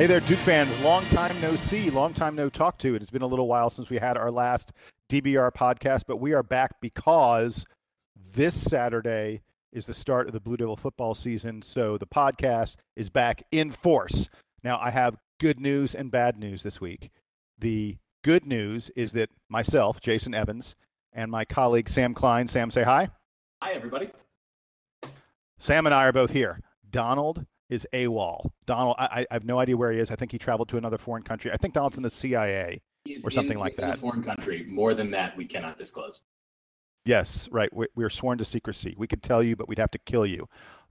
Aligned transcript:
Hey 0.00 0.06
there, 0.06 0.20
Duke 0.20 0.38
fans. 0.38 0.80
Long 0.80 1.04
time 1.08 1.38
no 1.42 1.56
see, 1.56 1.90
long 1.90 2.14
time 2.14 2.34
no 2.34 2.48
talk 2.48 2.78
to. 2.78 2.94
It 2.94 3.02
has 3.02 3.10
been 3.10 3.20
a 3.20 3.26
little 3.26 3.46
while 3.46 3.68
since 3.68 3.90
we 3.90 3.98
had 3.98 4.16
our 4.16 4.30
last 4.30 4.72
DBR 5.10 5.52
podcast, 5.52 6.04
but 6.06 6.16
we 6.16 6.32
are 6.32 6.42
back 6.42 6.80
because 6.80 7.66
this 8.32 8.54
Saturday 8.54 9.42
is 9.74 9.84
the 9.84 9.92
start 9.92 10.26
of 10.26 10.32
the 10.32 10.40
Blue 10.40 10.56
Devil 10.56 10.78
football 10.78 11.14
season. 11.14 11.60
So 11.60 11.98
the 11.98 12.06
podcast 12.06 12.76
is 12.96 13.10
back 13.10 13.42
in 13.52 13.70
force. 13.70 14.30
Now, 14.64 14.78
I 14.80 14.88
have 14.88 15.18
good 15.38 15.60
news 15.60 15.94
and 15.94 16.10
bad 16.10 16.38
news 16.38 16.62
this 16.62 16.80
week. 16.80 17.10
The 17.58 17.98
good 18.24 18.46
news 18.46 18.90
is 18.96 19.12
that 19.12 19.28
myself, 19.50 20.00
Jason 20.00 20.32
Evans, 20.32 20.76
and 21.12 21.30
my 21.30 21.44
colleague 21.44 21.90
Sam 21.90 22.14
Klein, 22.14 22.48
Sam, 22.48 22.70
say 22.70 22.84
hi. 22.84 23.10
Hi, 23.60 23.72
everybody. 23.72 24.08
Sam 25.58 25.84
and 25.84 25.94
I 25.94 26.06
are 26.06 26.12
both 26.12 26.30
here. 26.30 26.58
Donald 26.88 27.44
is 27.70 27.86
AWOL. 27.94 28.50
Donald, 28.66 28.96
I, 28.98 29.26
I 29.30 29.34
have 29.34 29.44
no 29.44 29.58
idea 29.58 29.76
where 29.76 29.92
he 29.92 29.98
is. 29.98 30.10
I 30.10 30.16
think 30.16 30.32
he 30.32 30.38
traveled 30.38 30.68
to 30.70 30.76
another 30.76 30.98
foreign 30.98 31.22
country. 31.22 31.50
I 31.52 31.56
think 31.56 31.72
Donald's 31.72 31.96
in 31.96 32.02
the 32.02 32.10
CIA 32.10 32.82
or 33.24 33.30
something 33.30 33.54
in, 33.54 33.58
like 33.58 33.72
he's 33.72 33.78
that. 33.78 33.84
In 33.84 33.94
a 33.94 33.96
foreign 33.96 34.22
country. 34.22 34.66
More 34.68 34.92
than 34.92 35.10
that, 35.12 35.36
we 35.36 35.46
cannot 35.46 35.76
disclose. 35.76 36.20
Yes, 37.06 37.48
right. 37.50 37.72
We, 37.72 37.86
we're 37.94 38.10
sworn 38.10 38.38
to 38.38 38.44
secrecy. 38.44 38.94
We 38.98 39.06
could 39.06 39.22
tell 39.22 39.42
you, 39.42 39.56
but 39.56 39.68
we'd 39.68 39.78
have 39.78 39.90
to 39.92 39.98
kill 40.00 40.26
you. 40.26 40.46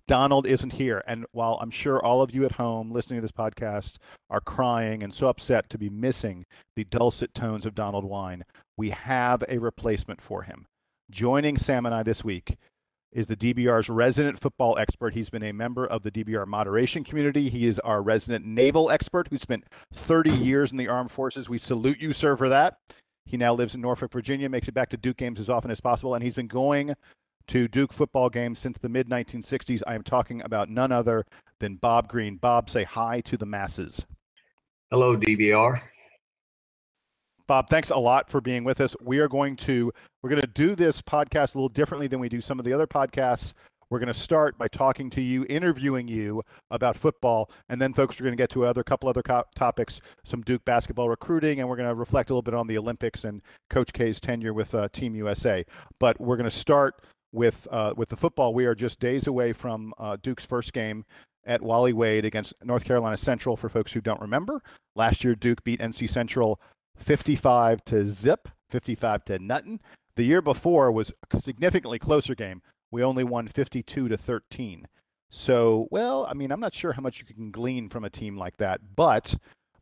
Donald 0.08 0.48
isn't 0.48 0.74
here. 0.74 1.04
And 1.06 1.26
while 1.34 1.60
I'm 1.62 1.70
sure 1.70 2.04
all 2.04 2.24
of 2.24 2.34
you 2.34 2.44
at 2.44 2.54
home 2.54 2.92
listening 2.92 3.18
to 3.18 3.22
this 3.22 3.32
podcast 3.32 3.98
are 4.32 4.42
crying 4.42 5.04
and 5.04 5.14
so 5.14 5.28
upset 5.28 5.70
to 5.70 5.78
be 5.78 5.90
missing 5.90 6.46
the 6.76 6.86
dulcet 6.86 7.36
tones 7.36 7.66
of 7.66 7.76
Donald 7.76 8.06
Wine, 8.06 8.44
we 8.76 8.90
have 8.90 9.44
a 9.48 9.60
replacement 9.60 10.20
for 10.20 10.42
him. 10.42 10.66
Joining 11.12 11.58
Sam 11.58 11.86
and 11.86 11.94
I 11.94 12.02
this 12.02 12.24
week 12.24 12.58
is 13.12 13.28
the 13.28 13.36
DBR's 13.36 13.90
resident 13.90 14.40
football 14.40 14.78
expert. 14.78 15.14
He's 15.14 15.30
been 15.30 15.44
a 15.44 15.52
member 15.52 15.86
of 15.86 16.04
the 16.04 16.12
DBR 16.12 16.46
moderation 16.46 17.04
community. 17.04 17.50
He 17.50 17.66
is 17.66 17.80
our 17.80 18.02
resident 18.02 18.46
naval 18.46 18.92
expert 18.92 19.28
who 19.30 19.38
spent 19.38 19.66
30 19.94 20.32
years 20.32 20.72
in 20.72 20.78
the 20.78 20.88
armed 20.88 21.12
forces. 21.12 21.50
We 21.50 21.58
salute 21.58 22.00
you, 22.00 22.14
sir, 22.14 22.38
for 22.38 22.50
that. 22.50 22.78
He 23.26 23.38
now 23.38 23.54
lives 23.54 23.76
in 23.76 23.82
Norfolk, 23.82 24.12
Virginia, 24.12 24.50
makes 24.50 24.68
it 24.68 24.74
back 24.74 24.90
to 24.90 24.98
Duke 24.98 25.18
games 25.18 25.40
as 25.40 25.50
often 25.50 25.72
as 25.72 25.82
possible, 25.82 26.16
and 26.16 26.24
he's 26.24 26.34
been 26.34 26.48
going 26.48 26.94
to 27.48 27.68
Duke 27.68 27.94
football 27.94 28.30
games 28.30 28.60
since 28.60 28.78
the 28.78 28.90
mid 28.90 29.10
1960s. 29.10 29.82
I 29.88 29.96
am 29.96 30.04
talking 30.04 30.42
about 30.44 30.70
none 30.70 30.92
other 30.92 31.26
than 31.60 31.76
Bob 31.76 32.08
Green. 32.08 32.38
Bob, 32.38 32.70
say 32.70 32.84
hi 32.84 33.22
to 33.22 33.38
the 33.38 33.46
masses. 33.46 34.06
Hello, 34.92 35.16
DBR. 35.16 35.82
Bob, 37.50 37.68
thanks 37.68 37.90
a 37.90 37.98
lot 37.98 38.30
for 38.30 38.42
being 38.42 38.64
with 38.64 38.80
us. 38.80 38.96
We 39.02 39.18
are 39.18 39.28
going 39.28 39.56
to 39.56 39.92
we're 40.22 40.30
going 40.30 40.40
to 40.40 40.46
do 40.46 40.76
this 40.76 41.02
podcast 41.02 41.56
a 41.56 41.58
little 41.58 41.68
differently 41.68 42.06
than 42.06 42.20
we 42.20 42.30
do 42.30 42.42
some 42.42 42.60
of 42.60 42.64
the 42.64 42.72
other 42.72 42.86
podcasts. 42.86 43.54
We're 43.90 43.98
going 43.98 44.14
to 44.14 44.14
start 44.14 44.56
by 44.60 44.68
talking 44.68 45.10
to 45.10 45.22
you, 45.22 45.48
interviewing 45.50 46.08
you 46.08 46.44
about 46.70 46.96
football, 46.96 47.50
and 47.68 47.82
then 47.82 47.92
folks 47.92 48.20
are 48.20 48.24
going 48.24 48.34
to 48.34 48.38
get 48.38 48.52
to 48.52 48.68
other 48.68 48.84
couple 48.84 49.10
other 49.10 49.24
co- 49.24 49.46
topics, 49.56 50.00
some 50.24 50.44
Duke 50.44 50.64
basketball 50.64 51.10
recruiting, 51.10 51.60
and 51.60 51.68
we're 51.68 51.76
going 51.76 51.90
to 51.90 51.96
reflect 51.96 52.30
a 52.30 52.34
little 52.34 52.44
bit 52.44 52.54
on 52.54 52.68
the 52.68 52.78
Olympics 52.78 53.24
and 53.24 53.42
Coach 53.72 53.94
K's 53.94 54.20
tenure 54.20 54.54
with 54.54 54.76
uh, 54.76 54.88
Team 54.90 55.16
USA. 55.16 55.66
But 56.00 56.22
we're 56.22 56.38
going 56.38 56.48
to 56.48 56.56
start 56.56 57.04
with 57.32 57.68
uh, 57.72 57.96
with 57.98 58.10
the 58.10 58.16
football. 58.16 58.54
We 58.54 58.68
are 58.68 58.76
just 58.76 59.00
days 59.00 59.26
away 59.26 59.54
from 59.54 59.92
uh, 59.98 60.18
Duke's 60.22 60.46
first 60.46 60.72
game 60.72 61.04
at 61.48 61.64
Wally 61.64 61.94
Wade 61.94 62.26
against 62.26 62.54
North 62.64 62.84
Carolina 62.84 63.18
Central. 63.18 63.58
For 63.58 63.70
folks 63.70 63.92
who 63.92 64.02
don't 64.02 64.22
remember, 64.22 64.62
last 64.96 65.24
year 65.24 65.34
Duke 65.34 65.64
beat 65.64 65.80
NC 65.80 66.12
Central 66.12 66.62
55 67.00 67.84
to 67.86 68.06
zip, 68.06 68.48
55 68.70 69.26
to 69.26 69.40
nothing. 69.40 69.80
The 70.16 70.24
year 70.24 70.42
before 70.42 70.92
was 70.92 71.12
a 71.32 71.40
significantly 71.40 72.00
closer 72.00 72.36
game. 72.36 72.62
We 72.92 73.04
only 73.04 73.24
won 73.24 73.48
52 73.48 74.10
to 74.10 74.18
13. 74.18 74.88
So, 75.30 75.88
well, 75.92 76.26
I 76.30 76.34
mean, 76.34 76.52
I'm 76.52 76.60
not 76.60 76.74
sure 76.74 76.92
how 76.92 77.02
much 77.02 77.20
you 77.20 77.26
can 77.26 77.52
glean 77.52 77.88
from 77.90 78.04
a 78.04 78.10
team 78.10 78.38
like 78.38 78.58
that, 78.58 78.82
but 78.96 79.36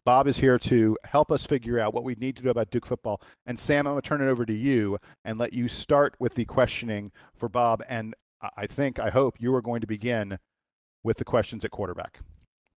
Bob 0.03 0.27
is 0.27 0.37
here 0.37 0.59
to 0.59 0.97
help 1.05 1.31
us 1.31 1.45
figure 1.45 1.79
out 1.79 1.93
what 1.93 2.03
we 2.03 2.15
need 2.15 2.35
to 2.37 2.43
do 2.43 2.49
about 2.49 2.69
Duke 2.69 2.85
football. 2.85 3.21
And 3.45 3.57
Sam, 3.57 3.87
I'm 3.87 3.93
going 3.93 4.01
to 4.01 4.07
turn 4.07 4.21
it 4.21 4.29
over 4.29 4.45
to 4.45 4.53
you 4.53 4.97
and 5.25 5.37
let 5.37 5.53
you 5.53 5.67
start 5.67 6.15
with 6.19 6.35
the 6.35 6.45
questioning 6.45 7.11
for 7.35 7.49
Bob. 7.49 7.83
And 7.89 8.13
I 8.55 8.67
think, 8.67 8.99
I 8.99 9.09
hope 9.09 9.35
you 9.39 9.53
are 9.55 9.61
going 9.61 9.81
to 9.81 9.87
begin 9.87 10.37
with 11.03 11.17
the 11.17 11.25
questions 11.25 11.65
at 11.65 11.71
quarterback. 11.71 12.19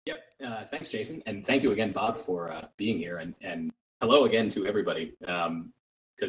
Yep. 0.06 0.24
Uh, 0.46 0.64
thanks, 0.66 0.88
Jason, 0.90 1.22
and 1.26 1.46
thank 1.46 1.64
you 1.64 1.72
again, 1.72 1.92
Bob, 1.92 2.18
for 2.18 2.50
uh, 2.50 2.68
being 2.78 2.98
here. 2.98 3.18
And 3.18 3.36
and 3.42 3.72
hello 4.02 4.26
again 4.26 4.48
to 4.48 4.68
everybody, 4.68 5.14
because 5.20 5.48
um, 5.48 5.74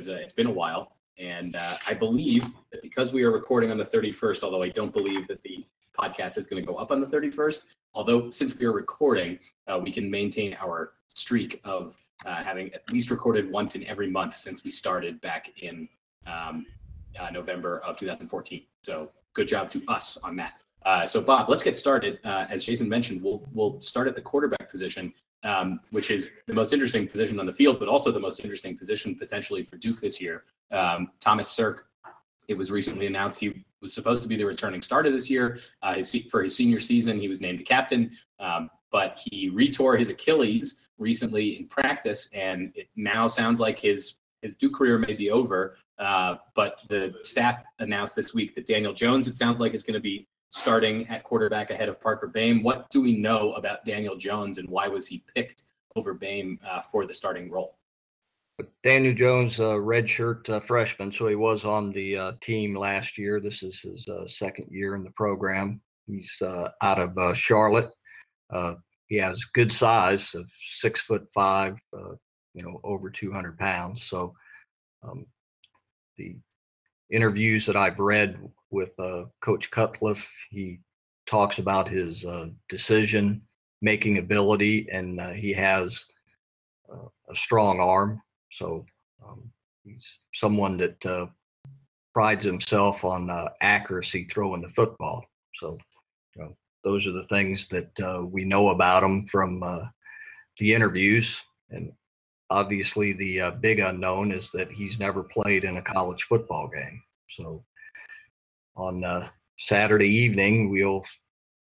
uh, 0.09 0.13
it's 0.17 0.33
been 0.33 0.47
a 0.47 0.53
while. 0.53 0.97
And 1.19 1.57
uh, 1.57 1.77
I 1.87 1.95
believe 1.95 2.45
that 2.73 2.81
because 2.83 3.13
we 3.13 3.25
are 3.25 3.31
recording 3.31 3.71
on 3.71 3.77
the 3.77 3.85
31st, 3.85 4.43
although 4.43 4.63
I 4.63 4.69
don't 4.69 4.93
believe 4.93 5.27
that 5.29 5.43
the 5.43 5.67
podcast 5.99 6.39
is 6.39 6.47
going 6.47 6.63
to 6.63 6.67
go 6.67 6.77
up 6.77 6.91
on 6.93 7.01
the 7.01 7.07
31st, 7.07 7.65
although 7.95 8.31
since 8.31 8.57
we 8.57 8.65
are 8.67 8.73
recording, 8.73 9.39
uh, 9.67 9.79
we 9.83 9.91
can 9.91 10.11
maintain 10.11 10.57
our 10.61 10.93
streak 11.09 11.61
of 11.65 11.97
uh, 12.25 12.43
having 12.43 12.73
at 12.73 12.89
least 12.91 13.11
recorded 13.11 13.51
once 13.51 13.75
in 13.75 13.85
every 13.87 14.09
month 14.09 14.35
since 14.35 14.65
we 14.65 14.71
started 14.71 15.21
back 15.21 15.51
in 15.61 15.89
um, 16.27 16.65
uh, 17.21 17.31
November 17.31 17.81
of 17.81 17.97
2014. 17.97 18.63
So 18.83 19.09
good 19.35 19.49
job 19.49 19.71
to 19.71 19.83
us 19.89 20.17
on 20.19 20.37
that. 20.37 20.55
Uh, 20.87 21.05
so 21.05 21.21
Bob, 21.21 21.49
let's 21.49 21.63
get 21.63 21.77
started. 21.77 22.19
As 22.25 22.65
Jason 22.65 22.89
mentioned, 22.89 23.23
we'll 23.23 23.43
we'll 23.53 23.81
start 23.81 24.07
at 24.07 24.15
the 24.15 24.23
quarterback 24.23 24.71
position, 24.71 25.13
um, 25.45 25.81
which 25.91 26.11
is 26.11 26.31
the 26.47 26.55
most 26.55 26.73
interesting 26.73 27.07
position 27.07 27.39
on 27.39 27.47
the 27.47 27.53
field, 27.53 27.79
but 27.79 27.89
also 27.89 28.11
the 28.11 28.21
most 28.21 28.41
interesting 28.41 28.77
position 28.77 29.15
potentially 29.15 29.63
for 29.63 29.77
Duke 29.77 30.01
this 30.01 30.21
year. 30.21 30.45
Um, 30.71 31.13
Thomas 31.21 31.49
Sirk, 31.49 31.87
it 32.49 32.57
was 32.57 32.71
recently 32.71 33.07
announced 33.07 33.41
he 33.41 33.65
was 33.81 33.95
supposed 33.95 34.23
to 34.23 34.29
be 34.29 34.37
the 34.37 34.45
returning 34.45 34.83
starter 34.83 35.11
this 35.11 35.31
year. 35.31 35.61
Uh, 35.83 35.95
his, 35.95 36.15
for 36.31 36.43
his 36.43 36.57
senior 36.57 36.81
season, 36.81 37.21
he 37.21 37.29
was 37.29 37.41
named 37.41 37.61
a 37.61 37.65
captain, 37.65 38.11
um, 38.41 38.71
but 38.91 39.21
he 39.25 39.51
retore 39.51 39.99
his 39.99 40.11
Achilles 40.11 40.87
recently 40.99 41.59
in 41.59 41.69
practice, 41.69 42.29
and 42.33 42.73
it 42.75 42.89
now 42.97 43.27
sounds 43.27 43.61
like 43.61 43.79
his 43.79 44.17
his 44.43 44.57
Duke 44.57 44.75
career 44.75 44.99
may 44.99 45.15
be 45.15 45.31
over. 45.31 45.77
Uh, 45.99 46.37
but 46.55 46.81
the 46.89 47.13
staff 47.23 47.63
announced 47.81 48.15
this 48.15 48.35
week 48.35 48.55
that 48.55 48.67
Daniel 48.67 48.93
Jones, 48.93 49.27
it 49.27 49.37
sounds 49.37 49.61
like, 49.61 49.75
is 49.75 49.83
going 49.83 49.95
to 49.95 50.01
be 50.01 50.29
starting 50.51 51.07
at 51.09 51.25
quarterback 51.25 51.71
ahead 51.71 51.89
of 51.89 52.01
Parker 52.01 52.27
Boehm. 52.27 52.63
What 52.63 52.89
do 52.91 53.01
we 53.01 53.17
know 53.17 53.53
about 53.53 53.85
Daniel 53.85 54.17
Jones, 54.17 54.59
and 54.59 54.69
why 54.69 54.89
was 54.89 55.07
he 55.07 55.23
picked 55.35 55.65
over 55.97 56.15
Boehm 56.15 56.59
uh, 56.69 56.81
for 56.81 57.07
the 57.07 57.15
starting 57.15 57.51
role? 57.51 57.77
Daniel 58.83 59.15
Jones, 59.15 59.61
uh, 59.61 59.75
redshirt 59.75 60.49
uh, 60.51 60.59
freshman, 60.59 61.13
so 61.13 61.29
he 61.29 61.37
was 61.37 61.65
on 61.65 61.93
the 61.93 62.17
uh, 62.17 62.33
team 62.41 62.75
last 62.75 63.17
year. 63.17 63.41
This 63.41 63.63
is 63.63 63.81
his 63.83 64.09
uh, 64.09 64.27
second 64.27 64.67
year 64.71 64.97
in 64.97 65.05
the 65.05 65.13
program. 65.13 65.81
He's 66.07 66.35
uh, 66.43 66.71
out 66.83 66.99
of 66.99 67.37
Charlotte. 67.37 67.91
he 69.07 69.17
has 69.17 69.45
good 69.55 69.73
size 69.73 70.35
of 70.35 70.51
six 70.61 71.03
foot 71.03 71.27
five, 71.33 71.77
you 72.55 72.63
know, 72.63 72.81
over 72.83 73.11
200 73.11 73.59
pounds. 73.59 74.05
So 74.05 74.35
um, 75.05 75.27
the 76.17 76.37
interviews 77.11 77.67
that 77.67 77.77
I've 77.77 77.99
read 77.99 78.39
with 78.71 78.95
Coach 79.41 79.71
Cutcliffe, 79.71 80.31
he 80.51 80.81
talks 81.27 81.59
about 81.59 81.89
his 81.89 82.27
decision 82.69 83.43
making 83.81 84.19
ability, 84.19 84.89
and 84.93 85.21
he 85.37 85.53
has 85.53 86.07
a 87.31 87.35
strong 87.35 87.81
arm. 87.81 88.21
So 88.53 88.85
um, 89.25 89.51
he's 89.85 90.19
someone 90.35 90.77
that 90.79 91.05
uh, 91.07 91.27
prides 92.15 92.45
himself 92.45 93.05
on 93.05 93.31
uh, 93.31 93.49
accuracy 93.61 94.25
throwing 94.25 94.63
the 94.63 94.69
football. 94.71 95.25
So 95.55 95.79
you 96.35 96.43
know, 96.43 96.57
those 96.85 97.07
are 97.07 97.13
the 97.13 97.25
things 97.25 97.67
that 97.69 98.01
uh, 98.01 98.25
we 98.25 98.45
know 98.45 98.71
about 98.71 99.03
him 99.03 99.27
from 99.27 99.63
uh, 99.63 99.85
the 100.59 100.75
interviews. 100.75 101.41
And 101.71 101.93
obviously, 102.51 103.13
the 103.13 103.41
uh, 103.41 103.51
big 103.53 103.81
unknown 103.81 104.33
is 104.33 104.51
that 104.53 104.71
he's 104.71 104.99
never 104.99 105.23
played 105.23 105.65
in 105.65 105.77
a 105.77 105.83
college 105.83 106.25
football 106.25 106.69
game. 106.69 107.03
So 107.31 107.65
on 108.77 109.05
uh, 109.05 109.29
Saturday 109.59 110.09
evening, 110.09 110.71
we'll 110.71 111.05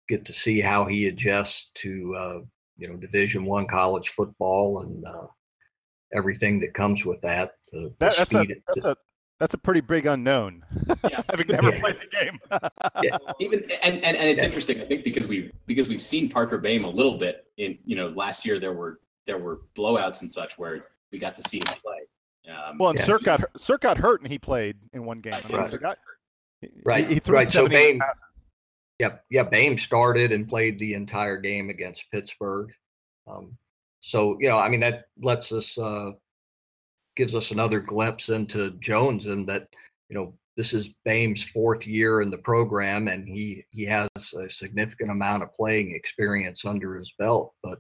get 0.08 0.26
to 0.26 0.34
see 0.34 0.62
how 0.62 0.86
he 0.86 1.08
adjusts 1.08 1.72
to 1.76 2.46
you 2.78 2.88
know 2.88 2.96
Division 2.98 3.46
One 3.46 3.68
college 3.68 4.10
football 4.10 4.82
and 4.82 5.06
everything 6.14 6.60
that 6.62 6.74
comes 6.74 7.06
with 7.06 7.22
that. 7.22 7.52
The, 7.72 7.94
that 8.00 8.12
the 8.12 8.18
that's, 8.18 8.34
a, 8.34 8.46
that's 8.68 8.86
a 8.86 8.98
that's 9.40 9.54
a 9.54 9.58
pretty 9.58 9.82
big 9.82 10.06
unknown. 10.06 10.64
Yeah. 11.10 11.22
Having 11.30 11.48
never 11.48 11.70
yeah. 11.70 11.80
played 11.80 11.98
the 12.02 12.18
game. 12.18 12.40
yeah. 13.04 13.18
Even 13.40 13.60
and, 13.84 14.04
and, 14.04 14.18
and 14.18 14.30
it's 14.30 14.42
yeah. 14.42 14.48
interesting, 14.48 14.82
I 14.82 14.86
think, 14.86 15.04
because 15.04 15.28
we've 15.28 15.52
because 15.66 15.88
we've 15.88 16.02
seen 16.02 16.30
Parker 16.30 16.58
Boehm 16.58 16.84
a 16.84 16.90
little 16.90 17.18
bit 17.18 17.46
in 17.58 17.78
you 17.86 17.96
know 17.96 18.08
last 18.10 18.46
year 18.46 18.60
there 18.60 18.74
were 18.74 19.00
there 19.26 19.38
were 19.38 19.62
blowouts 19.78 20.22
and 20.22 20.30
such 20.30 20.58
where 20.58 20.86
we 21.12 21.20
got 21.20 21.36
to 21.36 21.42
see 21.42 21.60
him 21.60 21.66
play. 21.66 22.54
Um, 22.54 22.78
well, 22.78 22.90
and 22.92 23.00
yeah. 23.00 23.06
Sirk 23.06 23.24
got 23.24 23.44
Sirk 23.58 23.82
got 23.82 23.98
hurt 23.98 24.22
and 24.22 24.32
he 24.32 24.38
played 24.38 24.78
in 24.94 25.06
one 25.06 25.20
game. 25.20 25.34
Right. 25.34 25.46
I 25.46 25.70
mean, 25.70 25.80
got, 25.80 25.98
right. 26.84 27.08
He, 27.08 27.16
he 27.16 27.22
right. 27.32 27.52
So 27.52 27.68
Boehm, 27.68 28.00
yeah, 29.00 29.16
yeah, 29.30 29.44
Boehm 29.44 29.78
started 29.78 30.32
and 30.32 30.48
played 30.48 30.78
the 30.78 30.94
entire 30.94 31.38
game 31.38 31.70
against 31.70 32.06
Pittsburgh. 32.12 32.72
Um, 33.28 33.58
so 34.02 34.38
you 34.40 34.48
know, 34.48 34.60
I 34.60 34.70
mean, 34.70 34.80
that 34.82 35.06
lets 35.22 35.52
us 35.52 35.78
uh, 35.78 36.12
gives 37.16 37.34
us 37.34 37.52
another 37.52 37.80
glimpse 37.80 38.30
into 38.30 38.72
Jones 38.80 39.26
and 39.26 39.48
that 39.50 39.68
you 40.10 40.16
know 40.16 40.34
this 40.58 40.74
is 40.74 40.90
Boehm's 41.04 41.44
fourth 41.44 41.88
year 41.88 42.22
in 42.22 42.30
the 42.30 42.38
program 42.38 43.08
and 43.08 43.28
he 43.28 43.66
he 43.72 43.86
has 43.86 44.10
a 44.40 44.50
significant 44.50 45.12
amount 45.12 45.44
of 45.44 45.52
playing 45.54 45.94
experience 45.96 46.64
under 46.66 46.96
his 46.96 47.12
belt. 47.18 47.54
But 47.64 47.80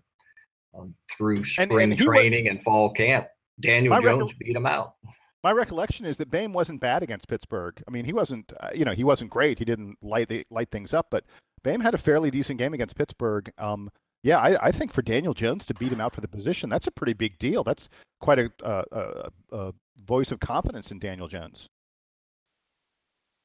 um, 0.77 0.93
through 1.15 1.43
spring 1.45 1.71
and, 1.71 1.91
and 1.91 1.99
training 1.99 2.49
and 2.49 2.61
fall 2.61 2.89
camp. 2.89 3.27
Daniel 3.59 3.99
Jones 4.01 4.33
beat 4.39 4.55
him 4.55 4.65
out. 4.65 4.95
My 5.43 5.51
recollection 5.51 6.05
is 6.05 6.17
that 6.17 6.31
Boehm 6.31 6.53
wasn't 6.53 6.81
bad 6.81 7.03
against 7.03 7.27
Pittsburgh. 7.27 7.81
I 7.87 7.91
mean, 7.91 8.03
he 8.03 8.13
wasn't, 8.13 8.51
uh, 8.59 8.69
you 8.73 8.83
know, 8.83 8.93
he 8.93 9.03
wasn't 9.03 9.29
great. 9.29 9.59
He 9.59 9.65
didn't 9.65 9.95
light 10.01 10.27
the, 10.27 10.45
light 10.49 10.71
things 10.71 10.93
up, 10.93 11.07
but 11.11 11.23
Boehm 11.63 11.81
had 11.81 11.93
a 11.93 11.99
fairly 11.99 12.31
decent 12.31 12.57
game 12.57 12.73
against 12.73 12.95
Pittsburgh. 12.95 13.51
Um, 13.57 13.91
yeah, 14.23 14.39
I, 14.39 14.67
I, 14.67 14.71
think 14.71 14.91
for 14.91 15.03
Daniel 15.03 15.35
Jones 15.35 15.67
to 15.67 15.75
beat 15.75 15.91
him 15.91 16.01
out 16.01 16.15
for 16.15 16.21
the 16.21 16.27
position, 16.27 16.67
that's 16.67 16.87
a 16.87 16.91
pretty 16.91 17.13
big 17.13 17.37
deal. 17.37 17.63
That's 17.63 17.89
quite 18.21 18.39
a, 18.39 18.51
a, 18.63 19.29
a 19.51 19.73
voice 20.03 20.31
of 20.31 20.39
confidence 20.39 20.89
in 20.89 20.97
Daniel 20.97 21.27
Jones. 21.27 21.69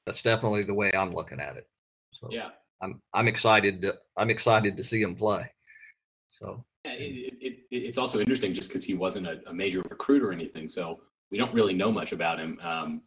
That's 0.07 0.23
definitely 0.23 0.63
the 0.63 0.73
way 0.73 0.91
I'm 0.95 1.13
looking 1.13 1.39
at 1.39 1.59
it. 1.59 1.69
So 2.13 2.29
yeah, 2.31 2.49
I'm 2.81 3.03
I'm 3.13 3.29
excited. 3.29 3.83
To, 3.83 3.97
I'm 4.17 4.31
excited 4.31 4.77
to 4.79 4.83
see 4.83 5.03
him 5.03 5.15
play. 5.15 5.53
So 6.29 6.65
it, 6.85 7.35
it, 7.41 7.59
it's 7.71 7.99
also 7.99 8.21
interesting 8.21 8.55
just 8.55 8.69
because 8.69 8.85
he 8.85 8.95
wasn't 8.95 9.27
a, 9.27 9.41
a, 9.47 9.53
major 9.53 9.83
recruit 9.83 10.23
or 10.23 10.33
anything, 10.33 10.69
so 10.69 11.01
we 11.31 11.39
don't 11.39 11.53
really 11.55 11.75
know 11.75 11.93
much 11.93 12.13
about 12.13 12.39
him. 12.39 12.59
Um, 12.63 13.03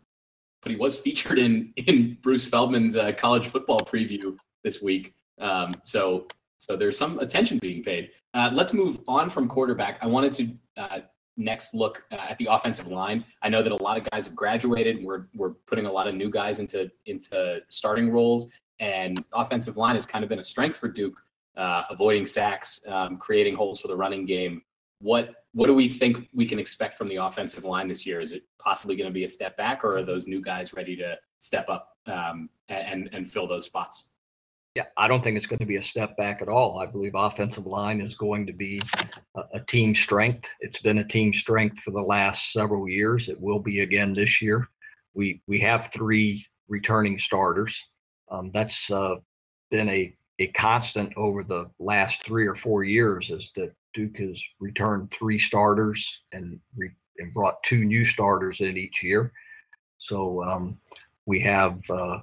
but 0.62 0.72
he 0.72 0.78
was 0.78 1.00
featured 1.06 1.40
in 1.40 1.74
in 1.76 2.18
Bruce 2.22 2.48
Feldman's 2.48 2.96
uh, 2.96 3.12
college 3.14 3.48
football 3.48 3.80
preview 3.80 4.38
this 4.64 4.82
week. 4.82 5.14
Um, 5.40 5.76
so 5.86 6.28
so 6.60 6.78
there's 6.78 6.98
some 6.98 7.20
attention 7.20 7.58
being 7.58 7.84
paid. 7.84 8.12
Uh, 8.34 8.50
let's 8.54 8.74
move 8.74 9.00
on 9.08 9.30
from 9.30 9.48
quarterback. 9.48 10.00
I 10.02 10.08
wanted 10.08 10.32
to 10.34 10.50
uh, 10.78 11.00
next 11.36 11.74
look 11.74 12.06
uh, 12.12 12.16
at 12.30 12.38
the 12.38 12.48
offensive 12.50 12.88
line. 12.88 13.26
I 13.42 13.50
know 13.50 13.62
that 13.62 13.72
a 13.72 13.84
lot 13.84 13.98
of 13.98 14.10
guys 14.10 14.28
have 14.28 14.36
graduated. 14.36 15.04
We're 15.04 15.28
we're 15.36 15.52
putting 15.68 15.86
a 15.86 15.92
lot 15.92 16.08
of 16.08 16.16
new 16.16 16.30
guys 16.30 16.60
into 16.60 16.90
into 17.06 17.60
starting 17.70 18.12
roles, 18.12 18.52
and 18.80 19.24
offensive 19.34 19.78
line 19.78 19.96
has 19.96 20.06
kind 20.06 20.24
of 20.24 20.30
been 20.30 20.40
a 20.40 20.44
strength 20.44 20.78
for 20.78 20.88
Duke, 20.88 21.18
uh, 21.58 21.84
avoiding 21.90 22.26
sacks, 22.26 22.80
um, 22.88 23.18
creating 23.18 23.56
holes 23.56 23.80
for 23.80 23.88
the 23.88 23.96
running 23.96 24.26
game. 24.26 24.62
What 25.00 25.36
what 25.54 25.68
do 25.68 25.76
we 25.76 25.88
think 25.88 26.28
we 26.34 26.46
can 26.46 26.58
expect 26.58 26.96
from 26.96 27.08
the 27.08 27.18
offensive 27.18 27.64
line 27.64 27.88
this 27.88 28.06
year? 28.06 28.20
Is 28.20 28.32
it 28.32 28.44
possibly 28.60 28.96
going 28.96 29.10
to 29.10 29.14
be 29.14 29.24
a 29.24 29.30
step 29.30 29.56
back, 29.56 29.84
or 29.84 29.98
are 29.98 30.04
those 30.04 30.28
new 30.28 30.42
guys 30.42 30.74
ready 30.74 30.96
to 30.98 31.18
step 31.40 31.70
up 31.70 31.90
um, 32.08 32.50
and 32.70 33.10
and 33.14 33.30
fill 33.30 33.48
those 33.48 33.66
spots? 33.66 34.10
Yeah, 34.76 34.86
I 34.98 35.08
don't 35.08 35.24
think 35.24 35.38
it's 35.38 35.46
going 35.46 35.60
to 35.60 35.68
be 35.68 35.76
a 35.76 35.84
step 35.84 36.18
back 36.18 36.42
at 36.42 36.48
all. 36.48 36.80
I 36.80 36.88
believe 36.88 37.12
offensive 37.14 37.68
line 37.68 38.02
is 38.02 38.16
going 38.16 38.48
to 38.48 38.54
be 38.54 38.82
a, 39.36 39.44
a, 39.54 39.60
team 39.60 39.94
strength. 39.94 40.50
It's 40.62 40.80
been 40.80 40.98
a 40.98 41.08
team 41.08 41.32
strength 41.32 41.80
for 41.82 41.92
the 41.92 42.02
last 42.02 42.52
several 42.52 42.90
years. 42.90 43.30
It 43.30 43.40
will 43.40 43.60
be 43.60 43.82
again 43.82 44.14
this 44.14 44.42
year. 44.42 44.68
We 45.14 45.44
we 45.46 45.60
have 45.60 45.92
three 45.94 46.44
returning 46.68 47.20
starters. 47.20 47.80
Um, 48.32 48.50
that's 48.52 48.90
uh, 48.90 49.18
been 49.70 49.90
a 49.90 50.16
a 50.40 50.48
constant 50.48 51.14
over 51.16 51.44
the 51.44 51.70
last 51.80 52.26
three 52.26 52.48
or 52.48 52.56
four 52.56 52.84
years. 52.84 53.30
Is 53.30 53.52
that 53.56 53.74
Duke 53.94 54.18
has 54.18 54.42
returned 54.60 55.12
three 55.12 55.40
starters 55.40 56.22
and 56.32 56.60
re, 56.76 56.90
and 57.20 57.34
brought 57.34 57.62
two 57.64 57.86
new 57.86 58.06
starters 58.06 58.62
in 58.62 58.78
each 58.78 59.04
year. 59.04 59.32
So 59.98 60.44
um, 60.44 60.80
we 61.26 61.40
have 61.42 61.80
uh, 61.90 62.20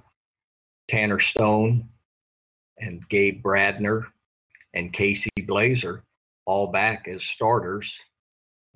Tanner 0.88 1.18
Stone 1.18 1.88
and 2.78 3.08
Gabe 3.08 3.42
Brandner 3.42 4.06
and 4.74 4.92
Casey 4.92 5.30
Blaser 5.40 6.02
all 6.46 6.66
back 6.66 7.08
as 7.08 7.22
starters. 7.22 7.94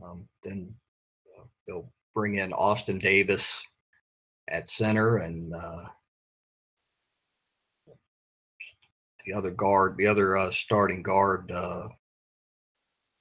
Um, 0.02 0.28
then 0.42 0.74
uh, 1.36 1.44
they'll 1.66 1.92
bring 2.14 2.36
in 2.36 2.52
Austin 2.52 2.98
Davis 2.98 3.62
at 4.48 4.70
center 4.70 5.18
and 5.18 5.54
uh, 5.54 5.84
the 9.24 9.32
other 9.32 9.50
guard, 9.50 9.96
the 9.96 10.06
other 10.06 10.36
uh, 10.36 10.50
starting 10.50 11.02
guard, 11.02 11.50
uh, 11.50 11.88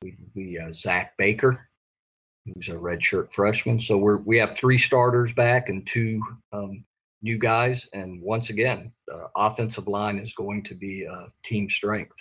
we, 0.02 0.18
we 0.36 0.60
uh, 0.60 0.72
Zach 0.74 1.14
Baker, 1.18 1.70
who's 2.46 2.70
a 2.70 2.74
redshirt 2.74 3.34
freshman. 3.34 3.80
So 3.80 3.98
we're 3.98 4.18
we 4.18 4.38
have 4.38 4.56
three 4.56 4.78
starters 4.78 5.32
back 5.34 5.70
and 5.70 5.88
two 5.88 6.22
um, 6.52 6.84
new 7.22 7.38
guys. 7.38 7.88
And 7.94 8.22
once 8.22 8.50
again, 8.50 8.92
the 9.08 9.30
offensive 9.36 9.88
line 9.88 10.20
is 10.20 10.34
going 10.34 10.64
to 10.64 10.76
be 10.76 11.04
a 11.04 11.28
team 11.44 11.70
strength. 11.70 12.18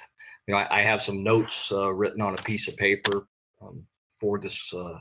You 0.46 0.54
know, 0.54 0.60
I, 0.60 0.78
I 0.78 0.82
have 0.82 1.02
some 1.02 1.22
notes 1.22 1.70
uh, 1.72 1.92
written 1.92 2.20
on 2.20 2.38
a 2.38 2.42
piece 2.42 2.68
of 2.68 2.76
paper 2.76 3.26
um, 3.60 3.84
for 4.20 4.38
this 4.38 4.72
uh, 4.72 4.98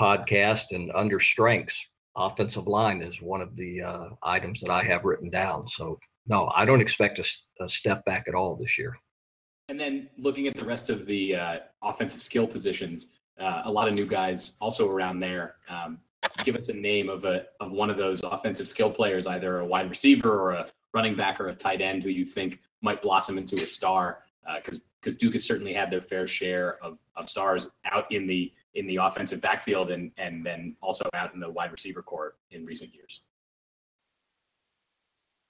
podcast, 0.00 0.72
and 0.72 0.90
under 0.94 1.18
strengths, 1.20 1.80
offensive 2.16 2.66
line 2.66 3.00
is 3.02 3.22
one 3.22 3.40
of 3.40 3.56
the 3.56 3.82
uh, 3.82 4.08
items 4.22 4.60
that 4.60 4.70
I 4.70 4.82
have 4.84 5.04
written 5.04 5.30
down. 5.30 5.66
So, 5.68 5.98
no, 6.26 6.52
I 6.54 6.64
don't 6.64 6.80
expect 6.80 7.18
a, 7.18 7.24
a, 7.60 7.68
step 7.68 8.04
back 8.04 8.26
at 8.28 8.34
all 8.34 8.54
this 8.56 8.78
year. 8.78 8.96
And 9.68 9.78
then 9.78 10.08
looking 10.16 10.46
at 10.46 10.54
the 10.54 10.64
rest 10.64 10.90
of 10.90 11.06
the 11.06 11.36
uh, 11.36 11.58
offensive 11.82 12.22
skill 12.22 12.46
positions, 12.46 13.10
uh, 13.38 13.62
a 13.64 13.70
lot 13.70 13.88
of 13.88 13.94
new 13.94 14.06
guys 14.06 14.52
also 14.60 14.88
around 14.88 15.20
there. 15.20 15.56
Um, 15.68 15.98
give 16.42 16.56
us 16.56 16.68
a 16.68 16.72
name 16.72 17.08
of 17.08 17.24
a 17.24 17.44
of 17.60 17.72
one 17.72 17.90
of 17.90 17.96
those 17.96 18.22
offensive 18.22 18.66
skill 18.66 18.90
players, 18.90 19.26
either 19.26 19.60
a 19.60 19.66
wide 19.66 19.88
receiver 19.88 20.40
or 20.40 20.50
a 20.52 20.66
running 20.94 21.14
back 21.14 21.40
or 21.40 21.48
a 21.48 21.54
tight 21.54 21.80
end, 21.80 22.02
who 22.02 22.08
you 22.08 22.24
think 22.24 22.60
might 22.82 23.02
blossom 23.02 23.38
into 23.38 23.56
a 23.56 23.66
star? 23.66 24.20
Because 24.56 24.78
uh, 24.78 24.80
because 25.00 25.16
Duke 25.16 25.34
has 25.34 25.44
certainly 25.44 25.72
had 25.72 25.90
their 25.90 26.00
fair 26.00 26.26
share 26.26 26.82
of 26.82 26.98
of 27.16 27.28
stars 27.28 27.70
out 27.84 28.10
in 28.10 28.26
the 28.26 28.52
in 28.74 28.86
the 28.86 28.96
offensive 28.96 29.40
backfield 29.40 29.90
and 29.90 30.10
and 30.18 30.44
then 30.44 30.76
also 30.80 31.08
out 31.14 31.34
in 31.34 31.40
the 31.40 31.50
wide 31.50 31.72
receiver 31.72 32.02
core 32.02 32.34
in 32.50 32.64
recent 32.64 32.94
years. 32.94 33.22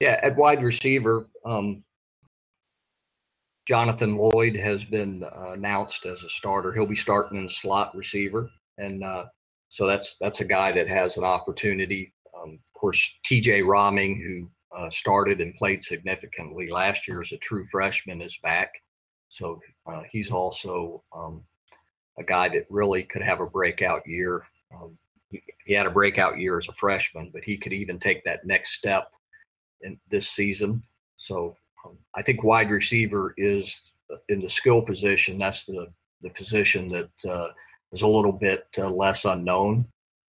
Yeah, 0.00 0.20
at 0.22 0.36
wide 0.36 0.62
receiver, 0.62 1.28
um, 1.44 1.82
Jonathan 3.68 4.16
Lloyd 4.16 4.56
has 4.56 4.82
been 4.82 5.22
uh, 5.24 5.50
announced 5.52 6.06
as 6.06 6.24
a 6.24 6.30
starter. 6.30 6.72
He'll 6.72 6.86
be 6.86 6.96
starting 6.96 7.36
in 7.36 7.50
slot 7.50 7.94
receiver, 7.94 8.50
and 8.78 9.04
uh, 9.04 9.26
so 9.68 9.86
that's 9.86 10.16
that's 10.22 10.40
a 10.40 10.46
guy 10.46 10.72
that 10.72 10.88
has 10.88 11.18
an 11.18 11.24
opportunity. 11.24 12.14
Um, 12.34 12.52
of 12.54 12.80
course, 12.80 12.98
T.J. 13.26 13.60
Rahming, 13.60 14.22
who 14.22 14.50
uh, 14.74 14.88
started 14.88 15.42
and 15.42 15.54
played 15.56 15.82
significantly 15.82 16.70
last 16.70 17.06
year 17.06 17.20
as 17.20 17.32
a 17.32 17.36
true 17.36 17.62
freshman, 17.66 18.22
is 18.22 18.38
back. 18.42 18.72
So 19.28 19.60
uh, 19.84 20.00
he's 20.10 20.30
also 20.30 21.04
um, 21.14 21.44
a 22.18 22.24
guy 22.24 22.48
that 22.48 22.64
really 22.70 23.02
could 23.02 23.20
have 23.20 23.40
a 23.42 23.46
breakout 23.46 24.00
year. 24.06 24.46
Um, 24.74 24.96
he, 25.30 25.74
had 25.74 25.84
a 25.84 25.90
breakout 25.90 26.38
year 26.38 26.56
as 26.56 26.68
a 26.68 26.72
freshman, 26.72 27.28
but 27.34 27.44
he 27.44 27.58
could 27.58 27.74
even 27.74 27.98
take 27.98 28.24
that 28.24 28.46
next 28.46 28.78
step 28.78 29.12
in 29.82 30.00
this 30.08 30.30
season. 30.30 30.82
So 31.18 31.54
I 32.14 32.22
think 32.22 32.42
wide 32.42 32.70
receiver 32.70 33.34
is 33.36 33.92
uh, 34.12 34.16
in 34.28 34.40
the 34.40 34.48
skill 34.48 34.82
position. 34.82 35.38
That's 35.38 35.64
the 35.64 35.88
the 36.22 36.30
position 36.30 36.88
that 36.88 37.10
uh, 37.28 37.48
is 37.92 38.02
a 38.02 38.06
little 38.06 38.32
bit 38.32 38.66
uh, 38.76 38.88
less 38.88 39.24
unknown 39.24 39.86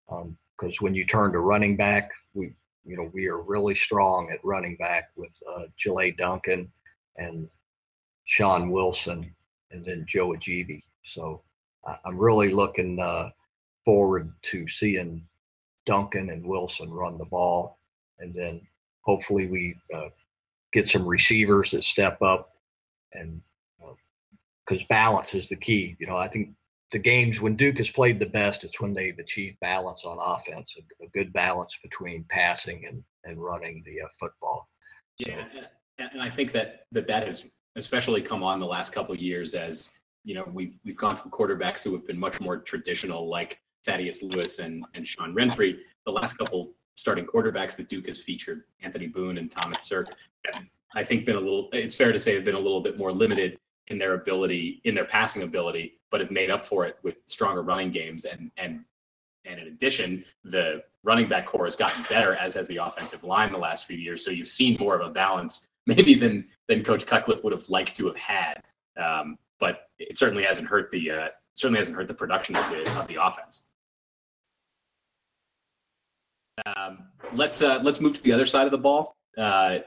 because 0.08 0.80
um, 0.80 0.80
when 0.80 0.94
you 0.94 1.06
turn 1.06 1.32
to 1.32 1.40
running 1.40 1.76
back, 1.76 2.12
we 2.34 2.54
you 2.86 2.96
know 2.98 3.10
we 3.14 3.28
are 3.28 3.42
really 3.42 3.76
strong 3.76 4.30
at 4.32 4.44
running 4.44 4.76
back 4.78 5.10
with 5.16 5.36
uh, 5.50 5.64
Duncan 6.18 6.72
and 7.18 7.50
Shaun 8.26 8.70
Wilson 8.70 9.34
and 9.72 9.84
then 9.84 10.06
Joe 10.08 10.30
Ajibi. 10.30 10.82
So 11.04 11.42
I'm 12.06 12.18
really 12.18 12.54
looking 12.54 13.00
uh, 13.00 13.30
forward 13.86 14.32
to 14.44 14.68
seeing 14.68 15.26
Duncan 15.86 16.30
and 16.30 16.46
Wilson 16.46 16.92
run 16.92 17.18
the 17.18 17.26
ball, 17.26 17.80
and 18.20 18.34
then 18.34 18.62
hopefully 19.02 19.48
we 19.48 19.76
uh, 19.94 20.10
get 20.74 20.90
some 20.90 21.06
receivers 21.06 21.72
that 21.72 21.84
step 21.84 22.22
up 22.22 22.52
and 23.14 23.42
because 24.70 24.84
balance 24.86 25.34
is 25.34 25.50
the 25.50 25.56
key. 25.56 25.96
You 26.00 26.08
know, 26.08 26.18
I 26.18 26.28
think 26.28 26.50
the 26.92 27.00
games 27.00 27.42
when 27.42 27.56
Duke 27.56 27.78
has 27.80 27.90
played 27.90 28.20
the 28.20 28.28
best, 28.28 28.64
it's 28.64 28.80
when 28.80 28.94
they've 28.94 29.18
achieved 29.18 29.60
balance 29.62 30.04
on 30.06 30.18
offense, 30.22 30.78
a, 30.78 31.04
a 31.04 31.08
good 31.10 31.34
balance 31.34 31.76
between 31.84 32.26
passing 32.30 32.86
and, 32.86 33.04
and 33.26 33.42
running 33.42 33.84
the 33.86 34.02
uh, 34.02 34.08
football. 34.20 34.70
So, 35.22 35.32
yeah, 35.32 36.08
and 36.14 36.22
I 36.22 36.30
think 36.30 36.52
that, 36.54 36.86
that 36.92 37.08
that 37.08 37.26
has 37.26 37.50
especially 37.76 38.22
come 38.22 38.44
on 38.44 38.60
the 38.60 38.66
last 38.66 38.94
couple 38.94 39.14
of 39.14 39.22
years 39.22 39.54
as 39.54 39.92
you 40.24 40.34
know 40.36 40.46
we've 40.52 40.78
we've 40.84 40.98
gone 40.98 41.16
from 41.16 41.32
quarterbacks 41.32 41.84
who 41.84 41.94
have 41.94 42.06
been 42.06 42.20
much 42.20 42.40
more 42.40 42.58
traditional, 42.58 43.30
like 43.30 43.60
Thaddeus 43.86 44.24
Lewis 44.24 44.60
and 44.60 44.86
and 44.94 45.08
Sean 45.08 45.34
Renfree. 45.34 45.78
The 46.06 46.12
last 46.12 46.38
couple 46.38 46.72
starting 47.00 47.26
quarterbacks 47.26 47.78
that 47.78 47.88
Duke 47.88 48.08
has 48.08 48.20
featured, 48.20 48.64
Anthony 48.82 49.08
Boone 49.08 49.38
and 49.38 49.50
Thomas 49.50 49.82
Sirk, 49.82 50.10
I 50.94 51.04
think 51.04 51.26
been 51.26 51.38
a 51.38 51.40
little. 51.40 51.70
It's 51.72 51.96
fair 51.96 52.12
to 52.12 52.20
say 52.20 52.36
have 52.36 52.44
been 52.44 52.56
a 52.56 52.60
little 52.60 52.82
bit 52.82 52.98
more 52.98 53.12
limited 53.12 53.58
in 53.88 53.98
their 53.98 54.16
ability, 54.16 54.82
in 54.84 54.96
their 54.96 55.06
passing 55.06 55.44
ability, 55.44 56.00
but 56.12 56.20
have 56.20 56.32
made 56.32 56.50
up 56.50 56.66
for 56.66 56.86
it 56.86 56.98
with 57.04 57.16
stronger 57.26 57.62
running 57.62 57.92
games. 57.92 58.26
And 58.26 58.52
and 58.58 58.84
and 59.46 59.60
in 59.60 59.68
addition, 59.68 60.26
the 60.44 60.84
running 61.04 61.30
back 61.30 61.46
core 61.46 61.66
has 61.66 61.76
gotten 61.76 62.04
better, 62.10 62.36
as 62.36 62.56
has 62.56 62.68
the 62.68 62.78
offensive 62.78 63.24
line 63.24 63.52
the 63.52 63.58
last 63.58 63.86
few 63.86 63.98
years. 63.98 64.26
So 64.26 64.32
you've 64.32 64.48
seen 64.48 64.78
more 64.80 65.00
of 65.00 65.08
a 65.08 65.12
balance, 65.12 65.68
maybe 65.86 66.16
than 66.16 66.48
than 66.68 66.84
Coach 66.84 67.06
Cutcliffe 67.06 67.44
would 67.44 67.54
have 67.54 67.70
liked 67.70 67.96
to 67.98 68.08
have 68.08 68.18
had. 68.18 68.62
Um, 68.98 69.38
but 69.60 69.90
it 70.00 70.18
certainly 70.18 70.44
hasn't 70.44 70.68
hurt 70.68 70.92
the 70.92 71.12
uh, 71.12 71.28
certainly 71.56 71.80
hasn't 71.80 71.96
hurt 71.96 72.08
the 72.08 72.14
production 72.14 72.56
of 72.56 72.70
the 72.72 73.00
of 73.00 73.08
the 73.08 73.24
offense. 73.24 73.64
Um, 76.66 77.10
let's 77.34 77.62
uh, 77.62 77.80
let's 77.84 78.02
move 78.02 78.16
to 78.16 78.24
the 78.24 78.32
other 78.32 78.46
side 78.46 78.66
of 78.66 78.72
the 78.72 78.78
ball. 78.78 79.16
Uh, 79.38 79.80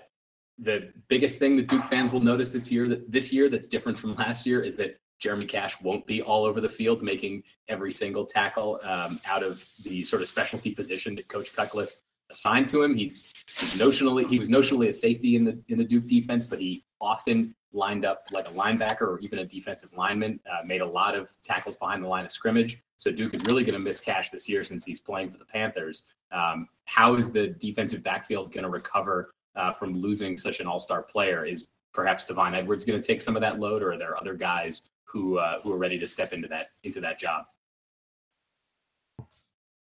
the 0.58 0.92
biggest 1.08 1.38
thing 1.38 1.56
that 1.56 1.68
Duke 1.68 1.84
fans 1.84 2.12
will 2.12 2.20
notice 2.20 2.50
this 2.50 2.70
year 2.70 2.88
that 2.88 3.10
this 3.10 3.32
year 3.32 3.48
that's 3.48 3.68
different 3.68 3.98
from 3.98 4.14
last 4.14 4.46
year 4.46 4.62
is 4.62 4.76
that 4.76 4.98
Jeremy 5.18 5.46
Cash 5.46 5.80
won't 5.80 6.06
be 6.06 6.20
all 6.20 6.44
over 6.44 6.60
the 6.60 6.68
field 6.68 7.02
making 7.02 7.44
every 7.68 7.92
single 7.92 8.26
tackle 8.26 8.80
um, 8.82 9.18
out 9.28 9.42
of 9.42 9.64
the 9.84 10.02
sort 10.02 10.20
of 10.20 10.28
specialty 10.28 10.74
position 10.74 11.14
that 11.16 11.28
Coach 11.28 11.54
Cutcliffe 11.54 11.94
assigned 12.30 12.68
to 12.70 12.82
him. 12.82 12.94
He's, 12.94 13.32
he's 13.58 13.80
notionally 13.80 14.26
he 14.26 14.38
was 14.38 14.48
notionally 14.48 14.88
a 14.88 14.92
safety 14.92 15.36
in 15.36 15.44
the 15.44 15.58
in 15.68 15.78
the 15.78 15.84
Duke 15.84 16.06
defense, 16.06 16.44
but 16.44 16.58
he 16.58 16.82
often 17.00 17.54
lined 17.72 18.04
up 18.04 18.24
like 18.32 18.46
a 18.48 18.52
linebacker 18.52 19.02
or 19.02 19.18
even 19.20 19.38
a 19.38 19.46
defensive 19.46 19.92
lineman. 19.96 20.40
Uh, 20.50 20.64
made 20.64 20.80
a 20.80 20.86
lot 20.86 21.14
of 21.14 21.30
tackles 21.42 21.78
behind 21.78 22.02
the 22.02 22.08
line 22.08 22.24
of 22.24 22.30
scrimmage. 22.30 22.82
So 23.02 23.10
Duke 23.10 23.34
is 23.34 23.42
really 23.42 23.64
going 23.64 23.76
to 23.76 23.82
miss 23.82 24.00
Cash 24.00 24.30
this 24.30 24.48
year 24.48 24.62
since 24.62 24.84
he's 24.84 25.00
playing 25.00 25.30
for 25.30 25.38
the 25.38 25.44
Panthers. 25.44 26.04
Um, 26.30 26.68
how 26.84 27.16
is 27.16 27.32
the 27.32 27.48
defensive 27.48 28.00
backfield 28.04 28.52
going 28.52 28.62
to 28.62 28.70
recover 28.70 29.32
uh, 29.56 29.72
from 29.72 30.00
losing 30.00 30.36
such 30.36 30.60
an 30.60 30.68
all-star 30.68 31.02
player? 31.02 31.44
Is 31.44 31.66
perhaps 31.92 32.26
Devon 32.26 32.54
Edwards 32.54 32.84
going 32.84 33.00
to 33.00 33.04
take 33.04 33.20
some 33.20 33.34
of 33.34 33.42
that 33.42 33.58
load, 33.58 33.82
or 33.82 33.94
are 33.94 33.98
there 33.98 34.16
other 34.16 34.34
guys 34.34 34.82
who 35.02 35.38
uh, 35.38 35.60
who 35.62 35.72
are 35.72 35.78
ready 35.78 35.98
to 35.98 36.06
step 36.06 36.32
into 36.32 36.46
that 36.46 36.68
into 36.84 37.00
that 37.00 37.18
job? 37.18 37.46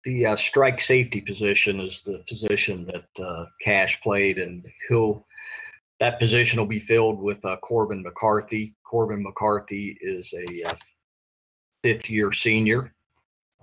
The 0.03 0.25
uh, 0.25 0.35
strike 0.35 0.81
safety 0.81 1.21
position 1.21 1.79
is 1.79 2.01
the 2.07 2.23
position 2.27 2.85
that 2.85 3.23
uh, 3.23 3.45
Cash 3.61 4.01
played, 4.01 4.39
and 4.39 4.65
he'll 4.89 5.27
that 5.99 6.17
position 6.19 6.59
will 6.59 6.65
be 6.65 6.79
filled 6.79 7.21
with 7.21 7.45
uh, 7.45 7.57
Corbin 7.57 8.01
McCarthy. 8.01 8.73
Corbin 8.83 9.21
McCarthy 9.21 9.95
is 10.01 10.33
a 10.33 10.69
uh, 10.69 10.75
fifth 11.83 12.09
year 12.09 12.31
senior 12.31 12.94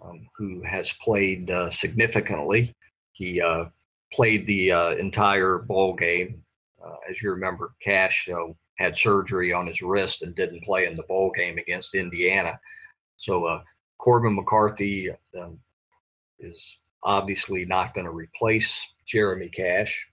um, 0.05 0.27
who 0.37 0.63
has 0.63 0.93
played 0.95 1.51
uh, 1.51 1.71
significantly. 1.71 2.75
He 3.13 3.41
uh, 3.41 3.67
played 4.13 4.47
the 4.47 4.73
uh, 4.73 4.91
entire 4.93 5.59
ball 5.59 5.95
game. 5.95 6.43
Uh, 6.85 6.97
as 7.09 7.23
you 7.23 7.31
remember, 7.31 7.75
Cash 7.81 8.29
had 8.79 8.97
surgery 8.97 9.53
on 9.53 9.67
his 9.67 9.83
wrist 9.83 10.23
and 10.23 10.35
didn't 10.35 10.65
play 10.65 10.87
in 10.87 10.97
the 10.97 11.05
bowl 11.05 11.31
game 11.31 11.59
against 11.59 11.95
Indiana. 11.95 12.59
So 13.19 13.61
Corbin 13.99 14.35
McCarthy 14.35 15.11
um, 15.41 15.59
is 16.41 16.79
obviously 17.05 17.65
not 17.65 17.95
going 17.95 18.07
to 18.07 18.13
replace 18.13 18.85
Jeremy 19.07 19.49
Cash, 19.49 20.05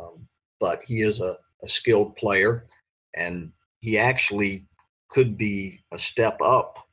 um, 0.00 0.26
but 0.58 0.80
he 0.82 1.02
is 1.02 1.20
a 1.20 1.38
a 1.62 1.68
skilled 1.68 2.16
player, 2.16 2.66
and 3.14 3.52
he 3.80 3.98
actually 3.98 4.66
could 5.08 5.36
be 5.36 5.80
a 5.92 5.98
step 5.98 6.38
up 6.42 6.85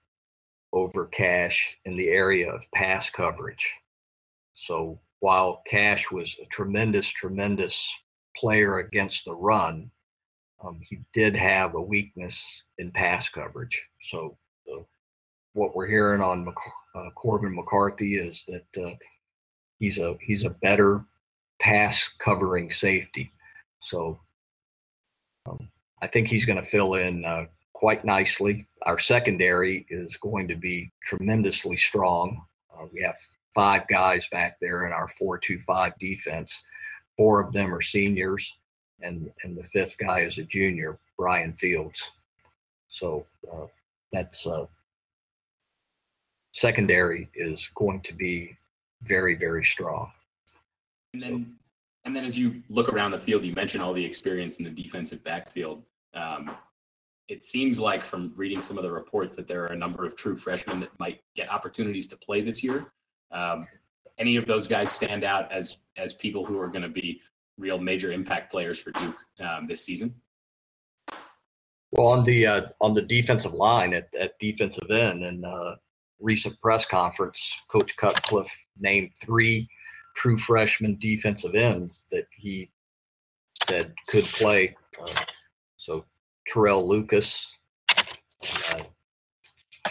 over 0.74 1.06
Cash 1.06 1.78
in 1.86 1.96
the 1.96 2.10
area 2.10 2.52
of 2.52 2.70
pass 2.74 3.10
coverage. 3.10 3.74
So 4.56 5.00
while 5.20 5.62
Cash 5.68 6.12
was 6.12 6.36
a 6.42 6.46
tremendous, 6.48 7.08
tremendous 7.08 7.88
player 8.36 8.80
against 8.80 9.26
the 9.26 9.36
run, 9.36 9.90
um, 10.64 10.80
he 10.82 11.00
did 11.14 11.36
have 11.36 11.76
a 11.76 11.82
weakness 11.82 12.64
in 12.78 12.92
pass 12.92 13.30
coverage. 13.30 13.82
So 14.02 14.38
the, 14.66 14.84
what 15.54 15.76
we're 15.76 15.88
hearing 15.88 16.22
on 16.22 16.48
uh, 16.96 17.10
Corbin 17.16 17.56
McCarthy 17.56 18.16
is 18.16 18.44
that 18.48 18.84
uh, 18.84 18.96
he's 19.80 20.00
a 20.00 20.18
he's 20.22 20.44
a 20.44 20.50
better 20.50 21.06
pass 21.62 22.10
covering 22.20 22.72
safety. 22.72 23.32
So 23.80 24.20
um, 25.46 25.70
I 26.02 26.08
think 26.08 26.28
he's 26.28 26.46
going 26.46 26.62
to 26.62 26.68
fill 26.68 26.96
in 26.96 27.26
uh, 27.26 27.46
quite 27.84 28.06
nicely. 28.06 28.66
Our 28.84 28.98
secondary 28.98 29.86
is 29.90 30.16
going 30.16 30.48
to 30.48 30.56
be 30.56 30.90
tremendously 31.04 31.76
strong. 31.76 32.42
Uh, 32.74 32.86
we 32.94 33.02
have 33.02 33.18
five 33.54 33.90
guys 33.90 34.26
back 34.32 34.56
there 34.62 34.88
in 34.88 34.94
our 34.94 35.10
4-2-5 35.22 35.92
defense. 36.00 36.64
Four 37.18 37.42
of 37.42 37.52
them 37.52 37.76
are 37.76 37.82
seniors, 37.82 38.56
and 39.02 39.30
and 39.44 39.58
the 39.58 39.66
fifth 39.66 39.98
guy 39.98 40.22
is 40.22 40.38
a 40.38 40.44
junior, 40.44 40.98
Bryon 41.20 41.52
Fields. 41.58 42.02
So 42.88 43.26
uh, 43.52 43.68
that's 44.14 44.48
uh, 44.48 44.66
secondary 46.54 47.30
is 47.36 47.70
going 47.76 48.00
to 48.04 48.14
be 48.14 48.58
very 49.02 49.36
very 49.36 49.66
strong. 49.66 50.10
And 51.14 51.22
then 51.22 51.56
and 52.06 52.16
then 52.16 52.24
as 52.24 52.38
you 52.38 52.64
look 52.70 52.88
around 52.88 53.12
the 53.12 53.20
field, 53.20 53.44
you 53.44 53.54
mentioned 53.54 53.84
all 53.84 53.94
the 53.94 54.06
experience 54.06 54.56
in 54.60 54.64
the 54.64 54.72
defensive 54.84 55.22
backfield. 55.26 55.84
Um, 56.14 56.56
it 57.28 57.44
seems 57.44 57.80
like 57.80 58.04
from 58.04 58.34
reading 58.36 58.62
some 58.62 58.78
of 58.78 58.84
the 58.84 58.92
reports 58.92 59.36
that 59.36 59.48
there 59.48 59.64
are 59.64 59.68
a 59.68 59.76
number 59.76 60.06
of 60.06 60.16
true 60.16 60.36
freshmen 60.36 60.80
that 60.82 60.98
might 61.00 61.22
get 61.36 61.50
opportunities 61.50 62.08
to 62.08 62.18
play 62.18 62.42
this 62.42 62.64
year. 62.64 62.92
Um, 63.32 63.68
any 64.18 64.36
of 64.36 64.46
those 64.46 64.68
guys 64.68 64.92
stand 64.92 65.24
out 65.24 65.52
as 65.52 65.78
as 65.98 66.14
people 66.14 66.46
who 66.46 66.60
are 66.60 66.68
going 66.68 66.84
to 66.84 66.90
be 66.90 67.22
real 67.58 67.80
major 67.80 68.12
impact 68.12 68.52
players 68.52 68.80
for 68.80 68.92
Duke 68.92 69.16
um, 69.40 69.68
this 69.68 69.84
season? 69.84 70.14
Well, 71.92 72.08
on 72.08 72.24
the 72.24 72.46
uh, 72.46 72.62
on 72.82 72.94
the 72.94 73.02
defensive 73.02 73.54
line 73.54 73.94
at, 73.94 74.14
at 74.16 74.38
defensive 74.40 74.90
end, 74.92 75.24
and 75.24 75.46
uh, 75.46 75.76
recent 76.20 76.60
press 76.62 76.86
conference, 76.86 77.56
Coach 77.70 77.96
Cutcliffe 77.98 78.56
named 78.80 79.12
three 79.24 79.68
true 80.16 80.38
freshman 80.38 80.98
defensive 81.00 81.56
ends 81.56 82.04
that 82.12 82.26
he 82.32 82.70
said 83.68 83.94
could 84.08 84.26
play. 84.26 84.76
Uh, 85.02 85.24
so 85.78 86.06
Terrell 86.48 86.88
Lucas, 86.88 87.52
uh, 87.98 88.84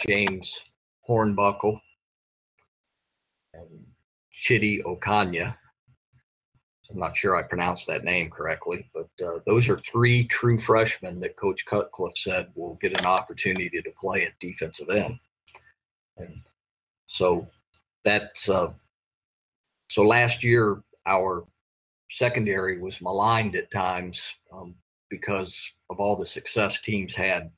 James 0.07 0.59
Hornbuckle, 1.07 1.79
and 3.53 3.85
Chidi 4.33 4.83
Okonya. 4.83 5.55
I'm 6.91 6.99
not 6.99 7.15
sure 7.15 7.35
I 7.35 7.41
pronounced 7.41 7.87
that 7.87 8.03
name 8.03 8.29
correctly, 8.29 8.87
but 8.93 9.09
uh, 9.25 9.39
those 9.47 9.67
are 9.67 9.79
three 9.79 10.25
true 10.25 10.59
freshmen 10.59 11.19
that 11.21 11.37
Coach 11.37 11.65
Cutcliffe 11.65 12.17
said 12.17 12.51
will 12.55 12.75
get 12.75 12.99
an 12.99 13.05
opportunity 13.05 13.81
to 13.81 13.91
play 13.99 14.25
at 14.25 14.39
defensive 14.39 14.89
end. 14.89 15.17
And 16.17 16.41
so 17.07 17.47
that's 18.03 18.47
uh, 18.47 18.73
so 19.89 20.03
last 20.03 20.43
year, 20.43 20.83
our 21.05 21.45
secondary 22.09 22.79
was 22.79 23.01
maligned 23.01 23.55
at 23.55 23.71
times 23.71 24.35
um, 24.51 24.75
because 25.13 25.73
of 25.91 25.99
all 25.99 26.15
the 26.15 26.25
success 26.25 26.81
teams 26.81 27.13
had 27.13 27.51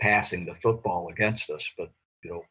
passing 0.00 0.46
the 0.46 0.54
football 0.54 1.08
against 1.08 1.50
us. 1.50 1.68
But 1.76 1.90
you 2.22 2.30
know, 2.30 2.42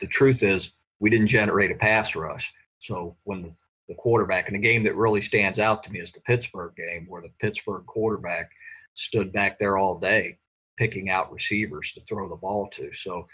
the 0.00 0.08
truth 0.08 0.42
is, 0.42 0.72
we 0.98 1.10
didn't 1.10 1.28
generate 1.28 1.70
a 1.70 1.76
pass 1.76 2.16
rush. 2.16 2.52
So 2.80 3.16
when 3.22 3.42
the, 3.42 3.54
the 3.88 3.94
quarterback, 3.94 4.48
and 4.48 4.56
the 4.56 4.60
game 4.68 4.82
that 4.82 4.96
really 4.96 5.20
stands 5.20 5.60
out 5.60 5.84
to 5.84 5.92
me 5.92 6.00
is 6.00 6.10
the 6.10 6.20
Pittsburgh 6.22 6.74
game, 6.76 7.06
where 7.08 7.22
the 7.22 7.32
Pittsburgh 7.40 7.86
quarterback 7.86 8.50
stood 8.94 9.32
back 9.32 9.58
there 9.58 9.78
all 9.78 9.98
day 9.98 10.38
picking 10.76 11.08
out 11.08 11.32
receivers 11.32 11.92
to 11.92 12.00
throw 12.00 12.28
the 12.28 12.34
ball 12.34 12.68
to. 12.70 12.92
So, 12.92 13.28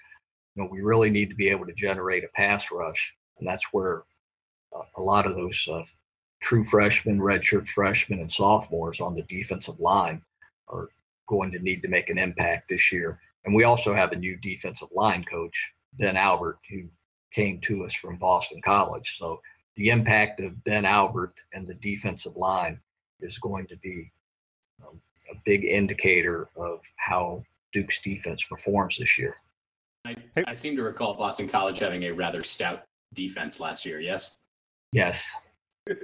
you 0.54 0.62
know, 0.62 0.68
we 0.70 0.82
really 0.82 1.08
need 1.08 1.30
to 1.30 1.34
be 1.36 1.48
able 1.48 1.64
to 1.64 1.72
generate 1.72 2.24
a 2.24 2.28
pass 2.34 2.70
rush, 2.70 3.14
and 3.38 3.48
that's 3.48 3.64
where 3.72 4.02
a 4.96 5.02
lot 5.02 5.26
of 5.26 5.34
those 5.34 5.66
uh, 5.72 5.84
true 6.42 6.64
freshmen, 6.64 7.18
redshirt 7.18 7.66
freshmen, 7.68 8.20
and 8.20 8.30
sophomores 8.30 9.00
on 9.00 9.14
the 9.14 9.22
defensive 9.22 9.80
line 9.80 10.22
are 10.70 10.88
going 11.28 11.52
to 11.52 11.58
need 11.58 11.80
to 11.82 11.88
make 11.88 12.10
an 12.10 12.18
impact 12.18 12.68
this 12.68 12.90
year. 12.92 13.20
And 13.44 13.54
we 13.54 13.64
also 13.64 13.94
have 13.94 14.12
a 14.12 14.16
new 14.16 14.36
defensive 14.36 14.88
line 14.92 15.24
coach, 15.24 15.72
Ben 15.94 16.16
Albert, 16.16 16.58
who 16.70 16.88
came 17.32 17.60
to 17.60 17.84
us 17.84 17.94
from 17.94 18.16
Boston 18.16 18.60
College. 18.62 19.16
So 19.18 19.40
the 19.76 19.88
impact 19.88 20.40
of 20.40 20.62
Ben 20.64 20.84
Albert 20.84 21.34
and 21.52 21.66
the 21.66 21.74
defensive 21.74 22.36
line 22.36 22.80
is 23.20 23.38
going 23.38 23.66
to 23.68 23.76
be 23.76 24.10
um, 24.86 25.00
a 25.30 25.34
big 25.44 25.64
indicator 25.64 26.48
of 26.56 26.80
how 26.96 27.42
Duke's 27.72 28.00
defense 28.02 28.44
performs 28.44 28.98
this 28.98 29.18
year. 29.18 29.36
I, 30.04 30.16
I 30.46 30.54
seem 30.54 30.76
to 30.76 30.82
recall 30.82 31.14
Boston 31.14 31.48
College 31.48 31.78
having 31.78 32.04
a 32.04 32.10
rather 32.10 32.42
stout 32.42 32.82
defense 33.14 33.60
last 33.60 33.84
year. 33.86 34.00
Yes. 34.00 34.38
Yes. 34.92 35.24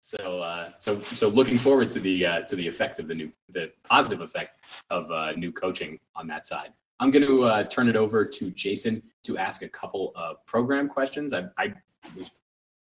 so 0.00 0.40
uh, 0.40 0.70
so 0.78 1.00
so 1.00 1.28
looking 1.28 1.58
forward 1.58 1.90
to 1.90 2.00
the 2.00 2.26
uh, 2.26 2.40
to 2.42 2.56
the 2.56 2.66
effect 2.66 2.98
of 2.98 3.06
the 3.06 3.14
new 3.14 3.32
the 3.50 3.70
positive 3.84 4.20
effect 4.20 4.58
of 4.90 5.10
uh, 5.10 5.32
new 5.32 5.52
coaching 5.52 5.98
on 6.16 6.26
that 6.26 6.46
side. 6.46 6.72
I'm 7.00 7.10
going 7.10 7.26
to 7.26 7.44
uh, 7.44 7.64
turn 7.64 7.88
it 7.88 7.96
over 7.96 8.26
to 8.26 8.50
Jason 8.50 9.02
to 9.24 9.38
ask 9.38 9.62
a 9.62 9.68
couple 9.68 10.12
of 10.14 10.44
program 10.44 10.86
questions. 10.86 11.32
I, 11.32 11.46
I 11.56 11.72
was 12.14 12.30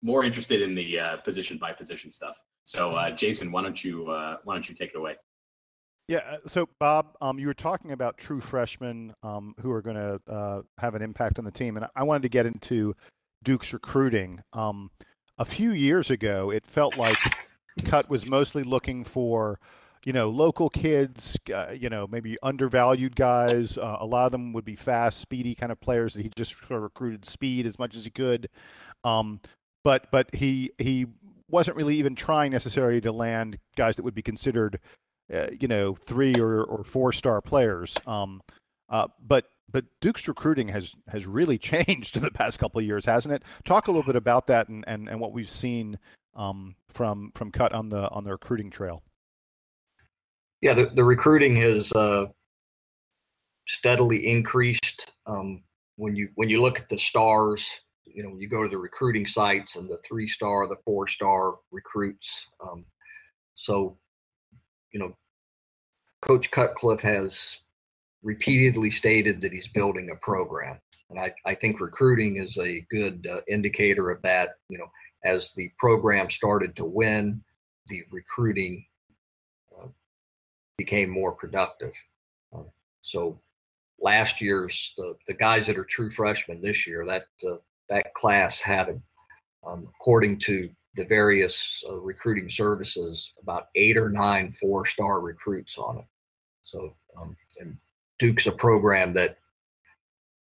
more 0.02 0.24
interested 0.24 0.60
in 0.60 0.74
the 0.74 0.98
uh, 0.98 1.16
position 1.18 1.56
by 1.56 1.72
position 1.72 2.10
stuff. 2.10 2.40
So 2.64 2.90
uh, 2.90 3.10
Jason, 3.12 3.52
why 3.52 3.62
don't 3.62 3.82
you 3.82 4.10
uh, 4.10 4.38
why 4.44 4.54
don't 4.54 4.68
you 4.68 4.74
take 4.74 4.90
it 4.90 4.96
away? 4.96 5.16
Yeah. 6.08 6.18
Uh, 6.18 6.36
so 6.46 6.68
Bob, 6.80 7.16
um, 7.20 7.38
you 7.38 7.46
were 7.46 7.54
talking 7.54 7.92
about 7.92 8.18
true 8.18 8.40
freshmen 8.40 9.14
um, 9.22 9.54
who 9.60 9.70
are 9.70 9.82
going 9.82 9.96
to 9.96 10.20
uh, 10.32 10.62
have 10.78 10.94
an 10.94 11.02
impact 11.02 11.38
on 11.38 11.44
the 11.44 11.50
team, 11.50 11.76
and 11.76 11.86
I 11.94 12.02
wanted 12.02 12.22
to 12.22 12.28
get 12.28 12.46
into 12.46 12.94
Duke's 13.44 13.72
recruiting. 13.72 14.40
Um, 14.52 14.90
a 15.38 15.44
few 15.44 15.72
years 15.72 16.10
ago, 16.10 16.50
it 16.50 16.66
felt 16.66 16.96
like 16.96 17.16
Cut 17.84 18.10
was 18.10 18.26
mostly 18.26 18.62
looking 18.64 19.04
for, 19.04 19.58
you 20.04 20.12
know, 20.12 20.30
local 20.30 20.68
kids, 20.68 21.36
uh, 21.54 21.70
you 21.70 21.88
know, 21.88 22.06
maybe 22.06 22.36
undervalued 22.42 23.14
guys. 23.14 23.78
Uh, 23.78 23.96
a 24.00 24.06
lot 24.06 24.26
of 24.26 24.32
them 24.32 24.52
would 24.52 24.64
be 24.64 24.76
fast, 24.76 25.20
speedy 25.20 25.54
kind 25.54 25.72
of 25.72 25.80
players 25.80 26.14
that 26.14 26.22
he 26.22 26.30
just 26.36 26.58
sort 26.58 26.72
of 26.72 26.82
recruited 26.82 27.24
speed 27.24 27.66
as 27.66 27.78
much 27.78 27.94
as 27.94 28.04
he 28.04 28.10
could. 28.10 28.48
Um, 29.04 29.40
but 29.84 30.10
but 30.10 30.34
he 30.34 30.72
he 30.78 31.06
wasn't 31.48 31.76
really 31.76 31.96
even 31.96 32.14
trying 32.14 32.50
necessarily 32.50 33.00
to 33.00 33.12
land 33.12 33.58
guys 33.76 33.96
that 33.96 34.02
would 34.02 34.14
be 34.14 34.22
considered, 34.22 34.80
uh, 35.32 35.46
you 35.58 35.68
know, 35.68 35.94
three 35.94 36.34
or, 36.38 36.64
or 36.64 36.84
four 36.84 37.12
star 37.12 37.40
players. 37.40 37.96
Um, 38.06 38.42
uh, 38.90 39.08
but 39.26 39.46
but 39.70 39.84
Duke's 40.00 40.28
recruiting 40.28 40.68
has 40.68 40.94
has 41.08 41.26
really 41.26 41.58
changed 41.72 42.16
in 42.16 42.22
the 42.22 42.30
past 42.30 42.58
couple 42.58 42.78
of 42.78 42.86
years, 42.86 43.04
hasn't 43.04 43.34
it? 43.34 43.42
Talk 43.64 43.88
a 43.88 43.90
little 43.90 44.06
bit 44.06 44.16
about 44.16 44.46
that 44.48 44.68
and 44.68 44.84
and, 44.86 45.08
and 45.08 45.20
what 45.20 45.32
we've 45.32 45.50
seen 45.50 45.98
um, 46.34 46.74
from 46.88 47.32
from 47.34 47.50
Cut 47.50 47.72
on 47.72 47.88
the 47.88 48.08
on 48.10 48.24
the 48.24 48.30
recruiting 48.32 48.70
trail. 48.70 49.02
Yeah, 50.60 50.74
the, 50.74 50.90
the 50.94 51.04
recruiting 51.04 51.54
has 51.56 51.92
uh, 51.92 52.26
steadily 53.66 54.26
increased. 54.26 55.12
Um, 55.26 55.62
when 55.96 56.16
you 56.16 56.28
when 56.34 56.48
you 56.48 56.60
look 56.60 56.78
at 56.80 56.88
the 56.88 56.98
stars, 56.98 57.64
you 58.06 58.22
know, 58.22 58.34
you 58.36 58.48
go 58.48 58.62
to 58.62 58.68
the 58.68 58.78
recruiting 58.78 59.26
sites 59.26 59.76
and 59.76 59.88
the 59.88 59.98
three 60.06 60.26
star, 60.26 60.66
the 60.66 60.76
four 60.84 61.06
star 61.06 61.56
recruits. 61.70 62.46
Um, 62.60 62.84
so, 63.54 63.98
you 64.92 65.00
know, 65.00 65.16
Coach 66.22 66.50
Cutcliffe 66.50 67.00
has 67.00 67.58
repeatedly 68.22 68.90
stated 68.90 69.40
that 69.40 69.52
he's 69.52 69.68
building 69.68 70.10
a 70.10 70.16
program. 70.16 70.78
And 71.10 71.18
I, 71.18 71.32
I 71.46 71.54
think 71.54 71.80
recruiting 71.80 72.36
is 72.36 72.58
a 72.58 72.84
good 72.90 73.26
uh, 73.30 73.40
indicator 73.48 74.10
of 74.10 74.20
that. 74.22 74.50
You 74.68 74.78
know, 74.78 74.90
as 75.24 75.52
the 75.56 75.70
program 75.78 76.30
started 76.30 76.76
to 76.76 76.84
win, 76.84 77.42
the 77.86 78.02
recruiting 78.10 78.84
uh, 79.76 79.88
became 80.76 81.10
more 81.10 81.32
productive. 81.32 81.92
Uh, 82.54 82.64
so 83.02 83.40
last 84.00 84.40
year's 84.40 84.92
the, 84.96 85.14
the 85.26 85.34
guys 85.34 85.66
that 85.66 85.78
are 85.78 85.84
true 85.84 86.10
freshmen 86.10 86.60
this 86.60 86.86
year, 86.86 87.06
that 87.06 87.24
uh, 87.48 87.56
that 87.88 88.12
class 88.14 88.60
had, 88.60 89.00
um, 89.66 89.88
according 89.94 90.38
to 90.38 90.68
the 90.94 91.04
various 91.04 91.82
uh, 91.88 91.94
recruiting 91.94 92.48
services, 92.48 93.32
about 93.40 93.68
eight 93.76 93.96
or 93.96 94.10
nine 94.10 94.52
four-star 94.52 95.20
recruits 95.20 95.78
on 95.78 95.98
it. 95.98 96.04
So, 96.64 96.94
um, 97.18 97.36
and 97.60 97.78
Duke's 98.18 98.46
a 98.46 98.52
program 98.52 99.12
that 99.14 99.38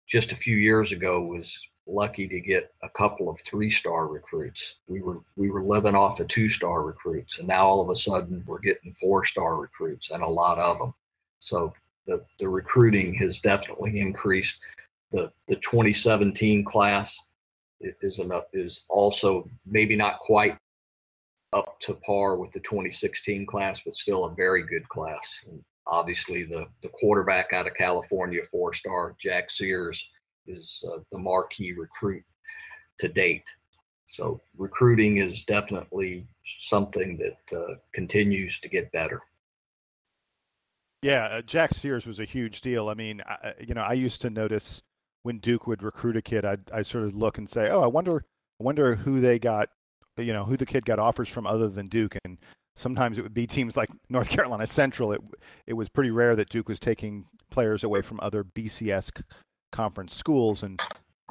just 0.08 0.32
a 0.32 0.36
few 0.36 0.56
years 0.56 0.92
ago 0.92 1.22
was 1.22 1.58
lucky 1.86 2.28
to 2.28 2.40
get 2.40 2.72
a 2.82 2.88
couple 2.90 3.28
of 3.28 3.40
three-star 3.40 4.08
recruits. 4.08 4.76
We 4.86 5.02
were 5.02 5.20
we 5.36 5.50
were 5.50 5.64
living 5.64 5.94
off 5.94 6.20
of 6.20 6.28
two-star 6.28 6.82
recruits, 6.82 7.38
and 7.38 7.48
now 7.48 7.66
all 7.66 7.82
of 7.82 7.90
a 7.90 7.96
sudden 7.96 8.44
we're 8.46 8.60
getting 8.60 8.92
four-star 8.92 9.56
recruits 9.56 10.10
and 10.10 10.22
a 10.22 10.28
lot 10.28 10.58
of 10.58 10.78
them. 10.78 10.94
So 11.40 11.72
the 12.06 12.24
the 12.38 12.48
recruiting 12.48 13.14
has 13.14 13.38
definitely 13.38 14.00
increased. 14.00 14.58
The 15.10 15.32
the 15.48 15.56
2017 15.56 16.64
class 16.64 17.18
is 17.80 18.18
enough 18.18 18.44
is 18.52 18.82
also 18.88 19.48
maybe 19.66 19.96
not 19.96 20.20
quite 20.20 20.56
up 21.52 21.78
to 21.80 21.94
par 21.94 22.36
with 22.36 22.52
the 22.52 22.60
2016 22.60 23.44
class, 23.46 23.80
but 23.84 23.96
still 23.96 24.24
a 24.24 24.34
very 24.34 24.62
good 24.62 24.88
class. 24.88 25.40
And 25.50 25.62
obviously, 25.86 26.44
the 26.44 26.66
the 26.82 26.88
quarterback 26.88 27.52
out 27.52 27.66
of 27.66 27.74
California, 27.74 28.42
four 28.50 28.74
star 28.74 29.14
Jack 29.20 29.50
Sears, 29.50 30.04
is 30.46 30.84
uh, 30.92 30.98
the 31.10 31.18
marquee 31.18 31.72
recruit 31.72 32.24
to 32.98 33.08
date. 33.08 33.44
So 34.06 34.40
recruiting 34.56 35.18
is 35.18 35.42
definitely 35.44 36.26
something 36.60 37.16
that 37.16 37.58
uh, 37.58 37.74
continues 37.94 38.60
to 38.60 38.68
get 38.68 38.92
better. 38.92 39.20
Yeah, 41.02 41.24
uh, 41.24 41.42
Jack 41.42 41.74
Sears 41.74 42.06
was 42.06 42.20
a 42.20 42.24
huge 42.24 42.60
deal. 42.60 42.88
I 42.88 42.94
mean, 42.94 43.22
I, 43.26 43.54
you 43.60 43.74
know, 43.74 43.80
I 43.80 43.94
used 43.94 44.20
to 44.22 44.30
notice 44.30 44.82
when 45.22 45.38
Duke 45.38 45.66
would 45.66 45.82
recruit 45.82 46.16
a 46.16 46.22
kid, 46.22 46.44
I'd 46.44 46.70
I 46.72 46.82
sort 46.82 47.04
of 47.04 47.14
look 47.14 47.38
and 47.38 47.48
say, 47.48 47.68
oh, 47.70 47.82
I 47.82 47.86
wonder, 47.86 48.24
I 48.60 48.64
wonder 48.64 48.94
who 48.94 49.20
they 49.20 49.38
got, 49.38 49.68
you 50.18 50.32
know, 50.32 50.44
who 50.44 50.56
the 50.56 50.66
kid 50.66 50.84
got 50.84 50.98
offers 50.98 51.28
from 51.28 51.46
other 51.46 51.68
than 51.68 51.86
Duke, 51.86 52.16
and 52.24 52.38
sometimes 52.76 53.18
it 53.18 53.22
would 53.22 53.35
be 53.35 53.46
teams 53.46 53.76
like 53.76 53.90
North 54.08 54.28
Carolina 54.28 54.66
Central. 54.66 55.12
It 55.12 55.20
it 55.66 55.74
was 55.74 55.88
pretty 55.88 56.11
rare 56.11 56.37
that 56.37 56.48
Duke 56.48 56.68
was 56.68 56.80
taking 56.80 57.24
players 57.50 57.85
away 57.85 58.02
from 58.02 58.18
other 58.20 58.44
BCS 58.44 59.22
conference 59.72 60.14
schools, 60.14 60.62
and 60.62 60.80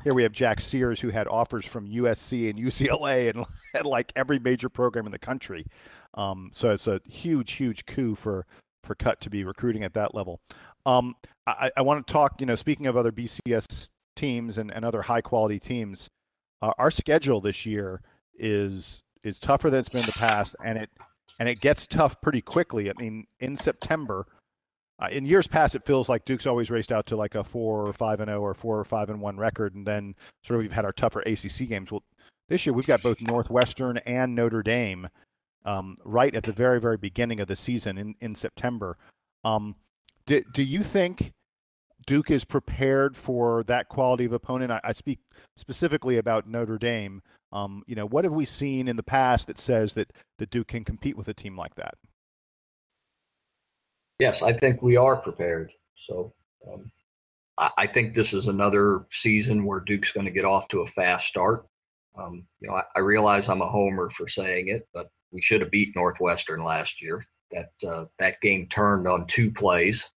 here 0.03 0.13
we 0.13 0.23
have 0.23 0.31
Jack 0.31 0.61
Sears 0.61 0.99
who 0.99 1.09
had 1.09 1.27
offers 1.27 1.65
from 1.65 1.87
USC 1.87 2.49
and 2.49 2.59
UCLA 2.59 3.29
and 3.29 3.45
like 3.85 4.11
every 4.15 4.39
major 4.39 4.69
program 4.69 5.05
in 5.05 5.11
the 5.11 5.19
country. 5.19 5.65
Um, 6.15 6.49
so 6.53 6.71
it's 6.71 6.87
a 6.87 6.99
huge, 7.05 7.53
huge 7.53 7.85
coup 7.85 8.15
for 8.15 8.45
for 8.83 8.95
Cut 8.95 9.21
to 9.21 9.29
be 9.29 9.43
recruiting 9.43 9.83
at 9.83 9.93
that 9.93 10.15
level. 10.15 10.39
Um, 10.85 11.15
I, 11.45 11.71
I 11.77 11.81
want 11.81 12.05
to 12.05 12.11
talk, 12.11 12.39
you 12.39 12.47
know, 12.47 12.55
speaking 12.55 12.87
of 12.87 12.97
other 12.97 13.11
BCS 13.11 13.87
teams 14.15 14.57
and, 14.57 14.71
and 14.71 14.83
other 14.83 15.03
high 15.03 15.21
quality 15.21 15.59
teams, 15.59 16.09
uh, 16.61 16.71
our 16.77 16.91
schedule 16.91 17.41
this 17.41 17.65
year 17.65 18.01
is 18.37 19.01
is 19.23 19.39
tougher 19.39 19.69
than 19.69 19.79
it's 19.79 19.89
been 19.89 20.01
in 20.01 20.07
the 20.07 20.13
past, 20.13 20.55
and 20.65 20.79
it 20.79 20.89
and 21.41 21.49
it 21.49 21.59
gets 21.59 21.87
tough 21.87 22.21
pretty 22.21 22.39
quickly. 22.39 22.87
I 22.87 22.93
mean, 22.99 23.25
in 23.39 23.55
September, 23.55 24.27
uh, 24.99 25.07
in 25.11 25.25
years 25.25 25.47
past, 25.47 25.73
it 25.73 25.83
feels 25.87 26.07
like 26.07 26.23
Duke's 26.23 26.45
always 26.45 26.69
raced 26.69 26.91
out 26.91 27.07
to 27.07 27.15
like 27.15 27.33
a 27.33 27.43
four 27.43 27.87
or 27.87 27.93
five 27.93 28.19
and 28.19 28.29
zero 28.29 28.41
oh 28.41 28.43
or 28.43 28.53
four 28.53 28.77
or 28.77 28.85
five 28.85 29.09
and 29.09 29.19
one 29.19 29.37
record, 29.37 29.73
and 29.73 29.87
then 29.87 30.13
sort 30.43 30.59
of 30.59 30.61
we've 30.61 30.71
had 30.71 30.85
our 30.85 30.91
tougher 30.91 31.21
ACC 31.21 31.67
games. 31.67 31.91
Well, 31.91 32.03
this 32.47 32.63
year 32.63 32.73
we've 32.73 32.85
got 32.85 33.01
both 33.01 33.21
Northwestern 33.21 33.97
and 34.05 34.35
Notre 34.35 34.61
Dame 34.61 35.09
um, 35.65 35.97
right 36.05 36.35
at 36.35 36.43
the 36.43 36.51
very 36.51 36.79
very 36.79 36.97
beginning 36.97 37.39
of 37.39 37.47
the 37.47 37.55
season 37.55 37.97
in 37.97 38.13
in 38.21 38.35
September. 38.35 38.99
Um, 39.43 39.73
do, 40.27 40.43
do 40.53 40.61
you 40.61 40.83
think 40.83 41.31
Duke 42.05 42.29
is 42.29 42.45
prepared 42.45 43.17
for 43.17 43.63
that 43.63 43.89
quality 43.89 44.25
of 44.25 44.33
opponent? 44.33 44.71
I, 44.71 44.79
I 44.83 44.93
speak 44.93 45.17
specifically 45.57 46.19
about 46.19 46.47
Notre 46.47 46.77
Dame. 46.77 47.23
Um, 47.51 47.83
you 47.85 47.95
know, 47.95 48.05
what 48.05 48.23
have 48.23 48.33
we 48.33 48.45
seen 48.45 48.87
in 48.87 48.95
the 48.95 49.03
past 49.03 49.47
that 49.47 49.59
says 49.59 49.93
that, 49.95 50.11
that 50.37 50.49
Duke 50.49 50.69
can 50.69 50.85
compete 50.85 51.17
with 51.17 51.27
a 51.27 51.33
team 51.33 51.57
like 51.57 51.75
that? 51.75 51.95
Yes, 54.19 54.41
I 54.41 54.53
think 54.53 54.81
we 54.81 54.97
are 54.97 55.17
prepared. 55.17 55.73
So 56.07 56.33
um, 56.71 56.91
I, 57.57 57.71
I, 57.79 57.87
think 57.87 58.13
this 58.13 58.33
is 58.33 58.47
another 58.47 59.05
season 59.11 59.65
where 59.65 59.79
Duke's 59.79 60.11
going 60.11 60.27
to 60.27 60.31
get 60.31 60.45
off 60.45 60.67
to 60.69 60.81
a 60.81 60.87
fast 60.87 61.25
start. 61.27 61.65
Um, 62.17 62.45
you 62.59 62.69
know, 62.69 62.75
I, 62.75 62.83
I, 62.95 62.99
realize 62.99 63.49
I'm 63.49 63.61
a 63.61 63.67
homer 63.67 64.09
for 64.09 64.27
saying 64.27 64.67
it, 64.67 64.87
but 64.93 65.09
we 65.31 65.41
should 65.41 65.61
have 65.61 65.71
beat 65.71 65.95
Northwestern 65.95 66.63
last 66.63 67.01
year. 67.01 67.25
That 67.51 67.71
uh, 67.87 68.05
that 68.19 68.39
game 68.41 68.67
turned 68.67 69.07
on 69.07 69.27
two 69.27 69.51
plays 69.51 70.09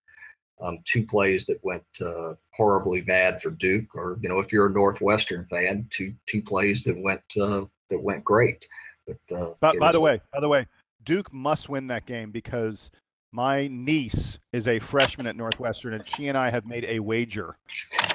um, 0.60 0.78
two 0.84 1.04
plays 1.04 1.44
that 1.46 1.58
went 1.62 1.84
uh, 2.00 2.34
horribly 2.52 3.00
bad 3.00 3.40
for 3.40 3.50
Duke, 3.50 3.94
or 3.94 4.18
you 4.22 4.28
know, 4.28 4.38
if 4.38 4.52
you're 4.52 4.66
a 4.66 4.72
Northwestern 4.72 5.44
fan, 5.46 5.86
two 5.90 6.14
two 6.26 6.42
plays 6.42 6.84
that 6.84 7.00
went 7.00 7.22
uh, 7.40 7.64
that 7.90 8.00
went 8.00 8.24
great. 8.24 8.66
But 9.06 9.36
uh, 9.36 9.50
by, 9.60 9.76
by 9.76 9.92
the 9.92 10.00
way, 10.00 10.20
by 10.32 10.40
the 10.40 10.48
way, 10.48 10.66
Duke 11.04 11.32
must 11.32 11.68
win 11.68 11.86
that 11.88 12.06
game 12.06 12.30
because 12.30 12.90
my 13.32 13.66
niece 13.68 14.38
is 14.52 14.68
a 14.68 14.78
freshman 14.78 15.26
at 15.26 15.36
Northwestern, 15.36 15.94
and 15.94 16.06
she 16.06 16.28
and 16.28 16.38
I 16.38 16.50
have 16.50 16.66
made 16.66 16.84
a 16.84 17.00
wager 17.00 17.56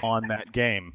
on 0.02 0.28
that 0.30 0.52
game. 0.52 0.94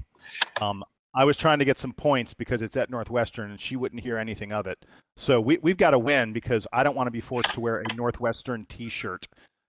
Um, 0.61 0.83
I 1.14 1.24
was 1.24 1.37
trying 1.37 1.61
to 1.61 1.64
get 1.64 1.78
some 1.78 1.92
points 1.92 2.35
because 2.35 2.62
it's 2.62 2.76
at 2.76 2.90
Northwestern, 2.90 3.50
and 3.50 3.61
she 3.61 3.76
wouldn't 3.76 4.02
hear 4.02 4.16
anything 4.18 4.50
of 4.52 4.66
it. 4.66 4.85
So 5.16 5.40
we, 5.40 5.59
we've 5.59 5.76
got 5.76 5.90
to 5.90 5.98
win 5.98 6.33
because 6.33 6.66
I 6.72 6.83
don't 6.83 6.96
want 6.96 7.07
to 7.07 7.12
be 7.12 7.20
forced 7.20 7.52
to 7.54 7.61
wear 7.61 7.80
a 7.80 7.94
Northwestern 7.94 8.64
T-shirt 8.64 9.28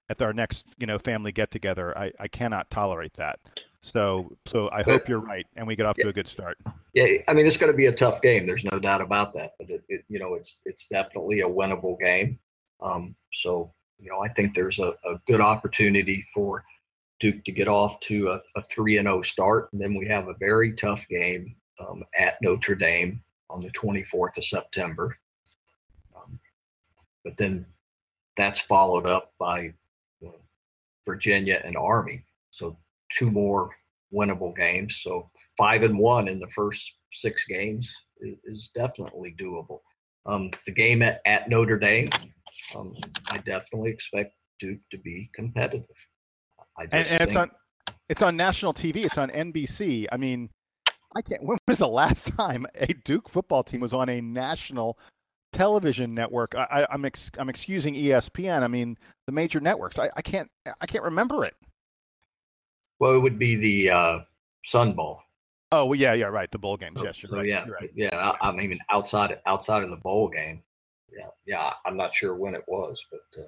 at 0.10 0.22
our 0.22 0.34
next 0.34 0.66
you 0.78 0.88
know 0.88 1.00
family 1.00 1.32
get 1.32 1.52
together. 1.52 1.98
I, 1.98 2.12
I 2.20 2.28
cannot 2.28 2.70
tolerate 2.70 3.14
that. 3.16 3.40
So 3.82 4.36
so 4.46 4.70
I 4.72 4.84
hope 4.84 5.08
you're 5.08 5.20
right 5.20 5.46
and 5.56 5.68
we 5.68 5.76
get 5.76 5.86
off 5.86 5.98
yeah. 5.98 6.06
to 6.06 6.10
a 6.10 6.14
good 6.14 6.28
start. 6.28 6.58
Yeah, 6.94 7.18
I 7.28 7.34
mean 7.34 7.46
it's 7.46 7.58
going 7.58 7.72
to 7.72 7.78
be 7.78 7.88
a 7.88 7.92
tough 7.92 8.22
game. 8.22 8.46
There's 8.46 8.66
no 8.66 8.80
doubt 8.80 9.02
about 9.02 9.34
that. 9.34 9.52
But 9.60 9.70
it, 9.70 9.84
it 9.90 10.06
you 10.10 10.20
know 10.20 10.36
it's 10.36 10.58
it's 10.66 10.86
definitely 10.90 11.42
a 11.42 11.50
winnable 11.50 12.00
game. 12.00 12.40
Um, 12.82 13.16
so 13.34 13.74
you 14.00 14.10
know 14.10 14.22
I 14.22 14.30
think 14.30 14.54
there's 14.54 14.80
a, 14.80 14.94
a 15.06 15.20
good 15.28 15.42
opportunity 15.42 16.24
for 16.34 16.64
Duke 17.20 17.44
to 17.46 17.52
get 17.52 17.68
off 17.68 18.00
to 18.02 18.30
a, 18.30 18.42
a 18.60 18.62
three 18.64 18.98
and 18.98 19.08
zero 19.08 19.20
oh 19.20 19.22
start, 19.22 19.70
and 19.72 19.82
then 19.82 19.96
we 19.96 20.08
have 20.08 20.28
a 20.28 20.36
very 20.40 20.74
tough 20.74 21.08
game 21.08 21.56
um, 21.80 22.04
at 22.18 22.42
Notre 22.42 22.76
Dame 22.76 23.22
on 23.50 23.62
the 23.62 23.70
24th 23.72 24.38
of 24.38 24.44
September. 24.44 25.18
Um, 26.16 26.40
but 27.24 27.38
then 27.38 27.66
that's 28.36 28.60
followed 28.60 29.06
up 29.06 29.34
by 29.40 29.74
Virginia 31.06 31.62
and 31.64 31.78
Army. 31.78 32.24
So 32.52 32.78
two 33.12 33.32
more 33.32 33.70
winnable 34.14 34.56
games. 34.56 35.02
So 35.02 35.30
five 35.58 35.84
and 35.84 35.98
one 35.98 36.28
in 36.28 36.40
the 36.40 36.48
first 36.50 36.92
six 37.14 37.46
games 37.46 37.94
is, 38.46 38.70
definitely 38.74 39.36
doable. 39.40 39.80
Um, 40.26 40.50
the 40.66 40.72
game 40.72 41.02
at, 41.02 41.22
at 41.26 41.50
Notre 41.50 41.78
Dame, 41.78 42.10
um, 42.76 42.96
I 43.30 43.38
definitely 43.40 43.92
expect 43.92 44.34
Duke 44.60 44.80
to 44.92 44.98
be 45.00 45.30
competitive. 45.34 45.86
and, 46.80 46.94
and 46.94 47.08
think... 47.08 47.22
it's 47.22 47.36
on 47.36 47.52
it's 48.10 48.22
on 48.22 48.36
national 48.36 48.74
TV. 48.74 49.06
It's 49.06 49.18
on 49.18 49.30
NBC. 49.30 50.08
I 50.12 50.18
mean, 50.18 50.50
I 51.16 51.22
can't. 51.22 51.44
When 51.46 51.58
was 51.68 51.80
the 51.80 51.88
last 51.88 52.36
time 52.38 52.66
a 52.76 52.88
Duke 52.88 53.30
football 53.30 53.64
team 53.64 53.82
was 53.82 53.94
on 53.94 54.10
a 54.10 54.22
national 54.22 54.98
television 55.56 56.14
network. 56.14 56.54
I, 56.56 56.86
am 56.92 57.06
ex, 57.06 57.32
I'm 57.38 57.50
excusing 57.50 57.96
ESPN. 57.96 58.62
I 58.62 58.68
mean 58.68 58.98
the 59.26 59.32
major 59.32 59.60
networks. 59.60 59.98
I, 59.98 60.10
I 60.16 60.22
can't 60.22 60.50
I 60.82 60.86
can't 60.86 61.04
remember 61.04 61.46
it. 61.46 61.56
Well, 63.00 63.16
it 63.16 63.20
would 63.20 63.40
be 63.40 63.56
the 63.56 63.90
uh, 63.90 64.20
Sun 64.66 64.94
Bowl. 64.94 65.22
Oh 65.72 65.86
well, 65.86 66.00
yeah, 66.00 66.14
yeah, 66.14 66.28
right. 66.28 66.50
The 66.52 66.60
bowl 66.60 66.78
games. 66.78 67.02
Yes, 67.04 67.22
you're 67.22 67.30
so, 67.30 67.38
right. 67.38 67.48
Yeah, 67.48 67.66
right. 67.68 67.90
yeah. 67.96 68.34
I, 68.42 68.50
I, 68.50 68.52
mean, 68.52 68.80
outside 68.92 69.40
outside 69.46 69.84
of 69.84 69.90
the 69.90 69.98
bowl 69.98 70.30
game. 70.30 70.62
Yeah, 71.12 71.28
yeah. 71.46 71.74
I'm 71.86 71.98
not 71.98 72.14
sure 72.14 72.36
when 72.36 72.56
it 72.56 72.64
was, 72.68 73.04
but. 73.12 73.42
Uh, 73.42 73.48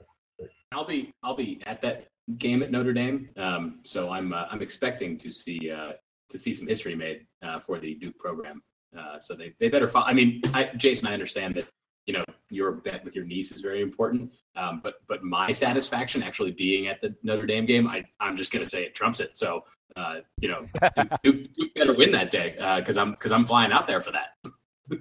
I'll 0.74 0.86
be 0.86 1.14
I'll 1.24 1.36
be 1.36 1.62
at 1.66 1.82
that 1.82 2.08
game 2.38 2.62
at 2.62 2.72
Notre 2.72 2.94
Dame, 2.94 3.30
um, 3.38 3.80
so 3.84 4.10
I'm 4.10 4.34
uh, 4.34 4.46
I'm 4.52 4.62
expecting 4.62 5.18
to 5.20 5.32
see 5.32 5.72
uh, 5.72 5.94
to 6.30 6.38
see 6.38 6.54
some 6.54 6.68
history 6.68 6.96
made 6.96 7.26
uh, 7.42 7.60
for 7.60 7.80
the 7.80 7.96
Duke 7.96 8.18
program. 8.18 8.62
Uh, 8.98 9.20
so 9.20 9.34
they 9.34 9.54
they 9.60 9.70
better 9.70 9.88
follow. 9.88 10.06
I 10.06 10.14
mean, 10.14 10.42
I, 10.54 10.66
Jason, 10.76 11.08
I 11.08 11.14
understand 11.14 11.56
that 11.56 11.68
you 12.08 12.14
know 12.14 12.26
your 12.50 12.72
bet 12.72 13.06
with 13.06 13.16
your 13.16 13.26
niece 13.26 13.52
is 13.52 13.62
very 13.62 13.82
important, 13.82 14.32
um, 14.56 14.82
but 14.84 14.96
but 15.08 15.24
my 15.24 15.52
satisfaction 15.52 16.24
actually 16.24 16.52
being 16.52 16.88
at 16.88 17.00
the 17.02 17.16
Notre 17.22 17.46
Dame 17.46 17.66
game, 17.66 17.88
I 17.88 18.04
I'm 18.20 18.36
just 18.36 18.52
gonna 18.52 18.66
say 18.66 18.84
it 18.84 18.96
trumps 18.96 19.20
it. 19.20 19.38
So 19.38 19.64
uh, 19.96 20.22
you 20.40 20.50
know, 20.50 20.66
Duke, 21.24 21.54
Duke, 21.54 21.74
better 21.76 21.96
win 21.96 22.12
that 22.12 22.30
day 22.30 22.56
because 22.80 22.98
I'm 22.98 23.12
because 23.12 23.32
I'm 23.32 23.46
flying 23.46 23.72
out 23.72 23.88
there 23.88 24.02
for 24.02 24.12
that. 24.12 24.36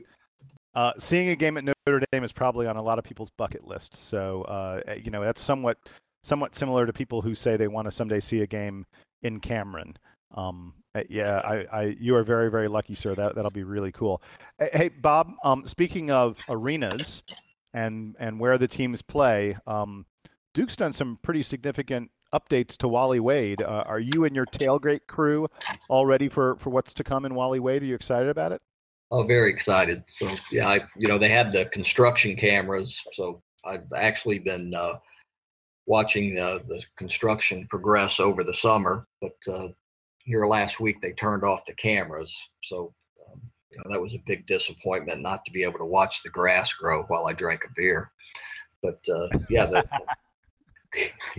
Uh, 0.75 0.93
seeing 0.99 1.31
a 1.31 1.35
game 1.35 1.57
at 1.57 1.65
Notre 1.65 2.03
Dame 2.13 2.23
is 2.23 2.33
probably 2.33 2.67
on 2.67 2.77
a 2.77 2.83
lot 2.83 2.99
of 2.99 3.05
people's 3.05 3.31
bucket 3.39 3.67
list. 3.67 3.97
So, 3.97 4.43
uh, 4.43 4.83
you 5.03 5.11
know, 5.11 5.25
that's 5.25 5.41
somewhat 5.41 5.79
somewhat 6.23 6.55
similar 6.55 6.85
to 6.85 6.93
people 6.93 7.23
who 7.23 7.35
say 7.35 7.57
they 7.57 7.67
want 7.67 7.87
to 7.87 7.91
someday 7.91 8.21
see 8.21 8.43
a 8.43 8.47
game 8.47 8.85
in 9.23 9.41
Cameron. 9.41 9.97
Um, 10.35 10.75
yeah, 11.09 11.41
I, 11.45 11.67
I, 11.73 11.83
you 11.99 12.15
are 12.17 12.23
very, 12.23 12.51
very 12.51 12.69
lucky, 12.69 12.95
sir. 12.95 13.15
That 13.15 13.35
that'll 13.35 13.51
be 13.51 13.65
really 13.65 13.93
cool. 13.93 14.23
Hey, 14.59 14.89
Bob. 14.89 15.33
Um, 15.45 15.67
speaking 15.67 16.11
of 16.11 16.39
arenas 16.49 17.23
and 17.75 18.17
and 18.19 18.39
where 18.41 18.59
the 18.59 18.69
teams 18.69 19.03
play, 19.03 19.57
um, 19.67 20.07
Duke's 20.55 20.77
done 20.77 20.93
some 20.93 21.19
pretty 21.23 21.43
significant 21.43 22.11
updates 22.33 22.77
to 22.79 22.89
Wally 22.89 23.21
Wade. 23.21 23.63
Uh, 23.63 23.85
are 23.87 24.01
you 24.01 24.25
and 24.25 24.35
your 24.35 24.47
tailgate 24.47 25.07
crew 25.07 25.49
all 25.89 26.07
ready 26.07 26.29
for 26.29 26.57
for 26.57 26.71
what's 26.71 26.95
to 26.95 27.05
come 27.05 27.25
in 27.25 27.35
Wally 27.35 27.61
Wade? 27.61 27.83
Are 27.83 27.87
you 27.87 27.95
excited 27.95 28.29
about 28.29 28.53
it? 28.53 28.63
Oh, 29.11 29.23
very 29.23 29.51
excited. 29.51 30.03
So 30.07 30.29
yeah, 30.51 30.69
I 30.69 30.81
you 30.97 31.09
know 31.09 31.19
they 31.19 31.29
have 31.29 31.53
the 31.53 31.67
construction 31.67 32.37
cameras, 32.37 33.01
so 33.13 33.43
I've 33.65 33.93
actually 33.95 34.39
been 34.39 34.75
uh, 34.75 34.95
watching 35.87 36.39
uh, 36.39 36.59
the 36.67 36.83
construction 36.97 37.67
progress 37.69 38.19
over 38.21 38.43
the 38.43 38.55
summer. 38.55 39.07
But 39.21 39.37
uh, 39.53 39.69
here 40.27 40.45
last 40.45 40.81
week 40.81 41.01
they 41.01 41.13
turned 41.13 41.45
off 41.45 41.65
the 41.67 41.75
cameras, 41.75 42.37
so 42.63 42.93
um, 43.31 43.41
you 43.71 43.79
know 43.79 43.91
that 43.91 44.01
was 44.01 44.15
a 44.15 44.23
big 44.27 44.47
disappointment 44.47 45.23
not 45.23 45.45
to 45.45 45.53
be 45.53 45.63
able 45.63 45.79
to 45.79 45.87
watch 45.87 46.23
the 46.23 46.29
grass 46.31 46.73
grow 46.73 47.05
while 47.05 47.27
I 47.27 47.33
drank 47.33 47.65
a 47.65 47.73
beer. 47.75 48.11
But 48.83 48.99
uh, 49.09 49.29
yeah, 49.49 49.67
the 49.67 49.89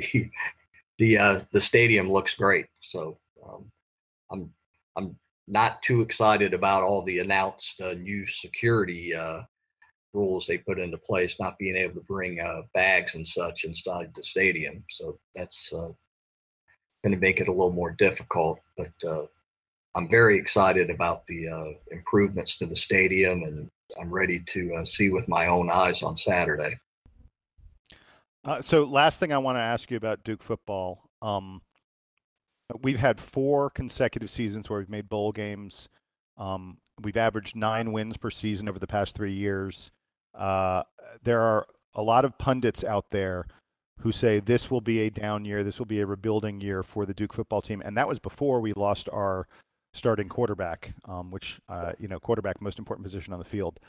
the 0.02 0.30
the, 0.98 1.18
uh, 1.18 1.40
the 1.52 1.62
stadium 1.62 2.10
looks 2.10 2.34
great. 2.34 2.66
So 2.80 3.20
um, 3.46 3.70
I'm 4.32 4.50
I'm 4.96 5.16
not 5.48 5.84
too 5.84 6.02
excited 6.02 6.54
about 6.54 6.84
all 6.84 7.02
the 7.02 7.20
announced 7.20 7.80
uh, 7.82 7.94
new 7.94 8.26
security 8.26 9.14
uh, 9.14 9.42
rules 10.14 10.48
they 10.48 10.58
put 10.58 10.80
into 10.80 10.98
place, 10.98 11.40
not 11.40 11.58
being 11.58 11.76
able 11.76 11.96
to 11.96 12.08
bring 12.08 12.40
uh, 12.40 12.62
bags 12.74 13.16
and 13.16 13.28
such 13.28 13.64
inside 13.64 14.12
the 14.16 14.24
stadium. 14.24 14.84
So 14.90 15.20
that's 15.36 15.72
uh, 15.74 15.90
going 17.04 17.14
to 17.14 17.20
make 17.20 17.40
it 17.40 17.48
a 17.48 17.52
little 17.52 17.72
more 17.72 17.92
difficult. 17.92 18.60
But 18.78 18.92
uh, 19.08 19.26
I'm 19.96 20.10
very 20.10 20.38
excited 20.38 20.90
about 20.90 21.26
the 21.28 21.50
uh, 21.50 21.66
improvements 21.92 22.58
to 22.58 22.66
the 22.66 22.76
stadium, 22.76 23.44
and 23.44 23.70
I'm 24.00 24.14
ready 24.14 24.44
to 24.48 24.86
see 24.86 25.10
with 25.10 25.28
my 25.28 25.48
own 25.48 25.70
eyes 25.72 26.04
on 26.04 26.18
Saturday. 26.18 26.80
so, 28.62 28.84
last 28.84 29.20
thing 29.20 29.34
I 29.34 29.38
want 29.38 29.58
to 29.58 29.62
ask 29.62 29.92
you 29.92 29.98
about 29.98 30.24
Duke 30.24 30.44
football. 30.44 31.10
Um, 31.22 31.62
We've 32.82 33.00
had 33.00 33.20
four 33.20 33.70
consecutive 33.70 34.30
seasons 34.30 34.70
where 34.70 34.80
we've 34.80 34.90
made 34.90 35.08
bowl 35.08 35.32
games. 35.32 35.88
Um, 36.38 36.78
we've 37.02 37.18
averaged 37.18 37.56
nine 37.56 37.94
wins 37.94 38.18
per 38.18 38.30
season 38.30 38.68
over 38.68 38.78
the 38.78 38.88
past 38.88 39.16
three 39.16 39.34
years. 39.34 39.90
Uh, 40.38 40.84
there 41.24 41.42
are 41.42 41.66
a 41.96 42.02
lot 42.02 42.26
of 42.26 42.38
pundits 42.38 42.84
out 42.84 43.10
there 43.10 43.48
who 44.00 44.12
say 44.12 44.40
this 44.40 44.70
will 44.70 44.82
be 44.82 45.02
a 45.02 45.10
down 45.10 45.46
year, 45.46 45.64
this 45.64 45.80
will 45.80 45.86
be 45.86 46.02
a 46.02 46.06
rebuilding 46.06 46.62
year 46.62 46.84
for 46.84 47.06
the 47.06 47.14
Duke 47.14 47.34
football 47.34 47.62
team, 47.62 47.82
and 47.84 47.98
that 47.98 48.08
was 48.08 48.20
before 48.20 48.62
we 48.62 48.74
lost 48.74 49.10
our 49.10 49.48
starting 49.94 50.30
quarterback, 50.30 50.94
um, 51.06 51.32
which 51.32 51.60
uh, 51.70 51.94
you 52.00 52.08
know, 52.08 52.20
quarterback 52.20 52.62
most 52.62 52.80
important 52.80 53.04
position 53.04 53.34
on 53.34 53.40
the 53.40 53.46
field. 53.46 53.80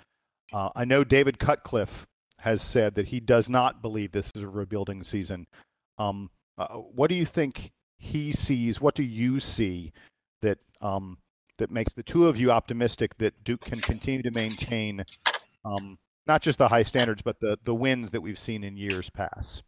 Uh, 0.53 0.71
I 0.75 0.85
know 0.85 1.05
David 1.05 1.39
Cutcliffe 1.39 2.07
has 2.39 2.63
said 2.63 2.95
that 2.95 3.09
he 3.09 3.21
does 3.21 3.49
not 3.49 3.83
believe 3.83 4.13
this 4.13 4.31
is 4.35 4.43
a 4.43 4.49
rebuilding 4.49 5.03
season. 5.03 5.47
Um, 5.99 6.31
uh, 6.57 6.69
what 6.69 7.09
do 7.09 7.15
you 7.15 7.27
think 7.27 7.73
he 7.99 8.33
sees? 8.33 8.81
What 8.81 8.95
do 8.95 9.03
you 9.03 9.41
see 9.41 9.93
that 10.43 10.59
um, 10.81 11.19
that 11.59 11.71
makes 11.71 11.93
the 11.93 12.03
two 12.03 12.29
of 12.29 12.39
you 12.39 12.51
optimistic 12.51 13.19
that 13.19 13.45
Duke 13.45 13.63
can 13.63 13.81
continue 13.81 14.23
to 14.23 14.31
maintain 14.31 15.05
um, 15.65 15.99
not 16.27 16.41
just 16.41 16.59
the 16.59 16.69
high 16.69 16.85
standards, 16.85 17.23
but 17.23 17.41
the 17.41 17.59
the 17.65 17.75
wins 17.75 18.11
that 18.11 18.21
we've 18.21 18.39
seen 18.39 18.65
in 18.65 18.77
years 18.77 19.11
past? 19.11 19.63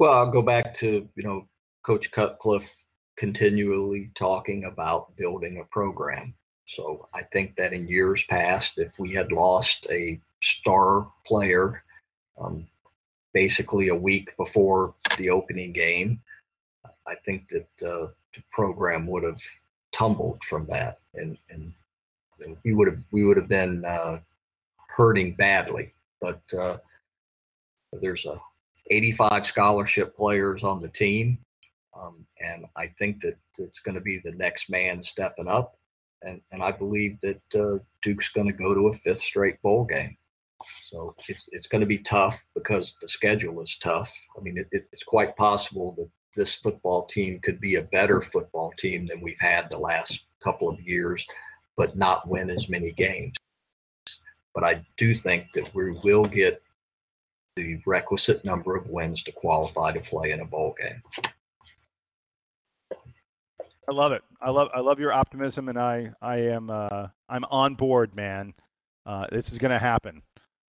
Well, 0.00 0.14
I'll 0.14 0.30
go 0.30 0.40
back 0.40 0.72
to 0.76 1.06
you 1.14 1.22
know 1.22 1.46
Coach 1.84 2.10
Cutcliffe 2.10 2.86
continually 3.18 4.10
talking 4.14 4.64
about 4.64 5.14
building 5.16 5.60
a 5.60 5.68
program. 5.70 6.32
So 6.66 7.06
I 7.12 7.20
think 7.34 7.54
that 7.56 7.74
in 7.74 7.86
years 7.86 8.24
past, 8.30 8.78
if 8.78 8.98
we 8.98 9.12
had 9.12 9.30
lost 9.30 9.86
a 9.90 10.18
star 10.42 11.06
player 11.26 11.82
um, 12.40 12.66
basically 13.34 13.88
a 13.88 13.94
week 13.94 14.34
before 14.38 14.94
the 15.18 15.28
opening 15.28 15.72
game, 15.72 16.22
I 17.06 17.14
think 17.26 17.50
that 17.50 17.86
uh, 17.86 18.06
the 18.34 18.42
program 18.50 19.06
would 19.06 19.24
have 19.24 19.42
tumbled 19.92 20.42
from 20.44 20.66
that, 20.70 21.00
and 21.14 21.36
and 21.50 21.74
we 22.64 22.72
would 22.72 22.88
have 22.88 23.00
we 23.10 23.26
would 23.26 23.36
have 23.36 23.48
been 23.48 23.84
uh, 23.84 24.20
hurting 24.96 25.34
badly. 25.34 25.92
But 26.22 26.40
uh, 26.58 26.78
there's 28.00 28.24
a 28.24 28.40
85 28.90 29.46
scholarship 29.46 30.16
players 30.16 30.62
on 30.62 30.80
the 30.80 30.88
team, 30.88 31.38
um, 31.98 32.26
and 32.40 32.66
I 32.76 32.88
think 32.98 33.20
that 33.22 33.36
it's 33.58 33.80
going 33.80 33.94
to 33.94 34.00
be 34.00 34.20
the 34.24 34.32
next 34.32 34.70
man 34.70 35.02
stepping 35.02 35.48
up, 35.48 35.76
and 36.22 36.40
and 36.52 36.62
I 36.62 36.72
believe 36.72 37.18
that 37.22 37.42
uh, 37.54 37.78
Duke's 38.02 38.28
going 38.28 38.46
to 38.46 38.52
go 38.52 38.74
to 38.74 38.88
a 38.88 38.92
fifth 38.92 39.20
straight 39.20 39.60
bowl 39.62 39.84
game. 39.84 40.16
So 40.86 41.14
it's 41.28 41.48
it's 41.52 41.66
going 41.66 41.80
to 41.80 41.86
be 41.86 41.98
tough 41.98 42.44
because 42.54 42.96
the 43.00 43.08
schedule 43.08 43.62
is 43.62 43.78
tough. 43.82 44.12
I 44.36 44.40
mean, 44.40 44.58
it, 44.58 44.68
it, 44.72 44.86
it's 44.92 45.04
quite 45.04 45.36
possible 45.36 45.94
that 45.98 46.10
this 46.36 46.54
football 46.54 47.06
team 47.06 47.40
could 47.42 47.60
be 47.60 47.76
a 47.76 47.82
better 47.82 48.20
football 48.22 48.72
team 48.78 49.06
than 49.06 49.20
we've 49.20 49.40
had 49.40 49.70
the 49.70 49.78
last 49.78 50.20
couple 50.42 50.68
of 50.68 50.80
years, 50.80 51.26
but 51.76 51.96
not 51.96 52.28
win 52.28 52.50
as 52.50 52.68
many 52.68 52.92
games. 52.92 53.34
But 54.54 54.64
I 54.64 54.84
do 54.96 55.14
think 55.14 55.52
that 55.54 55.72
we 55.74 55.92
will 56.02 56.24
get 56.24 56.62
the 57.56 57.80
requisite 57.86 58.44
number 58.44 58.76
of 58.76 58.88
wins 58.88 59.22
to 59.24 59.32
qualify 59.32 59.92
to 59.92 60.00
play 60.00 60.30
in 60.30 60.40
a 60.40 60.44
bowl 60.44 60.74
game. 60.80 61.02
I 63.88 63.92
love 63.92 64.12
it. 64.12 64.22
I 64.40 64.50
love 64.50 64.68
I 64.72 64.80
love 64.80 65.00
your 65.00 65.12
optimism, 65.12 65.68
and 65.68 65.78
I 65.78 66.12
I 66.22 66.36
am 66.38 66.70
uh, 66.70 67.08
I'm 67.28 67.44
on 67.50 67.74
board, 67.74 68.14
man. 68.14 68.54
Uh, 69.04 69.26
this 69.32 69.50
is 69.50 69.58
going 69.58 69.72
to 69.72 69.78
happen. 69.78 70.22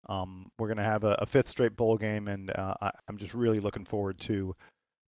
Um, 0.07 0.51
we're 0.57 0.67
going 0.67 0.77
to 0.77 0.83
have 0.83 1.03
a, 1.03 1.13
a, 1.19 1.25
fifth 1.25 1.49
straight 1.49 1.75
bowl 1.75 1.97
game, 1.97 2.27
and 2.27 2.49
uh, 2.51 2.73
I, 2.81 2.91
am 3.07 3.17
just 3.17 3.33
really 3.33 3.59
looking 3.59 3.85
forward 3.85 4.19
to 4.21 4.55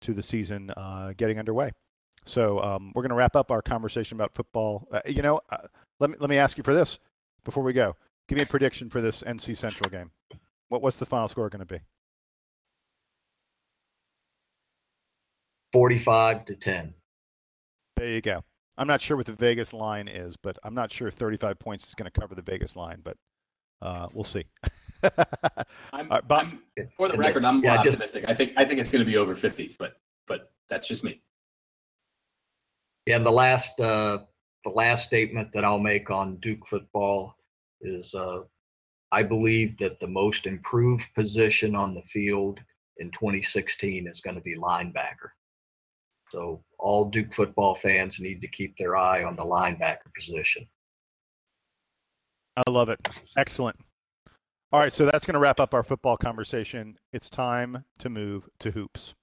to 0.02 0.12
the 0.12 0.22
season 0.22 0.70
uh, 0.76 1.12
getting 1.16 1.38
underway. 1.38 1.70
So 2.26 2.60
um, 2.60 2.92
we're 2.94 3.02
going 3.02 3.10
to 3.10 3.16
wrap 3.16 3.36
up 3.36 3.50
our 3.50 3.62
conversation 3.62 4.16
about 4.16 4.34
football. 4.34 4.88
Uh, 4.92 5.00
you 5.06 5.22
know, 5.22 5.40
uh, 5.50 5.68
let 6.00 6.10
me 6.10 6.16
let 6.20 6.28
me 6.28 6.36
ask 6.36 6.58
you 6.58 6.64
for 6.64 6.74
this 6.74 6.98
before 7.44 7.62
we 7.62 7.72
go. 7.72 7.96
Give 8.28 8.36
me 8.36 8.42
a 8.42 8.46
prediction 8.46 8.90
for 8.90 9.00
this 9.00 9.22
NC 9.22 9.56
Central 9.56 9.88
game. 9.88 10.10
What 10.70 10.82
what's 10.82 10.96
the 10.96 11.06
final 11.06 11.28
score 11.28 11.50
going 11.50 11.60
to 11.60 11.66
be? 11.66 11.80
Forty-five 15.72 16.46
to 16.46 16.56
ten. 16.56 16.94
There 17.96 18.08
you 18.08 18.22
go. 18.22 18.42
I'm 18.78 18.86
not 18.86 19.00
sure 19.02 19.16
what 19.16 19.26
the 19.26 19.34
Vegas 19.34 19.74
line 19.74 20.08
is, 20.08 20.36
but 20.36 20.58
I'm 20.64 20.72
not 20.72 20.90
sure 20.90 21.10
35 21.10 21.58
points 21.58 21.86
is 21.86 21.94
going 21.94 22.10
to 22.10 22.18
cover 22.18 22.34
the 22.34 22.40
Vegas 22.40 22.76
line, 22.76 23.02
but 23.04 23.14
uh, 23.82 24.06
we'll 24.14 24.24
see. 24.24 24.44
I'm, 25.92 26.08
right, 26.08 26.26
Bob, 26.26 26.46
I'm, 26.46 26.88
for 26.96 27.08
the 27.08 27.18
record, 27.18 27.44
I'm 27.44 27.62
yeah, 27.62 27.76
optimistic. 27.76 28.22
Just, 28.22 28.30
I 28.30 28.34
think 28.34 28.52
I 28.56 28.64
think 28.64 28.80
it's 28.80 28.90
going 28.90 29.04
to 29.04 29.10
be 29.10 29.18
over 29.18 29.34
50, 29.34 29.76
but 29.78 29.94
but 30.26 30.52
that's 30.70 30.88
just 30.88 31.04
me. 31.04 31.20
Yeah, 33.06 33.16
and 33.16 33.26
the 33.26 33.32
last 33.32 33.78
uh, 33.80 34.18
the 34.64 34.70
last 34.70 35.06
statement 35.06 35.52
that 35.52 35.64
I'll 35.64 35.78
make 35.78 36.10
on 36.10 36.36
Duke 36.36 36.66
football 36.66 37.34
is 37.82 38.14
uh, 38.14 38.40
I 39.12 39.22
believe 39.22 39.76
that 39.78 39.98
the 40.00 40.08
most 40.08 40.46
improved 40.46 41.12
position 41.14 41.74
on 41.74 41.94
the 41.94 42.02
field 42.02 42.60
in 42.98 43.10
2016 43.10 44.06
is 44.06 44.20
going 44.20 44.36
to 44.36 44.42
be 44.42 44.56
linebacker. 44.56 45.30
So 46.30 46.62
all 46.78 47.06
Duke 47.06 47.34
football 47.34 47.74
fans 47.74 48.20
need 48.20 48.40
to 48.40 48.48
keep 48.48 48.76
their 48.76 48.96
eye 48.96 49.24
on 49.24 49.34
the 49.34 49.44
linebacker 49.44 50.14
position. 50.16 50.66
I 52.56 52.70
love 52.70 52.88
it. 52.88 53.00
Excellent. 53.36 53.76
All 54.72 54.78
right, 54.78 54.92
so 54.92 55.04
that's 55.04 55.26
going 55.26 55.34
to 55.34 55.40
wrap 55.40 55.58
up 55.58 55.74
our 55.74 55.82
football 55.82 56.16
conversation. 56.16 56.96
It's 57.12 57.28
time 57.28 57.84
to 57.98 58.08
move 58.08 58.48
to 58.60 58.70
hoops. 58.70 59.14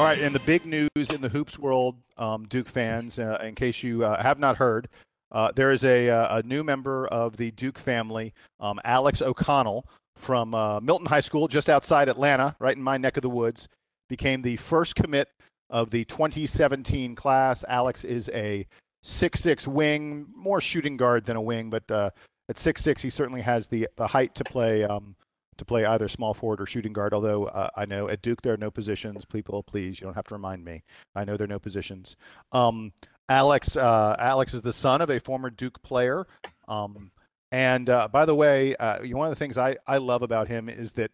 All 0.00 0.06
right, 0.06 0.18
and 0.18 0.34
the 0.34 0.40
big 0.40 0.64
news 0.64 1.10
in 1.10 1.20
the 1.20 1.28
hoops 1.28 1.58
world, 1.58 1.94
um, 2.16 2.46
Duke 2.48 2.70
fans, 2.70 3.18
uh, 3.18 3.38
in 3.44 3.54
case 3.54 3.82
you 3.82 4.02
uh, 4.02 4.22
have 4.22 4.38
not 4.38 4.56
heard, 4.56 4.88
uh, 5.30 5.52
there 5.54 5.72
is 5.72 5.84
a, 5.84 6.08
uh, 6.08 6.38
a, 6.38 6.42
new 6.42 6.64
member 6.64 7.06
of 7.08 7.36
the 7.36 7.50
Duke 7.50 7.78
family, 7.78 8.32
um, 8.60 8.80
Alex 8.84 9.20
O'Connell 9.20 9.86
from 10.16 10.54
uh, 10.54 10.80
Milton 10.80 11.04
High 11.04 11.20
School, 11.20 11.48
just 11.48 11.68
outside 11.68 12.08
Atlanta, 12.08 12.56
right 12.60 12.74
in 12.74 12.82
my 12.82 12.96
neck 12.96 13.18
of 13.18 13.22
the 13.22 13.28
woods, 13.28 13.68
became 14.08 14.40
the 14.40 14.56
first 14.56 14.96
commit 14.96 15.28
of 15.68 15.90
the 15.90 16.06
2017 16.06 17.14
class. 17.14 17.62
Alex 17.68 18.02
is 18.02 18.30
a 18.32 18.66
six-six 19.02 19.68
wing, 19.68 20.24
more 20.34 20.62
shooting 20.62 20.96
guard 20.96 21.26
than 21.26 21.36
a 21.36 21.42
wing, 21.42 21.68
but 21.68 21.84
uh, 21.90 22.08
at 22.48 22.58
six-six, 22.58 23.02
he 23.02 23.10
certainly 23.10 23.42
has 23.42 23.66
the 23.66 23.86
the 23.96 24.06
height 24.06 24.34
to 24.36 24.44
play 24.44 24.82
um, 24.82 25.14
to 25.58 25.64
play 25.64 25.84
either 25.84 26.08
small 26.08 26.34
forward 26.34 26.60
or 26.60 26.66
shooting 26.66 26.92
guard. 26.92 27.12
Although 27.12 27.46
uh, 27.46 27.70
I 27.76 27.84
know 27.84 28.08
at 28.08 28.22
Duke 28.22 28.42
there 28.42 28.54
are 28.54 28.58
no 28.58 28.70
positions. 28.70 29.24
People, 29.24 29.62
please, 29.62 30.00
you 30.00 30.06
don't 30.06 30.14
have 30.14 30.26
to 30.28 30.34
remind 30.34 30.64
me. 30.64 30.82
I 31.14 31.24
know 31.24 31.36
there 31.36 31.44
are 31.44 31.48
no 31.48 31.58
positions. 31.58 32.16
Um, 32.52 32.92
Alex, 33.28 33.76
uh, 33.76 34.16
Alex 34.18 34.54
is 34.54 34.62
the 34.62 34.72
son 34.72 35.00
of 35.00 35.10
a 35.10 35.20
former 35.20 35.50
Duke 35.50 35.80
player. 35.82 36.26
Um, 36.66 37.10
and 37.52 37.88
uh, 37.90 38.08
by 38.08 38.24
the 38.24 38.34
way, 38.34 38.76
uh, 38.76 39.00
one 39.06 39.26
of 39.26 39.32
the 39.32 39.38
things 39.38 39.58
I, 39.58 39.76
I 39.86 39.98
love 39.98 40.22
about 40.22 40.48
him 40.48 40.68
is 40.68 40.92
that 40.92 41.10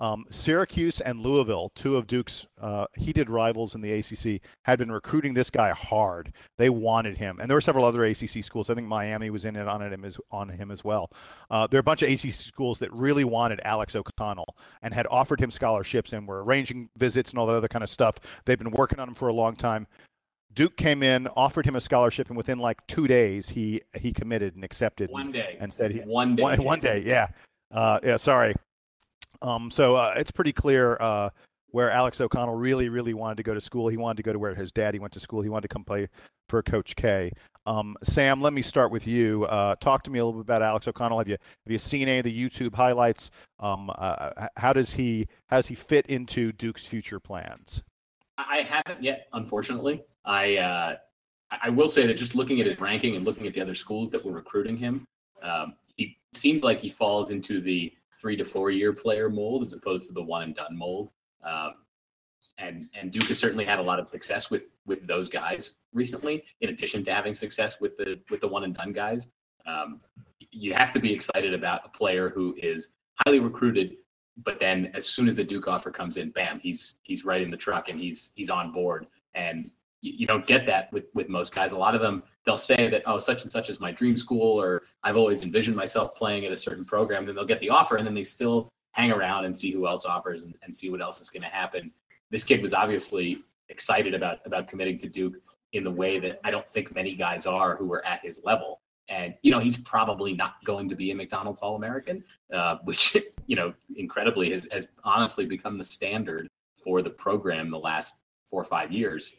um, 0.00 0.24
Syracuse 0.30 1.00
and 1.00 1.20
Louisville, 1.20 1.72
two 1.74 1.96
of 1.96 2.06
Duke's 2.06 2.46
uh, 2.60 2.86
heated 2.96 3.28
rivals 3.28 3.74
in 3.74 3.80
the 3.80 3.92
ACC, 3.92 4.40
had 4.62 4.78
been 4.78 4.92
recruiting 4.92 5.34
this 5.34 5.50
guy 5.50 5.70
hard. 5.70 6.32
They 6.56 6.70
wanted 6.70 7.16
him, 7.16 7.38
and 7.40 7.50
there 7.50 7.56
were 7.56 7.60
several 7.60 7.84
other 7.84 8.04
ACC 8.04 8.44
schools. 8.44 8.70
I 8.70 8.74
think 8.74 8.86
Miami 8.86 9.30
was 9.30 9.44
in 9.44 9.56
it 9.56 9.66
on 9.66 9.80
him 9.92 10.04
as 10.04 10.18
on 10.30 10.48
him 10.48 10.70
as 10.70 10.84
well. 10.84 11.10
Uh, 11.50 11.66
there 11.66 11.78
are 11.78 11.80
a 11.80 11.84
bunch 11.84 12.02
of 12.02 12.10
ACC 12.10 12.32
schools 12.32 12.78
that 12.78 12.92
really 12.92 13.24
wanted 13.24 13.60
Alex 13.64 13.96
O'Connell 13.96 14.56
and 14.82 14.94
had 14.94 15.06
offered 15.10 15.40
him 15.40 15.50
scholarships 15.50 16.12
and 16.12 16.28
were 16.28 16.44
arranging 16.44 16.88
visits 16.96 17.30
and 17.30 17.38
all 17.38 17.46
that 17.46 17.54
other 17.54 17.68
kind 17.68 17.82
of 17.82 17.90
stuff. 17.90 18.16
They've 18.44 18.58
been 18.58 18.70
working 18.70 19.00
on 19.00 19.08
him 19.08 19.14
for 19.14 19.28
a 19.28 19.34
long 19.34 19.56
time. 19.56 19.86
Duke 20.54 20.76
came 20.76 21.02
in, 21.02 21.26
offered 21.36 21.66
him 21.66 21.76
a 21.76 21.80
scholarship, 21.80 22.28
and 22.28 22.36
within 22.36 22.58
like 22.58 22.84
two 22.86 23.06
days, 23.06 23.48
he 23.48 23.82
he 23.94 24.12
committed 24.12 24.54
and 24.54 24.64
accepted. 24.64 25.10
One 25.10 25.32
day. 25.32 25.56
And 25.60 25.72
said 25.72 25.90
he 25.90 26.00
one 26.00 26.36
day. 26.36 26.42
One, 26.42 26.64
one 26.64 26.78
day, 26.78 27.02
yeah. 27.04 27.28
Uh, 27.70 27.98
yeah, 28.02 28.16
sorry. 28.16 28.54
Um, 29.42 29.70
so 29.70 29.96
uh, 29.96 30.14
it's 30.16 30.30
pretty 30.30 30.52
clear 30.52 30.96
uh, 31.00 31.30
where 31.70 31.90
Alex 31.90 32.20
O'Connell 32.20 32.54
really, 32.54 32.88
really 32.88 33.14
wanted 33.14 33.36
to 33.36 33.42
go 33.42 33.54
to 33.54 33.60
school. 33.60 33.88
He 33.88 33.96
wanted 33.96 34.16
to 34.18 34.22
go 34.22 34.32
to 34.32 34.38
where 34.38 34.54
his 34.54 34.72
daddy 34.72 34.98
went 34.98 35.12
to 35.14 35.20
school. 35.20 35.42
He 35.42 35.48
wanted 35.48 35.68
to 35.68 35.74
come 35.74 35.84
play 35.84 36.08
for 36.48 36.62
Coach 36.62 36.96
K. 36.96 37.32
Um, 37.66 37.96
Sam, 38.02 38.40
let 38.40 38.54
me 38.54 38.62
start 38.62 38.90
with 38.90 39.06
you. 39.06 39.44
Uh, 39.44 39.74
talk 39.76 40.02
to 40.04 40.10
me 40.10 40.18
a 40.18 40.24
little 40.24 40.40
bit 40.40 40.46
about 40.46 40.62
Alex 40.62 40.88
O'Connell. 40.88 41.18
Have 41.18 41.28
you 41.28 41.36
have 41.66 41.70
you 41.70 41.78
seen 41.78 42.08
any 42.08 42.18
of 42.18 42.24
the 42.24 42.48
YouTube 42.48 42.74
highlights? 42.74 43.30
Um, 43.60 43.90
uh, 43.96 44.48
how 44.56 44.72
does 44.72 44.92
he 44.92 45.26
how 45.48 45.56
does 45.56 45.66
he 45.66 45.74
fit 45.74 46.06
into 46.06 46.52
Duke's 46.52 46.86
future 46.86 47.20
plans? 47.20 47.82
I 48.38 48.62
haven't 48.62 49.02
yet, 49.02 49.28
unfortunately. 49.34 50.02
I 50.24 50.56
uh, 50.56 50.96
I 51.50 51.68
will 51.68 51.88
say 51.88 52.06
that 52.06 52.14
just 52.14 52.34
looking 52.34 52.60
at 52.60 52.66
his 52.66 52.80
ranking 52.80 53.16
and 53.16 53.24
looking 53.24 53.46
at 53.46 53.52
the 53.52 53.60
other 53.60 53.74
schools 53.74 54.10
that 54.10 54.24
were 54.24 54.32
recruiting 54.32 54.76
him, 54.76 55.04
um, 55.42 55.74
he 55.96 56.18
seems 56.32 56.62
like 56.62 56.80
he 56.80 56.88
falls 56.88 57.30
into 57.30 57.60
the 57.60 57.92
three 58.20 58.36
to 58.36 58.44
four 58.44 58.70
year 58.70 58.92
player 58.92 59.30
mold 59.30 59.62
as 59.62 59.72
opposed 59.72 60.06
to 60.08 60.12
the 60.12 60.22
one 60.22 60.42
and 60.42 60.54
done 60.54 60.76
mold. 60.76 61.10
Um, 61.44 61.74
and 62.58 62.88
and 62.94 63.12
Duke 63.12 63.28
has 63.28 63.38
certainly 63.38 63.64
had 63.64 63.78
a 63.78 63.82
lot 63.82 64.00
of 64.00 64.08
success 64.08 64.50
with 64.50 64.66
with 64.86 65.06
those 65.06 65.28
guys 65.28 65.72
recently. 65.92 66.44
In 66.60 66.70
addition 66.70 67.04
to 67.04 67.14
having 67.14 67.34
success 67.34 67.80
with 67.80 67.96
the 67.96 68.20
with 68.30 68.40
the 68.40 68.48
one 68.48 68.64
and 68.64 68.74
done 68.74 68.92
guys, 68.92 69.28
um, 69.66 70.00
you 70.50 70.74
have 70.74 70.92
to 70.92 70.98
be 70.98 71.12
excited 71.12 71.54
about 71.54 71.82
a 71.84 71.88
player 71.88 72.28
who 72.28 72.56
is 72.58 72.90
highly 73.24 73.40
recruited, 73.40 73.96
but 74.42 74.58
then 74.58 74.90
as 74.94 75.06
soon 75.06 75.28
as 75.28 75.36
the 75.36 75.44
Duke 75.44 75.68
offer 75.68 75.90
comes 75.90 76.16
in, 76.16 76.30
bam, 76.30 76.58
he's 76.60 76.98
he's 77.02 77.24
right 77.24 77.42
in 77.42 77.50
the 77.50 77.56
truck 77.56 77.88
and 77.88 78.00
he's 78.00 78.32
he's 78.34 78.50
on 78.50 78.72
board. 78.72 79.06
And 79.34 79.70
you, 80.00 80.12
you 80.18 80.26
don't 80.26 80.46
get 80.46 80.66
that 80.66 80.92
with 80.92 81.04
with 81.14 81.28
most 81.28 81.54
guys. 81.54 81.72
A 81.72 81.78
lot 81.78 81.94
of 81.94 82.00
them 82.00 82.22
they'll 82.44 82.56
say 82.56 82.88
that 82.88 83.02
oh 83.06 83.18
such 83.18 83.42
and 83.42 83.52
such 83.52 83.70
is 83.70 83.80
my 83.80 83.92
dream 83.92 84.16
school 84.16 84.60
or 84.60 84.82
I've 85.02 85.16
always 85.16 85.42
envisioned 85.42 85.76
myself 85.76 86.14
playing 86.14 86.44
at 86.44 86.52
a 86.52 86.56
certain 86.56 86.84
program. 86.84 87.26
Then 87.26 87.34
they'll 87.34 87.44
get 87.44 87.60
the 87.60 87.70
offer 87.70 87.96
and 87.96 88.06
then 88.06 88.14
they 88.14 88.24
still 88.24 88.68
hang 88.92 89.12
around 89.12 89.44
and 89.44 89.56
see 89.56 89.70
who 89.70 89.86
else 89.86 90.04
offers 90.04 90.42
and, 90.42 90.54
and 90.62 90.74
see 90.74 90.90
what 90.90 91.00
else 91.00 91.20
is 91.20 91.30
going 91.30 91.42
to 91.42 91.48
happen. 91.48 91.92
This 92.30 92.44
kid 92.44 92.62
was 92.62 92.74
obviously 92.74 93.42
excited 93.68 94.14
about 94.14 94.38
about 94.44 94.68
committing 94.68 94.98
to 94.98 95.08
Duke 95.08 95.34
in 95.72 95.84
the 95.84 95.90
way 95.90 96.18
that 96.18 96.40
I 96.44 96.50
don't 96.50 96.68
think 96.68 96.94
many 96.94 97.14
guys 97.14 97.46
are 97.46 97.76
who 97.76 97.92
are 97.92 98.04
at 98.04 98.20
his 98.22 98.40
level. 98.44 98.80
And 99.10 99.34
you 99.42 99.50
know 99.50 99.58
he's 99.58 99.78
probably 99.78 100.34
not 100.34 100.62
going 100.64 100.88
to 100.88 100.94
be 100.94 101.10
a 101.10 101.14
McDonald's 101.14 101.60
All 101.60 101.76
American, 101.76 102.22
uh, 102.52 102.76
which 102.84 103.16
you 103.46 103.56
know 103.56 103.72
incredibly 103.96 104.50
has, 104.52 104.66
has 104.70 104.86
honestly 105.04 105.46
become 105.46 105.78
the 105.78 105.84
standard 105.84 106.48
for 106.82 107.02
the 107.02 107.10
program 107.10 107.68
the 107.68 107.78
last 107.78 108.14
four 108.48 108.60
or 108.60 108.64
five 108.64 108.92
years 108.92 109.34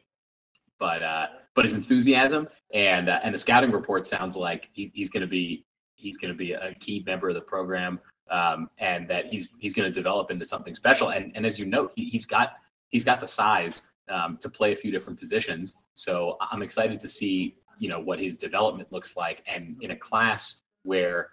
but 0.80 1.04
uh, 1.04 1.28
but 1.56 1.66
his 1.66 1.76
enthusiasm 1.76 2.48
and 2.74 3.10
uh, 3.10 3.20
and 3.24 3.34
the 3.34 3.38
scouting 3.38 3.72
report 3.72 4.06
sounds 4.06 4.36
like 4.38 4.70
he, 4.74 4.92
he's 4.94 5.10
going 5.10 5.22
to 5.22 5.28
be 5.28 5.66
he's 5.96 6.18
going 6.18 6.34
to 6.34 6.38
be 6.38 6.54
a 6.54 6.74
key 6.76 7.04
member 7.06 7.30
of 7.30 7.36
the 7.36 7.42
program 7.42 8.00
um, 8.32 8.70
and 8.78 9.08
that 9.10 9.26
he's 9.28 9.50
he's 9.60 9.74
going 9.74 9.92
to 9.92 9.94
develop 9.94 10.32
into 10.32 10.46
something 10.46 10.76
special. 10.76 11.10
And 11.10 11.32
and 11.36 11.46
as 11.46 11.60
you 11.60 11.66
note, 11.66 11.92
he, 11.96 12.10
has 12.12 12.26
got 12.26 12.54
he's 12.90 13.04
got 13.04 13.20
the 13.20 13.28
size 13.28 13.84
um, 14.10 14.38
to 14.38 14.50
play 14.50 14.74
a 14.74 14.76
few 14.76 14.92
different 14.92 15.20
positions. 15.20 15.76
So 15.94 16.38
I'm 16.40 16.62
excited 16.62 17.00
to 17.00 17.08
see 17.08 17.56
you 17.80 17.90
know 17.90 18.00
what 18.00 18.20
his 18.20 18.38
development 18.38 18.92
looks 18.92 19.18
like. 19.18 19.44
And 19.48 19.78
in 19.82 19.92
a 19.92 19.96
class 19.96 20.58
where 20.84 21.30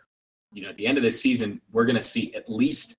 you 0.52 0.62
know 0.62 0.70
at 0.70 0.76
the 0.76 0.86
end 0.86 0.98
of 0.98 1.04
this 1.04 1.20
season 1.20 1.60
we're 1.72 1.84
going 1.84 1.96
to 1.96 2.02
see 2.02 2.34
at 2.34 2.48
least 2.50 2.96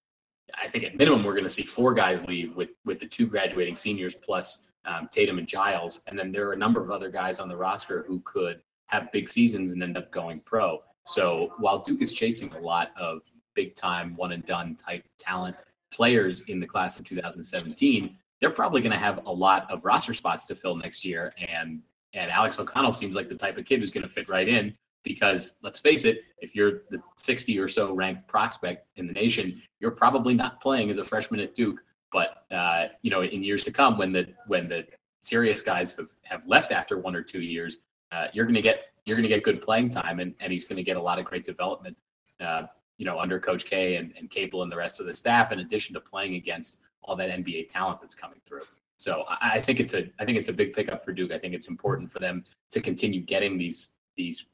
I 0.62 0.68
think 0.68 0.84
at 0.86 0.96
minimum 0.96 1.24
we're 1.24 1.34
going 1.34 1.44
to 1.44 1.50
see 1.50 1.64
four 1.64 1.94
guys 1.94 2.26
leave 2.26 2.56
with 2.56 2.70
with 2.86 3.00
the 3.00 3.08
two 3.08 3.28
graduating 3.28 3.76
seniors 3.76 4.16
plus 4.16 4.67
um, 4.88 5.08
Tatum 5.12 5.38
and 5.38 5.48
Giles. 5.48 6.02
And 6.08 6.18
then 6.18 6.32
there 6.32 6.48
are 6.48 6.54
a 6.54 6.58
number 6.58 6.82
of 6.82 6.90
other 6.90 7.10
guys 7.10 7.40
on 7.40 7.48
the 7.48 7.58
roster 7.58 8.04
who 8.08 8.22
could 8.22 8.62
have 8.88 9.12
big 9.12 9.30
seasons 9.30 9.74
and 9.74 9.84
end 9.84 9.98
up 9.98 10.12
going 10.12 10.40
pro. 10.42 10.82
So 11.06 11.54
while 11.60 11.80
Duke 11.80 12.02
is 12.02 12.14
chasing 12.14 12.52
a 12.54 12.60
lot 12.60 12.92
of 13.00 13.22
big 13.54 13.76
time 13.76 14.16
one 14.16 14.32
and 14.32 14.46
done 14.46 14.76
type 14.76 15.04
talent 15.18 15.56
players 15.92 16.42
in 16.42 16.60
the 16.60 16.68
class 16.68 17.00
of 17.00 17.06
2017, 17.06 18.18
they're 18.40 18.50
probably 18.50 18.82
going 18.82 18.92
to 18.92 18.98
have 18.98 19.26
a 19.26 19.32
lot 19.32 19.70
of 19.70 19.84
roster 19.86 20.14
spots 20.14 20.46
to 20.48 20.56
fill 20.56 20.76
next 20.76 21.06
year. 21.06 21.34
And 21.38 21.82
and 22.14 22.32
Alex 22.32 22.58
O'Connell 22.60 22.94
seems 22.94 23.16
like 23.16 23.30
the 23.30 23.36
type 23.36 23.58
of 23.58 23.66
kid 23.66 23.80
who's 23.80 23.92
going 23.92 24.06
to 24.06 24.12
fit 24.12 24.30
right 24.30 24.48
in 24.48 24.74
because 25.04 25.56
let's 25.62 25.80
face 25.80 26.04
it, 26.04 26.24
if 26.40 26.56
you're 26.56 26.82
the 26.90 27.00
60 27.18 27.58
or 27.60 27.68
so 27.68 27.94
ranked 27.94 28.28
prospect 28.28 28.88
in 28.96 29.08
the 29.08 29.14
nation, 29.14 29.62
you're 29.80 29.92
probably 29.92 30.34
not 30.34 30.60
playing 30.60 30.90
as 30.90 30.98
a 30.98 31.04
freshman 31.04 31.40
at 31.40 31.54
Duke 31.54 31.80
but 32.12 32.46
uh, 32.52 32.88
you 33.02 33.12
know, 33.12 33.24
in 33.24 33.44
years 33.44 33.64
to 33.66 33.72
come, 33.72 33.98
when 33.98 34.12
the 34.12 34.28
when 34.48 34.68
the 34.68 34.86
serious 35.22 35.62
guys 35.62 35.94
have, 35.94 36.10
have 36.24 36.46
left 36.48 36.72
after 36.72 36.98
one 36.98 37.16
or 37.16 37.22
two 37.22 37.42
years, 37.42 37.80
uh, 38.12 38.28
you're 38.34 38.46
going 38.46 38.56
to 38.56 38.62
get 38.62 38.86
you're 39.06 39.16
going 39.16 39.24
to 39.24 39.34
get 39.34 39.44
good 39.44 39.62
playing 39.62 39.90
time, 39.90 40.20
and, 40.20 40.34
and 40.40 40.52
he's 40.52 40.66
going 40.66 40.78
to 40.78 40.84
get 40.84 40.98
a 40.98 41.02
lot 41.02 41.20
of 41.20 41.26
great 41.26 41.44
development. 41.44 41.96
Uh, 42.40 42.64
you 42.98 43.06
know, 43.06 43.20
under 43.20 43.40
Coach 43.40 43.66
K 43.66 43.96
and, 43.96 44.14
and 44.18 44.30
Capel 44.30 44.64
and 44.64 44.72
the 44.72 44.76
rest 44.76 45.00
of 45.00 45.06
the 45.06 45.14
staff, 45.14 45.52
in 45.52 45.60
addition 45.60 45.94
to 45.94 46.00
playing 46.00 46.36
against 46.36 46.80
all 47.04 47.16
that 47.16 47.30
NBA 47.30 47.72
talent 47.72 48.02
that's 48.02 48.16
coming 48.16 48.40
through. 48.48 48.62
So 48.98 49.24
I, 49.30 49.54
I 49.54 49.62
think 49.62 49.80
it's 49.80 49.94
a 49.94 50.10
I 50.20 50.26
think 50.26 50.38
it's 50.38 50.50
a 50.50 50.54
big 50.54 50.74
pickup 50.74 51.04
for 51.04 51.14
Duke. 51.14 51.32
I 51.32 51.38
think 51.38 51.54
it's 51.54 51.68
important 51.68 52.10
for 52.10 52.20
them 52.20 52.44
to 52.72 52.82
continue 52.82 53.22
getting 53.22 53.58
these 53.58 53.90
these 54.16 54.46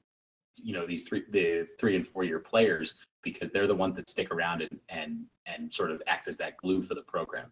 you 0.61 0.73
know 0.73 0.85
these 0.85 1.03
three 1.03 1.23
the 1.31 1.67
three 1.79 1.95
and 1.95 2.05
four 2.05 2.23
year 2.23 2.39
players 2.39 2.95
because 3.23 3.51
they're 3.51 3.67
the 3.67 3.75
ones 3.75 3.95
that 3.97 4.09
stick 4.09 4.31
around 4.31 4.61
and 4.61 4.79
and 4.89 5.25
and 5.45 5.73
sort 5.73 5.91
of 5.91 6.01
act 6.07 6.27
as 6.27 6.37
that 6.37 6.57
glue 6.57 6.81
for 6.81 6.95
the 6.95 7.01
program. 7.01 7.51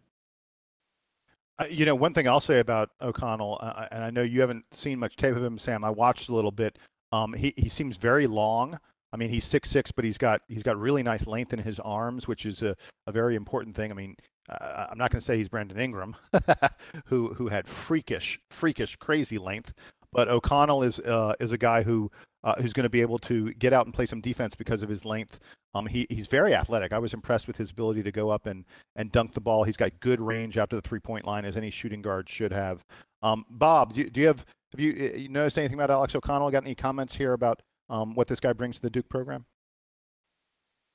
Uh, 1.58 1.66
you 1.68 1.84
know, 1.84 1.94
one 1.94 2.14
thing 2.14 2.26
I'll 2.26 2.40
say 2.40 2.60
about 2.60 2.90
O'Connell, 3.00 3.58
uh, 3.60 3.64
uh, 3.64 3.88
and 3.90 4.02
I 4.02 4.10
know 4.10 4.22
you 4.22 4.40
haven't 4.40 4.64
seen 4.72 4.98
much 4.98 5.16
tape 5.16 5.36
of 5.36 5.44
him, 5.44 5.58
Sam. 5.58 5.84
I 5.84 5.90
watched 5.90 6.28
a 6.28 6.34
little 6.34 6.50
bit. 6.50 6.78
Um, 7.12 7.32
he 7.34 7.52
he 7.56 7.68
seems 7.68 7.96
very 7.96 8.26
long. 8.26 8.78
I 9.12 9.16
mean, 9.16 9.28
he's 9.28 9.44
six 9.44 9.70
six, 9.70 9.92
but 9.92 10.04
he's 10.04 10.18
got 10.18 10.42
he's 10.48 10.62
got 10.62 10.78
really 10.78 11.02
nice 11.02 11.26
length 11.26 11.52
in 11.52 11.58
his 11.58 11.78
arms, 11.80 12.26
which 12.26 12.46
is 12.46 12.62
a, 12.62 12.74
a 13.06 13.12
very 13.12 13.36
important 13.36 13.76
thing. 13.76 13.90
I 13.90 13.94
mean, 13.94 14.16
uh, 14.48 14.86
I'm 14.90 14.98
not 14.98 15.10
going 15.10 15.20
to 15.20 15.24
say 15.24 15.36
he's 15.36 15.48
Brandon 15.48 15.78
Ingram, 15.78 16.16
who 17.04 17.34
who 17.34 17.48
had 17.48 17.68
freakish 17.68 18.40
freakish 18.50 18.96
crazy 18.96 19.38
length, 19.38 19.74
but 20.12 20.28
O'Connell 20.28 20.82
is 20.82 20.98
uh, 21.00 21.34
is 21.40 21.52
a 21.52 21.58
guy 21.58 21.82
who 21.82 22.10
uh, 22.44 22.54
who's 22.60 22.72
going 22.72 22.84
to 22.84 22.90
be 22.90 23.00
able 23.00 23.18
to 23.18 23.52
get 23.54 23.72
out 23.72 23.86
and 23.86 23.94
play 23.94 24.06
some 24.06 24.20
defense 24.20 24.54
because 24.54 24.82
of 24.82 24.88
his 24.88 25.04
length. 25.04 25.38
Um, 25.74 25.86
he, 25.86 26.06
he's 26.10 26.26
very 26.26 26.54
athletic. 26.54 26.92
I 26.92 26.98
was 26.98 27.14
impressed 27.14 27.46
with 27.46 27.56
his 27.56 27.70
ability 27.70 28.02
to 28.02 28.12
go 28.12 28.30
up 28.30 28.46
and, 28.46 28.64
and 28.96 29.10
dunk 29.12 29.32
the 29.32 29.40
ball. 29.40 29.64
He's 29.64 29.76
got 29.76 29.98
good 30.00 30.20
range 30.20 30.58
out 30.58 30.68
to 30.70 30.76
the 30.76 30.82
three 30.82 30.98
point 30.98 31.24
line, 31.24 31.44
as 31.44 31.56
any 31.56 31.70
shooting 31.70 32.02
guard 32.02 32.28
should 32.28 32.52
have. 32.52 32.84
Um, 33.22 33.44
Bob, 33.48 33.94
do, 33.94 34.08
do 34.10 34.20
you 34.20 34.26
have 34.26 34.44
have 34.72 34.80
you, 34.80 35.12
uh, 35.14 35.16
you 35.16 35.28
noticed 35.28 35.58
anything 35.58 35.78
about 35.78 35.90
Alex 35.90 36.14
O'Connell? 36.14 36.50
Got 36.50 36.64
any 36.64 36.74
comments 36.74 37.14
here 37.14 37.32
about 37.34 37.62
um, 37.88 38.14
what 38.14 38.26
this 38.26 38.40
guy 38.40 38.52
brings 38.52 38.76
to 38.76 38.82
the 38.82 38.90
Duke 38.90 39.08
program? 39.08 39.44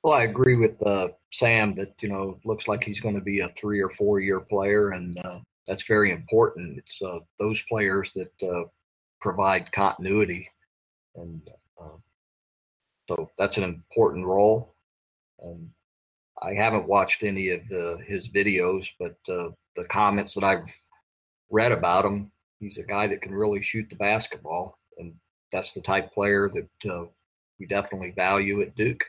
Well, 0.02 0.14
I 0.14 0.24
agree 0.24 0.56
with 0.56 0.80
uh, 0.86 1.08
Sam 1.32 1.74
that 1.76 1.94
you 2.00 2.08
know 2.08 2.38
looks 2.44 2.68
like 2.68 2.84
he's 2.84 3.00
going 3.00 3.14
to 3.14 3.20
be 3.20 3.40
a 3.40 3.48
three 3.50 3.80
or 3.80 3.90
four 3.90 4.20
year 4.20 4.40
player, 4.40 4.90
and 4.90 5.18
uh, 5.24 5.38
that's 5.66 5.86
very 5.86 6.12
important. 6.12 6.78
It's 6.78 7.00
uh, 7.02 7.18
those 7.38 7.62
players 7.62 8.12
that 8.14 8.32
uh, 8.42 8.64
provide 9.20 9.70
continuity 9.72 10.48
and 11.14 11.50
uh, 11.80 11.96
so 13.08 13.30
that's 13.38 13.56
an 13.56 13.64
important 13.64 14.26
role. 14.26 14.74
And 15.40 15.70
I 16.42 16.52
haven't 16.54 16.86
watched 16.86 17.22
any 17.22 17.50
of 17.50 17.66
the, 17.68 17.98
his 18.06 18.28
videos, 18.28 18.86
but 18.98 19.16
uh, 19.28 19.48
the 19.76 19.84
comments 19.88 20.34
that 20.34 20.44
I've 20.44 20.80
read 21.50 21.72
about 21.72 22.04
him, 22.04 22.30
he's 22.60 22.78
a 22.78 22.82
guy 22.82 23.06
that 23.06 23.22
can 23.22 23.34
really 23.34 23.62
shoot 23.62 23.88
the 23.88 23.96
basketball, 23.96 24.78
and 24.98 25.14
that's 25.52 25.72
the 25.72 25.80
type 25.80 26.12
player 26.12 26.50
that 26.52 26.90
uh, 26.90 27.06
we 27.58 27.66
definitely 27.66 28.12
value 28.14 28.60
at 28.60 28.76
Duke. 28.76 29.04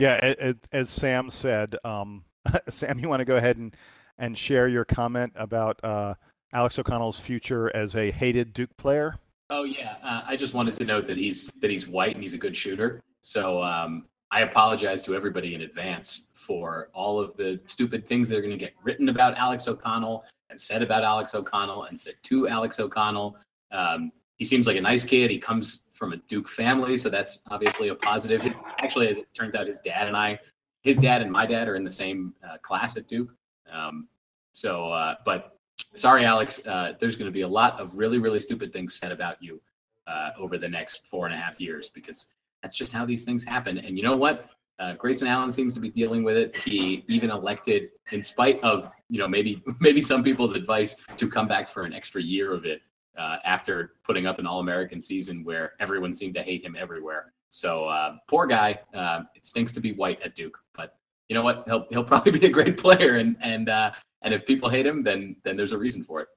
Yeah, 0.00 0.34
as, 0.38 0.56
as 0.72 0.90
Sam 0.90 1.30
said, 1.30 1.76
um, 1.84 2.24
Sam, 2.68 2.98
you 2.98 3.08
want 3.08 3.20
to 3.20 3.24
go 3.24 3.36
ahead 3.36 3.56
and, 3.56 3.74
and 4.18 4.36
share 4.36 4.68
your 4.68 4.84
comment 4.84 5.32
about 5.36 5.80
uh, 5.84 6.14
Alex 6.52 6.78
O'Connell's 6.78 7.18
future 7.18 7.74
as 7.74 7.94
a 7.94 8.10
hated 8.10 8.52
Duke 8.52 8.74
player? 8.76 9.16
Oh 9.50 9.64
yeah, 9.64 9.96
uh, 10.02 10.22
I 10.26 10.36
just 10.36 10.54
wanted 10.54 10.74
to 10.74 10.84
note 10.84 11.06
that 11.06 11.16
he's 11.16 11.50
that 11.60 11.70
he's 11.70 11.88
white 11.88 12.14
and 12.14 12.22
he's 12.22 12.34
a 12.34 12.38
good 12.38 12.56
shooter. 12.56 13.00
So 13.22 13.62
um, 13.62 14.06
I 14.30 14.42
apologize 14.42 15.02
to 15.04 15.14
everybody 15.14 15.54
in 15.54 15.62
advance 15.62 16.30
for 16.34 16.88
all 16.92 17.18
of 17.18 17.36
the 17.36 17.58
stupid 17.66 18.06
things 18.06 18.28
that 18.28 18.36
are 18.36 18.42
going 18.42 18.52
to 18.52 18.58
get 18.58 18.74
written 18.82 19.08
about 19.08 19.36
Alex 19.36 19.68
O'Connell 19.68 20.24
and 20.50 20.60
said 20.60 20.82
about 20.82 21.02
Alex 21.02 21.34
O'Connell 21.34 21.84
and 21.84 21.98
said 21.98 22.14
to 22.24 22.48
Alex 22.48 22.78
O'Connell. 22.78 23.36
Um, 23.70 24.12
he 24.36 24.44
seems 24.44 24.66
like 24.66 24.76
a 24.76 24.80
nice 24.80 25.02
kid. 25.02 25.30
He 25.30 25.38
comes 25.38 25.82
from 25.92 26.12
a 26.12 26.16
Duke 26.16 26.48
family, 26.48 26.96
so 26.96 27.10
that's 27.10 27.40
obviously 27.50 27.88
a 27.88 27.94
positive. 27.94 28.40
His, 28.40 28.56
actually, 28.78 29.08
as 29.08 29.16
it 29.16 29.26
turns 29.34 29.54
out, 29.54 29.66
his 29.66 29.80
dad 29.80 30.06
and 30.06 30.16
I, 30.16 30.38
his 30.82 30.96
dad 30.96 31.22
and 31.22 31.30
my 31.30 31.44
dad 31.44 31.68
are 31.68 31.74
in 31.74 31.82
the 31.82 31.90
same 31.90 32.34
uh, 32.48 32.56
class 32.58 32.96
at 32.96 33.08
Duke. 33.08 33.34
Um, 33.70 34.08
so, 34.52 34.90
uh, 34.90 35.16
but 35.24 35.57
sorry, 35.94 36.24
Alex, 36.24 36.64
uh, 36.66 36.94
there's 36.98 37.16
going 37.16 37.28
to 37.28 37.32
be 37.32 37.42
a 37.42 37.48
lot 37.48 37.78
of 37.80 37.96
really, 37.96 38.18
really 38.18 38.40
stupid 38.40 38.72
things 38.72 38.94
said 38.94 39.12
about 39.12 39.42
you 39.42 39.60
uh, 40.06 40.30
over 40.38 40.58
the 40.58 40.68
next 40.68 41.06
four 41.06 41.26
and 41.26 41.34
a 41.34 41.38
half 41.38 41.60
years 41.60 41.90
because 41.90 42.26
that's 42.62 42.74
just 42.74 42.92
how 42.92 43.04
these 43.04 43.24
things 43.24 43.44
happen. 43.44 43.78
And 43.78 43.96
you 43.96 44.02
know 44.02 44.16
what? 44.16 44.50
Uh, 44.78 44.94
Grayson 44.94 45.26
Allen 45.26 45.50
seems 45.50 45.74
to 45.74 45.80
be 45.80 45.90
dealing 45.90 46.22
with 46.22 46.36
it. 46.36 46.56
He 46.56 47.04
even 47.08 47.30
elected, 47.30 47.90
in 48.12 48.22
spite 48.22 48.62
of 48.62 48.90
you 49.08 49.18
know 49.18 49.26
maybe 49.26 49.62
maybe 49.80 50.00
some 50.00 50.22
people's 50.22 50.54
advice, 50.54 50.94
to 51.16 51.28
come 51.28 51.48
back 51.48 51.68
for 51.68 51.82
an 51.82 51.92
extra 51.92 52.22
year 52.22 52.52
of 52.52 52.64
it 52.64 52.80
uh, 53.16 53.38
after 53.44 53.94
putting 54.04 54.26
up 54.26 54.38
an 54.38 54.46
All 54.46 54.60
American 54.60 55.00
season 55.00 55.42
where 55.42 55.72
everyone 55.80 56.12
seemed 56.12 56.34
to 56.34 56.42
hate 56.42 56.64
him 56.64 56.76
everywhere. 56.78 57.32
So 57.50 57.86
uh, 57.86 58.16
poor 58.28 58.46
guy. 58.46 58.78
Uh, 58.94 59.22
it 59.34 59.44
stinks 59.44 59.72
to 59.72 59.80
be 59.80 59.92
white 59.92 60.22
at 60.22 60.36
Duke, 60.36 60.58
but 60.74 60.96
you 61.28 61.34
know 61.34 61.42
what? 61.42 61.64
He'll 61.66 61.86
he'll 61.90 62.04
probably 62.12 62.32
be 62.32 62.46
a 62.46 62.50
great 62.50 62.76
player, 62.76 63.16
and 63.16 63.36
and 63.40 63.68
uh, 63.68 63.90
and 64.22 64.34
if 64.34 64.46
people 64.46 64.68
hate 64.68 64.86
him, 64.86 65.02
then 65.02 65.36
then 65.44 65.56
there's 65.56 65.72
a 65.72 65.78
reason 65.78 66.02
for 66.02 66.20
it. 66.20 66.28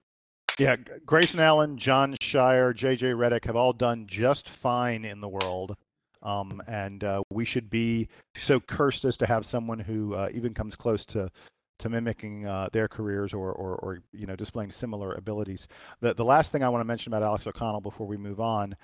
Yeah, 0.60 0.76
Grayson 1.06 1.40
Allen, 1.40 1.78
Jon 1.78 2.16
Scheyer, 2.22 2.74
JJ 2.74 3.16
Redick 3.16 3.46
have 3.46 3.56
all 3.56 3.74
done 3.74 4.06
just 4.08 4.50
fine 4.50 5.06
in 5.06 5.22
the 5.22 5.30
world. 5.30 5.76
Um, 6.24 6.62
and 6.68 7.04
uh, 7.04 7.24
we 7.32 7.46
should 7.46 7.70
be 7.70 8.08
so 8.36 8.60
cursed 8.60 9.06
as 9.06 9.18
to 9.18 9.26
have 9.26 9.46
someone 9.46 9.80
who 9.80 10.14
uh, 10.14 10.30
even 10.34 10.54
comes 10.54 10.76
close 10.76 11.04
to 11.06 11.30
to 11.82 11.90
mimicking 11.90 12.48
uh, 12.48 12.70
their 12.72 12.88
careers 12.88 13.34
or, 13.34 13.52
or, 13.52 13.76
or, 13.78 14.00
you 14.14 14.26
know 14.26 14.36
displaying 14.36 14.72
similar 14.72 15.14
abilities. 15.14 15.68
The 16.00 16.14
the 16.14 16.24
last 16.24 16.52
thing 16.52 16.64
I 16.64 16.70
want 16.70 16.82
to 16.82 16.86
mention 16.86 17.12
about 17.12 17.24
Alex 17.24 17.48
O'Connell 17.48 17.82
before 17.82 18.08
we 18.08 18.18
move 18.18 18.40
on, 18.40 18.76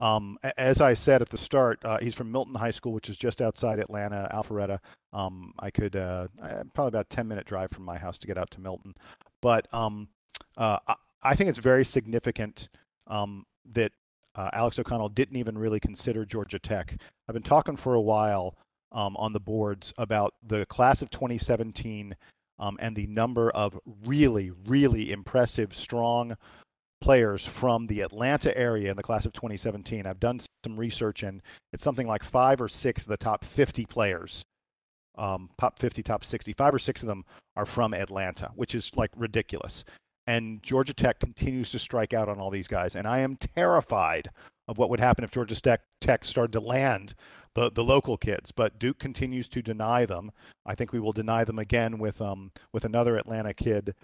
um, 0.00 0.38
as 0.56 0.80
I 0.80 0.94
said 0.94 1.22
at 1.22 1.28
the 1.28 1.36
start, 1.36 1.78
uh, 1.84 1.98
he's 1.98 2.14
from 2.14 2.32
Milton 2.32 2.54
High 2.54 2.70
School, 2.70 2.92
which 2.92 3.08
is 3.08 3.16
just 3.16 3.40
outside 3.40 3.78
Atlanta, 3.78 4.28
Alpharetta. 4.34 4.78
Um, 5.12 5.52
I 5.58 5.70
could 5.70 5.96
uh, 5.96 6.28
probably 6.74 6.88
about 6.88 7.06
a 7.10 7.14
10 7.14 7.28
minute 7.28 7.46
drive 7.46 7.70
from 7.70 7.84
my 7.84 7.96
house 7.96 8.18
to 8.18 8.26
get 8.26 8.38
out 8.38 8.50
to 8.52 8.60
Milton, 8.60 8.94
but 9.40 9.72
um, 9.72 10.08
uh, 10.56 10.78
I, 10.88 10.94
I, 11.22 11.34
think 11.34 11.50
it's 11.50 11.58
very 11.58 11.84
significant 11.84 12.68
um, 13.06 13.44
that 13.72 13.92
uh, 14.34 14.50
Alex 14.52 14.78
O'Connell 14.78 15.10
didn't 15.10 15.36
even 15.36 15.56
really 15.56 15.80
consider 15.80 16.24
Georgia 16.24 16.58
Tech. 16.58 16.96
I've 17.28 17.34
been 17.34 17.42
talking 17.42 17.76
for 17.76 17.94
a 17.94 18.00
while. 18.00 18.56
Um, 18.92 19.16
on 19.16 19.32
the 19.32 19.40
boards 19.40 19.92
about 19.98 20.34
the 20.46 20.64
class 20.66 21.02
of 21.02 21.10
2017 21.10 22.14
um, 22.58 22.76
and 22.80 22.96
the 22.96 23.06
number 23.06 23.50
of 23.50 23.78
really, 24.04 24.52
really 24.66 25.12
impressive, 25.12 25.74
strong 25.74 26.36
players 27.00 27.46
from 27.46 27.86
the 27.86 28.00
Atlanta 28.00 28.56
area 28.56 28.90
in 28.90 28.96
the 28.96 29.02
class 29.02 29.26
of 29.26 29.32
2017. 29.32 30.06
I've 30.06 30.20
done 30.20 30.40
some 30.64 30.76
research, 30.76 31.22
and 31.22 31.42
it's 31.72 31.82
something 31.82 32.06
like 32.06 32.24
five 32.24 32.60
or 32.60 32.68
six 32.68 33.02
of 33.02 33.08
the 33.08 33.16
top 33.16 33.44
50 33.44 33.84
players, 33.86 34.42
um, 35.18 35.50
top 35.58 35.78
50, 35.78 36.02
top 36.02 36.24
60, 36.24 36.52
five 36.54 36.74
or 36.74 36.78
six 36.78 37.02
of 37.02 37.08
them 37.08 37.24
are 37.56 37.66
from 37.66 37.94
Atlanta, 37.94 38.50
which 38.54 38.74
is 38.74 38.90
like 38.96 39.10
ridiculous. 39.16 39.84
And 40.26 40.62
Georgia 40.62 40.94
Tech 40.94 41.20
continues 41.20 41.70
to 41.70 41.78
strike 41.78 42.12
out 42.12 42.28
on 42.28 42.40
all 42.40 42.50
these 42.50 42.66
guys, 42.66 42.96
and 42.96 43.06
I 43.06 43.20
am 43.20 43.36
terrified 43.36 44.28
of 44.68 44.78
what 44.78 44.90
would 44.90 45.00
happen 45.00 45.24
if 45.24 45.30
Georgia 45.30 45.60
Tech, 45.60 45.82
Tech 46.00 46.24
started 46.24 46.52
to 46.52 46.60
land 46.60 47.14
the, 47.54 47.70
the 47.70 47.84
local 47.84 48.16
kids, 48.16 48.52
but 48.52 48.78
Duke 48.78 48.98
continues 48.98 49.48
to 49.48 49.62
deny 49.62 50.04
them. 50.04 50.30
I 50.66 50.74
think 50.74 50.92
we 50.92 51.00
will 51.00 51.12
deny 51.12 51.44
them 51.44 51.58
again 51.58 51.98
with 51.98 52.20
um 52.20 52.50
with 52.72 52.84
another 52.84 53.16
Atlanta 53.16 53.54
kid 53.54 53.94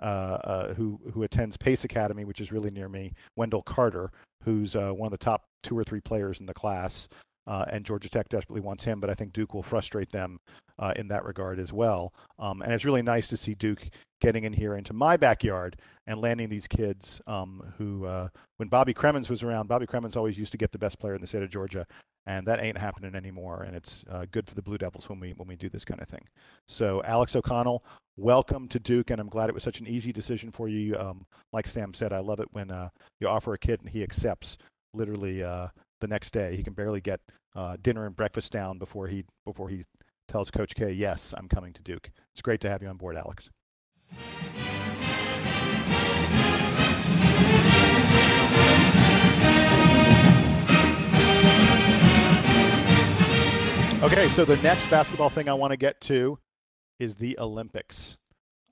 uh, 0.00 0.04
uh, 0.44 0.74
who 0.74 0.98
who 1.12 1.22
attends 1.22 1.56
Pace 1.56 1.84
Academy, 1.84 2.24
which 2.24 2.40
is 2.40 2.52
really 2.52 2.70
near 2.70 2.88
me, 2.88 3.12
Wendell 3.36 3.62
Carter, 3.62 4.10
who's 4.42 4.74
uh, 4.74 4.90
one 4.90 5.06
of 5.06 5.12
the 5.12 5.18
top 5.18 5.44
two 5.62 5.78
or 5.78 5.84
three 5.84 6.00
players 6.00 6.40
in 6.40 6.46
the 6.46 6.54
class. 6.54 7.08
Uh, 7.46 7.64
and 7.70 7.84
Georgia 7.84 8.08
Tech 8.08 8.28
desperately 8.28 8.60
wants 8.60 8.84
him, 8.84 9.00
but 9.00 9.10
I 9.10 9.14
think 9.14 9.32
Duke 9.32 9.52
will 9.52 9.64
frustrate 9.64 10.12
them 10.12 10.38
uh, 10.78 10.92
in 10.94 11.08
that 11.08 11.24
regard 11.24 11.58
as 11.58 11.72
well. 11.72 12.14
Um, 12.38 12.62
and 12.62 12.72
it's 12.72 12.84
really 12.84 13.02
nice 13.02 13.26
to 13.28 13.36
see 13.36 13.54
Duke 13.54 13.90
getting 14.22 14.44
in 14.44 14.52
here 14.52 14.76
into 14.76 14.92
my 14.92 15.16
backyard 15.16 15.76
and 16.06 16.20
landing 16.20 16.48
these 16.48 16.68
kids 16.68 17.20
um, 17.26 17.74
who, 17.76 18.06
uh, 18.06 18.28
when 18.56 18.68
Bobby 18.68 18.94
Cremins 18.94 19.28
was 19.28 19.42
around, 19.42 19.66
Bobby 19.66 19.84
Cremins 19.84 20.16
always 20.16 20.38
used 20.38 20.52
to 20.52 20.58
get 20.58 20.70
the 20.70 20.78
best 20.78 20.98
player 21.00 21.14
in 21.16 21.20
the 21.20 21.26
state 21.26 21.42
of 21.42 21.50
Georgia, 21.50 21.84
and 22.26 22.46
that 22.46 22.62
ain't 22.62 22.78
happening 22.78 23.16
anymore. 23.16 23.64
And 23.64 23.74
it's 23.74 24.04
uh, 24.08 24.24
good 24.30 24.46
for 24.48 24.54
the 24.54 24.62
Blue 24.62 24.78
Devils 24.78 25.08
when 25.08 25.18
we 25.18 25.32
when 25.32 25.48
we 25.48 25.56
do 25.56 25.68
this 25.68 25.84
kind 25.84 26.00
of 26.00 26.08
thing. 26.08 26.24
So 26.68 27.02
Alex 27.02 27.34
O'Connell, 27.34 27.84
welcome 28.16 28.68
to 28.68 28.78
Duke, 28.78 29.10
and 29.10 29.20
I'm 29.20 29.28
glad 29.28 29.48
it 29.48 29.54
was 29.54 29.64
such 29.64 29.80
an 29.80 29.88
easy 29.88 30.12
decision 30.12 30.52
for 30.52 30.68
you. 30.68 30.96
Um, 30.96 31.26
like 31.52 31.66
Sam 31.66 31.92
said, 31.92 32.12
I 32.12 32.20
love 32.20 32.38
it 32.38 32.48
when 32.52 32.70
uh, 32.70 32.90
you 33.20 33.26
offer 33.26 33.54
a 33.54 33.58
kid 33.58 33.80
and 33.80 33.90
he 33.90 34.04
accepts 34.04 34.56
literally 34.94 35.42
uh, 35.42 35.66
the 36.00 36.06
next 36.06 36.32
day. 36.32 36.56
He 36.56 36.62
can 36.62 36.74
barely 36.74 37.00
get 37.00 37.20
uh, 37.56 37.76
dinner 37.82 38.06
and 38.06 38.14
breakfast 38.14 38.52
down 38.52 38.78
before 38.78 39.08
he 39.08 39.24
before 39.44 39.68
he 39.68 39.84
tells 40.28 40.48
Coach 40.48 40.76
K, 40.76 40.92
"Yes, 40.92 41.34
I'm 41.36 41.48
coming 41.48 41.72
to 41.72 41.82
Duke." 41.82 42.08
It's 42.34 42.42
great 42.42 42.60
to 42.60 42.70
have 42.70 42.82
you 42.82 42.88
on 42.88 42.96
board, 42.96 43.16
Alex. 43.16 43.50
Okay, 54.02 54.28
so 54.30 54.44
the 54.44 54.56
next 54.56 54.90
basketball 54.90 55.30
thing 55.30 55.48
I 55.48 55.54
want 55.54 55.70
to 55.70 55.76
get 55.76 56.00
to 56.02 56.36
is 56.98 57.14
the 57.14 57.38
Olympics. 57.38 58.16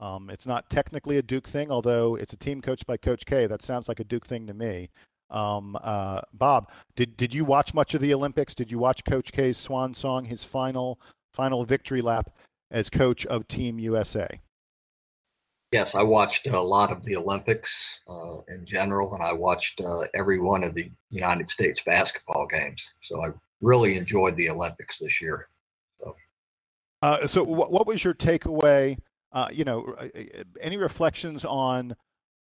Um, 0.01 0.29
it's 0.29 0.47
not 0.47 0.69
technically 0.69 1.19
a 1.19 1.23
Duke 1.23 1.49
thing, 1.49 1.71
although 1.71 2.17
it's 2.17 2.33
a 2.33 2.37
team 2.37 2.61
coached 2.61 2.85
by 2.85 2.97
Coach 2.97 3.25
K. 3.27 3.47
That 3.47 3.63
sounds 3.63 3.87
like 3.87 4.01
a 4.01 4.05
Duke 4.05 4.27
thing 4.27 4.49
to 4.49 4.55
me. 4.55 4.91
Um, 5.31 5.79
uh, 5.83 6.23
Bob, 6.33 6.71
did 6.97 7.17
did 7.17 7.33
you 7.33 7.45
watch 7.45 7.75
much 7.75 7.95
of 7.95 8.01
the 8.01 8.13
Olympics? 8.13 8.57
Did 8.57 8.73
you 8.73 8.81
watch 8.81 9.05
Coach 9.05 9.31
K's 9.31 9.57
swan 9.57 9.95
song, 9.95 10.25
his 10.25 10.43
final 10.43 11.01
final 11.33 11.65
victory 11.65 12.03
lap 12.03 12.31
as 12.73 12.91
coach 12.91 13.25
of 13.27 13.47
Team 13.47 13.79
USA? 13.79 14.41
Yes, 15.73 15.95
I 15.95 16.03
watched 16.03 16.49
a 16.49 16.61
lot 16.61 16.91
of 16.91 17.05
the 17.05 17.17
Olympics 17.17 18.01
uh, 18.09 18.39
in 18.49 18.67
general, 18.67 19.15
and 19.15 19.23
I 19.23 19.33
watched 19.33 19.81
uh, 19.81 20.01
every 20.15 20.41
one 20.41 20.65
of 20.65 20.75
the 20.75 20.91
United 21.11 21.49
States 21.49 21.81
basketball 21.81 22.47
games. 22.49 22.93
So 23.03 23.25
I 23.25 23.29
really 23.61 23.97
enjoyed 23.97 24.37
the 24.37 24.51
Olympics 24.51 24.99
this 24.99 25.21
year. 25.21 25.49
So, 26.01 26.17
uh, 27.03 27.27
so 27.29 27.45
what, 27.45 27.71
what 27.71 27.87
was 27.87 28.03
your 28.03 28.15
takeaway? 28.15 28.99
Uh, 29.33 29.47
you 29.53 29.65
know, 29.65 29.95
uh, 29.97 30.07
uh, 30.19 30.43
any 30.61 30.77
reflections 30.77 31.45
on 31.45 31.95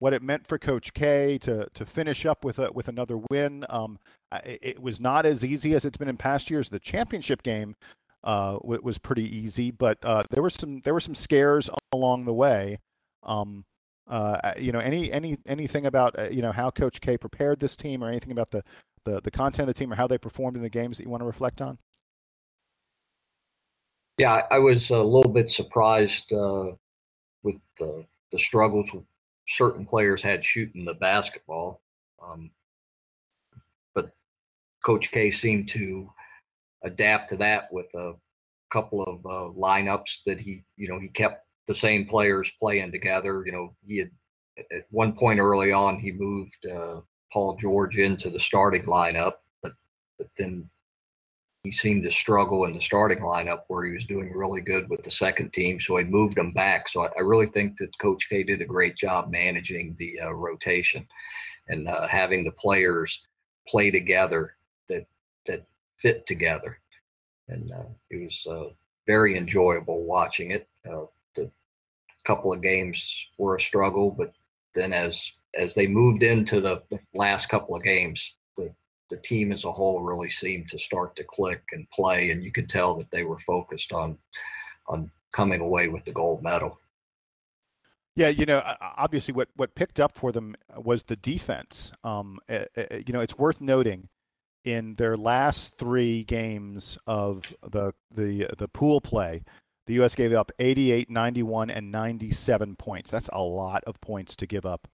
what 0.00 0.12
it 0.12 0.22
meant 0.22 0.46
for 0.46 0.58
Coach 0.58 0.92
K 0.92 1.38
to 1.38 1.66
to 1.72 1.87
finish 1.87 2.26
up 2.26 2.44
with 2.44 2.58
a, 2.58 2.70
with 2.72 2.88
another 2.88 3.18
win? 3.30 3.64
Um, 3.70 3.98
it, 4.44 4.58
it, 4.60 4.83
was 4.83 5.00
not 5.00 5.25
as 5.25 5.42
easy 5.42 5.75
as 5.75 5.87
it's 5.87 5.96
been 5.96 6.08
in 6.08 6.18
past 6.18 6.50
years. 6.50 6.68
The 6.68 6.79
championship 6.79 7.42
game 7.42 7.75
uh, 8.22 8.58
was 8.62 8.98
pretty 8.98 9.35
easy, 9.35 9.70
but 9.70 9.96
uh, 10.02 10.25
there 10.31 10.42
were 10.42 10.50
some 10.50 10.81
there 10.81 10.92
were 10.92 11.00
some 11.00 11.14
scares 11.14 11.70
along 11.92 12.27
the 12.27 12.35
way. 12.35 12.81
Um, 13.25 13.64
uh, 14.06 14.52
you 14.58 14.70
know, 14.70 14.81
any 14.81 15.10
any 15.12 15.38
anything 15.46 15.87
about 15.87 16.33
you 16.33 16.42
know 16.42 16.52
how 16.52 16.70
Coach 16.70 17.00
K 17.00 17.16
prepared 17.16 17.58
this 17.60 17.75
team, 17.75 18.04
or 18.04 18.08
anything 18.08 18.33
about 18.33 18.50
the 18.50 18.62
the, 19.04 19.20
the 19.20 19.31
content 19.31 19.68
of 19.68 19.75
the 19.75 19.79
team 19.79 19.92
or 19.92 19.96
how 19.96 20.06
they 20.06 20.18
performed 20.18 20.56
in 20.56 20.62
the 20.62 20.70
games 20.70 20.96
that 20.96 21.04
you 21.04 21.10
want 21.10 21.20
to 21.20 21.27
reflect 21.27 21.60
on? 21.60 21.79
Yeah, 24.18 24.42
I 24.50 24.58
was 24.58 24.90
a 24.90 25.02
little 25.02 25.33
bit 25.33 25.50
surprised 25.50 26.33
uh, 26.33 26.72
with 27.42 27.56
the, 27.79 28.06
the 28.33 28.38
struggles 28.38 28.90
certain 29.48 29.85
players 29.85 30.22
had 30.22 30.44
shooting 30.44 30.85
the 30.85 30.94
basketball. 30.94 31.83
Um, 32.22 32.50
but 33.94 34.10
Coach 34.85 35.10
K 35.10 35.31
seemed 35.31 35.68
to 35.70 36.08
adapt 36.83 37.31
to 37.31 37.37
that 37.37 37.72
with 37.72 37.87
a 37.94 38.12
couple 38.70 39.02
of 39.02 39.27
uh, 39.27 39.52
lineups 39.58 40.18
that 40.27 40.40
he, 40.40 40.64
you 40.77 40.88
know, 40.88 41.00
he 41.00 41.08
kept 41.08 41.44
the 41.67 41.75
same 41.75 42.06
players 42.06 42.50
playing 42.58 42.92
together. 42.92 43.42
You 43.46 43.52
know, 43.52 43.75
he 43.87 43.98
had 43.98 44.10
at 44.73 44.87
one 44.90 45.15
point 45.15 45.40
early 45.40 45.73
on 45.73 45.98
he 45.98 46.12
moved 46.12 46.67
uh, 46.67 47.00
Paul 47.33 47.56
George 47.56 47.98
into 47.98 48.31
the 48.31 48.40
starting 48.40 48.85
lineup, 48.85 49.35
but 49.62 49.73
but 50.19 50.29
then 50.38 50.69
he 51.65 51.73
seemed 51.73 52.04
to 52.04 52.10
struggle 52.10 52.67
in 52.67 52.75
the 52.75 52.81
starting 52.81 53.21
lineup 53.21 53.62
where 53.69 53.87
he 53.87 53.94
was 53.94 54.04
doing 54.04 54.31
really 54.33 54.60
good 54.60 54.88
with 54.90 55.02
the 55.02 55.10
second 55.10 55.50
team. 55.52 55.81
So 55.81 55.96
he 55.96 56.04
moved 56.04 56.37
him 56.37 56.52
back. 56.52 56.88
So 56.88 57.04
I, 57.04 57.08
I 57.17 57.21
really 57.23 57.46
think 57.46 57.79
that 57.79 57.98
Coach 57.98 58.29
K 58.29 58.42
did 58.42 58.60
a 58.60 58.67
great 58.67 58.96
job 58.96 59.31
managing 59.31 59.96
the 59.98 60.21
uh, 60.21 60.35
rotation 60.35 61.06
and 61.69 61.88
uh, 61.88 62.06
having 62.06 62.44
the 62.44 62.52
players 62.52 63.23
play 63.67 63.90
together 63.90 64.56
that 64.90 65.06
that 65.46 65.65
fit 65.96 66.27
together. 66.27 66.79
And 67.48 67.73
uh, 67.73 67.88
it 68.10 68.25
was 68.25 68.46
uh, 68.46 68.71
very 69.06 69.37
enjoyable 69.37 70.04
watching 70.04 70.50
it. 70.50 70.69
Uh, 70.88 71.04
couple 72.25 72.52
of 72.52 72.62
games 72.62 73.27
were 73.38 73.56
a 73.56 73.60
struggle, 73.60 74.10
but 74.10 74.33
then 74.75 74.92
as 74.92 75.33
as 75.56 75.75
they 75.75 75.87
moved 75.87 76.22
into 76.22 76.60
the, 76.60 76.83
the 76.90 76.98
last 77.14 77.48
couple 77.48 77.77
of 77.77 77.83
games, 77.83 78.35
the 78.56 78.75
the 79.10 79.16
team 79.18 79.52
as 79.52 79.64
a 79.64 79.72
whole 79.72 80.02
really 80.02 80.31
seemed 80.31 80.68
to 80.68 80.79
start 80.79 81.14
to 81.16 81.25
click 81.25 81.62
and 81.72 81.88
play, 81.90 82.31
and 82.31 82.42
you 82.42 82.52
could 82.52 82.68
tell 82.68 82.94
that 82.94 83.10
they 83.10 83.25
were 83.25 83.38
focused 83.38 83.92
on 83.92 84.18
on 84.87 85.10
coming 85.33 85.60
away 85.60 85.88
with 85.88 86.04
the 86.04 86.12
gold 86.12 86.42
medal. 86.42 86.79
Yeah, 88.16 88.29
you 88.29 88.46
know, 88.46 88.62
obviously, 88.81 89.35
what 89.35 89.48
what 89.56 89.75
picked 89.75 89.98
up 89.98 90.16
for 90.16 90.31
them 90.31 90.54
was 90.77 91.02
the 91.02 91.16
defense. 91.16 91.90
Um, 92.04 92.38
eh, 92.48 92.64
eh, 92.77 92.87
eh, 92.90 93.02
you 93.06 93.12
know, 93.12 93.20
it's 93.20 93.37
worth 93.37 93.60
noting 93.60 94.08
in 94.64 94.94
their 94.94 95.16
last 95.16 95.77
three 95.79 96.22
games 96.25 96.96
of 97.06 97.54
the 97.68 97.92
the 98.14 98.48
the 98.56 98.68
pool 98.68 99.00
play, 99.00 99.42
the 99.87 99.94
U.S. 99.94 100.14
gave 100.14 100.32
up 100.32 100.50
88, 100.58 101.10
91, 101.10 101.70
and 101.70 101.92
97 101.92 102.76
points. 102.76 103.10
That's 103.10 103.28
a 103.32 103.42
lot 103.42 103.85
of 103.85 104.00
points 104.00 104.35
to 104.37 104.46
give 104.46 104.64
up 104.64 104.88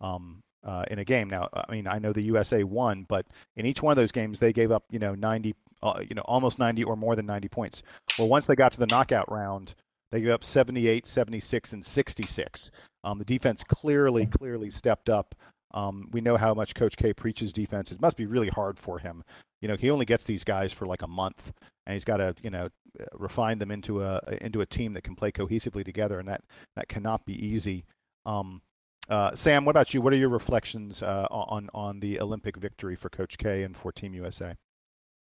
um, 0.00 0.42
uh, 0.64 0.84
in 0.90 0.98
a 0.98 1.04
game. 1.04 1.28
Now, 1.28 1.48
I 1.52 1.70
mean, 1.70 1.86
I 1.86 1.98
know 1.98 2.12
the 2.12 2.22
USA 2.22 2.62
won, 2.62 3.04
but 3.08 3.26
in 3.56 3.66
each 3.66 3.82
one 3.82 3.92
of 3.92 3.96
those 3.96 4.12
games, 4.12 4.38
they 4.38 4.52
gave 4.52 4.70
up, 4.70 4.84
you 4.90 4.98
know, 4.98 5.14
90, 5.14 5.54
uh, 5.82 6.00
you 6.08 6.14
know, 6.14 6.22
almost 6.22 6.58
90 6.58 6.84
or 6.84 6.96
more 6.96 7.16
than 7.16 7.26
90 7.26 7.48
points. 7.48 7.82
Well, 8.18 8.28
once 8.28 8.46
they 8.46 8.54
got 8.54 8.72
to 8.72 8.78
the 8.78 8.86
knockout 8.86 9.30
round, 9.30 9.74
they 10.12 10.20
gave 10.20 10.30
up 10.30 10.44
78, 10.44 11.06
76, 11.06 11.72
and 11.72 11.84
66. 11.84 12.70
Um, 13.04 13.18
the 13.18 13.24
defense 13.24 13.64
clearly, 13.64 14.26
clearly 14.26 14.70
stepped 14.70 15.08
up. 15.08 15.34
Um, 15.74 16.08
we 16.12 16.20
know 16.20 16.36
how 16.36 16.54
much 16.54 16.74
Coach 16.74 16.96
K 16.96 17.12
preaches 17.12 17.52
defense. 17.52 17.92
It 17.92 18.00
must 18.00 18.16
be 18.16 18.26
really 18.26 18.48
hard 18.48 18.78
for 18.78 18.98
him. 18.98 19.22
You 19.60 19.68
know, 19.68 19.76
he 19.76 19.90
only 19.90 20.04
gets 20.04 20.24
these 20.24 20.44
guys 20.44 20.72
for 20.72 20.86
like 20.86 21.02
a 21.02 21.06
month, 21.06 21.52
and 21.86 21.94
he's 21.94 22.04
got 22.04 22.18
to, 22.18 22.34
you 22.42 22.50
know, 22.50 22.68
refine 23.14 23.58
them 23.58 23.70
into 23.70 24.02
a 24.02 24.20
into 24.40 24.60
a 24.60 24.66
team 24.66 24.92
that 24.94 25.02
can 25.02 25.14
play 25.14 25.32
cohesively 25.32 25.84
together, 25.84 26.18
and 26.18 26.28
that 26.28 26.42
that 26.76 26.88
cannot 26.88 27.24
be 27.24 27.34
easy. 27.34 27.84
Um, 28.24 28.62
uh, 29.08 29.34
Sam, 29.34 29.64
what 29.64 29.70
about 29.70 29.94
you? 29.94 30.00
What 30.00 30.12
are 30.12 30.16
your 30.16 30.28
reflections 30.28 31.02
uh, 31.02 31.26
on 31.30 31.68
on 31.74 32.00
the 32.00 32.20
Olympic 32.20 32.56
victory 32.56 32.96
for 32.96 33.08
Coach 33.08 33.38
K 33.38 33.62
and 33.62 33.76
for 33.76 33.92
Team 33.92 34.14
USA? 34.14 34.54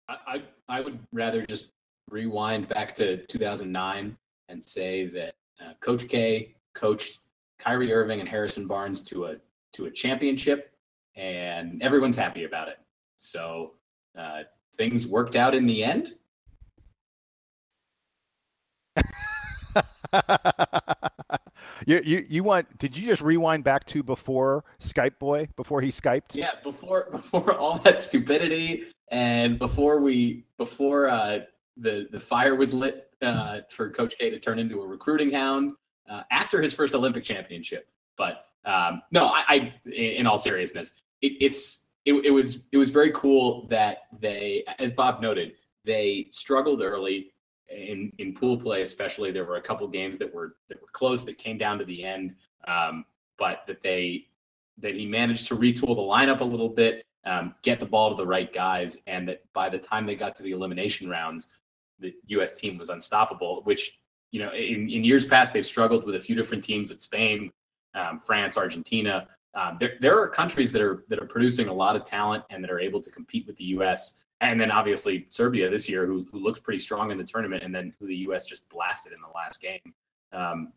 I 0.09 0.43
I 0.68 0.80
would 0.80 0.99
rather 1.12 1.45
just 1.47 1.68
rewind 2.11 2.68
back 2.68 2.95
to 2.97 3.24
2009 3.26 4.16
and 4.49 4.62
say 4.62 5.07
that 5.07 5.35
uh, 5.61 5.72
Coach 5.80 6.09
K 6.09 6.55
coached 6.74 7.20
Kyrie 7.59 7.93
Irving 7.93 8.20
and 8.20 8.28
Harrison 8.28 8.66
Barnes 8.66 9.03
to 9.05 9.26
a 9.26 9.37
to 9.72 9.87
a 9.87 9.91
championship, 9.91 10.72
and 11.16 11.82
everyone's 11.82 12.16
happy 12.16 12.45
about 12.45 12.68
it. 12.68 12.78
So 13.16 13.72
uh, 14.16 14.42
things 14.76 15.06
worked 15.06 15.36
out 15.36 15.54
in 15.54 15.66
the 15.66 15.84
end. 15.84 16.14
You, 21.86 22.00
you 22.04 22.26
you 22.28 22.44
want? 22.44 22.78
Did 22.78 22.96
you 22.96 23.06
just 23.06 23.22
rewind 23.22 23.64
back 23.64 23.84
to 23.86 24.02
before 24.02 24.64
Skype 24.80 25.18
Boy? 25.18 25.48
Before 25.56 25.80
he 25.80 25.90
skyped? 25.90 26.34
Yeah, 26.34 26.52
before 26.62 27.08
before 27.12 27.54
all 27.54 27.78
that 27.80 28.02
stupidity 28.02 28.84
and 29.08 29.58
before 29.58 30.00
we 30.00 30.44
before 30.56 31.08
uh, 31.08 31.40
the 31.76 32.08
the 32.10 32.20
fire 32.20 32.54
was 32.54 32.72
lit 32.72 33.08
uh, 33.22 33.60
for 33.70 33.90
Coach 33.90 34.16
K 34.18 34.30
to 34.30 34.38
turn 34.38 34.58
into 34.58 34.80
a 34.80 34.86
recruiting 34.86 35.30
hound 35.30 35.72
uh, 36.08 36.22
after 36.30 36.62
his 36.62 36.74
first 36.74 36.94
Olympic 36.94 37.24
championship. 37.24 37.88
But 38.16 38.44
um, 38.64 39.02
no, 39.10 39.26
I, 39.26 39.44
I, 39.48 39.74
in 39.90 40.26
all 40.26 40.38
seriousness, 40.38 40.94
it, 41.20 41.32
it's 41.40 41.84
it, 42.05 42.14
it 42.14 42.30
was 42.30 42.64
it 42.72 42.76
was 42.76 42.90
very 42.90 43.11
cool 43.12 43.66
that 43.68 44.02
they, 44.20 44.64
as 44.78 44.92
Bob 44.92 45.20
noted, 45.20 45.52
they 45.84 46.28
struggled 46.30 46.82
early 46.82 47.32
in 47.68 48.12
in 48.18 48.34
pool 48.34 48.57
play 48.57 48.82
especially. 48.82 49.32
There 49.32 49.44
were 49.44 49.57
a 49.57 49.62
couple 49.62 49.86
games 49.88 50.18
that 50.18 50.32
were 50.32 50.57
that 50.68 50.80
were 50.80 50.88
close 50.92 51.24
that 51.24 51.38
came 51.38 51.59
down 51.59 51.78
to 51.78 51.84
the 51.84 52.05
end 52.05 52.34
um, 52.66 53.05
but 53.38 53.62
that 53.66 53.82
they 53.82 54.26
that 54.78 54.94
he 54.94 55.07
managed 55.07 55.46
to 55.48 55.57
retool 55.57 55.94
the 55.94 56.02
lineup 56.02 56.40
a 56.40 56.44
little 56.44 56.68
bit 56.68 57.05
um, 57.24 57.55
get 57.62 57.80
the 57.80 57.86
ball 57.86 58.11
to 58.11 58.16
the 58.16 58.26
right 58.26 58.52
guys 58.52 58.96
and 59.07 59.28
that 59.28 59.42
by 59.52 59.68
the 59.68 59.78
time 59.78 60.05
they 60.05 60.14
got 60.14 60.34
to 60.36 60.42
the 60.42 60.50
elimination 60.50 61.09
rounds 61.09 61.48
the 62.00 62.14
us 62.28 62.59
team 62.59 62.76
was 62.76 62.88
unstoppable 62.88 63.62
which 63.64 63.98
you 64.30 64.40
know 64.40 64.52
in, 64.52 64.90
in 64.90 65.05
years 65.05 65.24
past 65.24 65.52
they've 65.52 65.66
struggled 65.66 66.05
with 66.05 66.16
a 66.16 66.20
few 66.20 66.34
different 66.34 66.62
teams 66.62 66.88
with 66.88 67.00
spain 67.00 67.50
um, 67.94 68.18
france 68.18 68.57
argentina 68.57 69.28
um, 69.57 69.76
there, 69.78 69.94
there 70.00 70.18
are 70.18 70.28
countries 70.28 70.72
that 70.72 70.82
are 70.82 71.05
that 71.09 71.18
are 71.20 71.26
producing 71.26 71.68
a 71.68 71.72
lot 71.72 71.96
of 71.96 72.05
talent 72.05 72.44
and 72.50 72.62
that 72.62 72.70
are 72.70 72.80
able 72.80 73.00
to 73.00 73.11
compete 73.11 73.46
with 73.46 73.57
the 73.57 73.64
us 73.64 74.14
and 74.40 74.61
then 74.61 74.70
obviously 74.70 75.26
Serbia 75.30 75.70
this 75.70 75.88
year, 75.88 76.07
who, 76.07 76.26
who 76.30 76.38
looked 76.38 76.62
pretty 76.62 76.78
strong 76.78 77.11
in 77.11 77.18
the 77.18 77.24
tournament, 77.24 77.62
and 77.62 77.74
then 77.74 77.94
who 77.98 78.07
the 78.07 78.16
U.S. 78.16 78.44
just 78.44 78.68
blasted 78.68 79.12
in 79.12 79.18
the 79.20 79.28
last 79.34 79.61
game. 79.61 79.80
Um, 80.32 80.72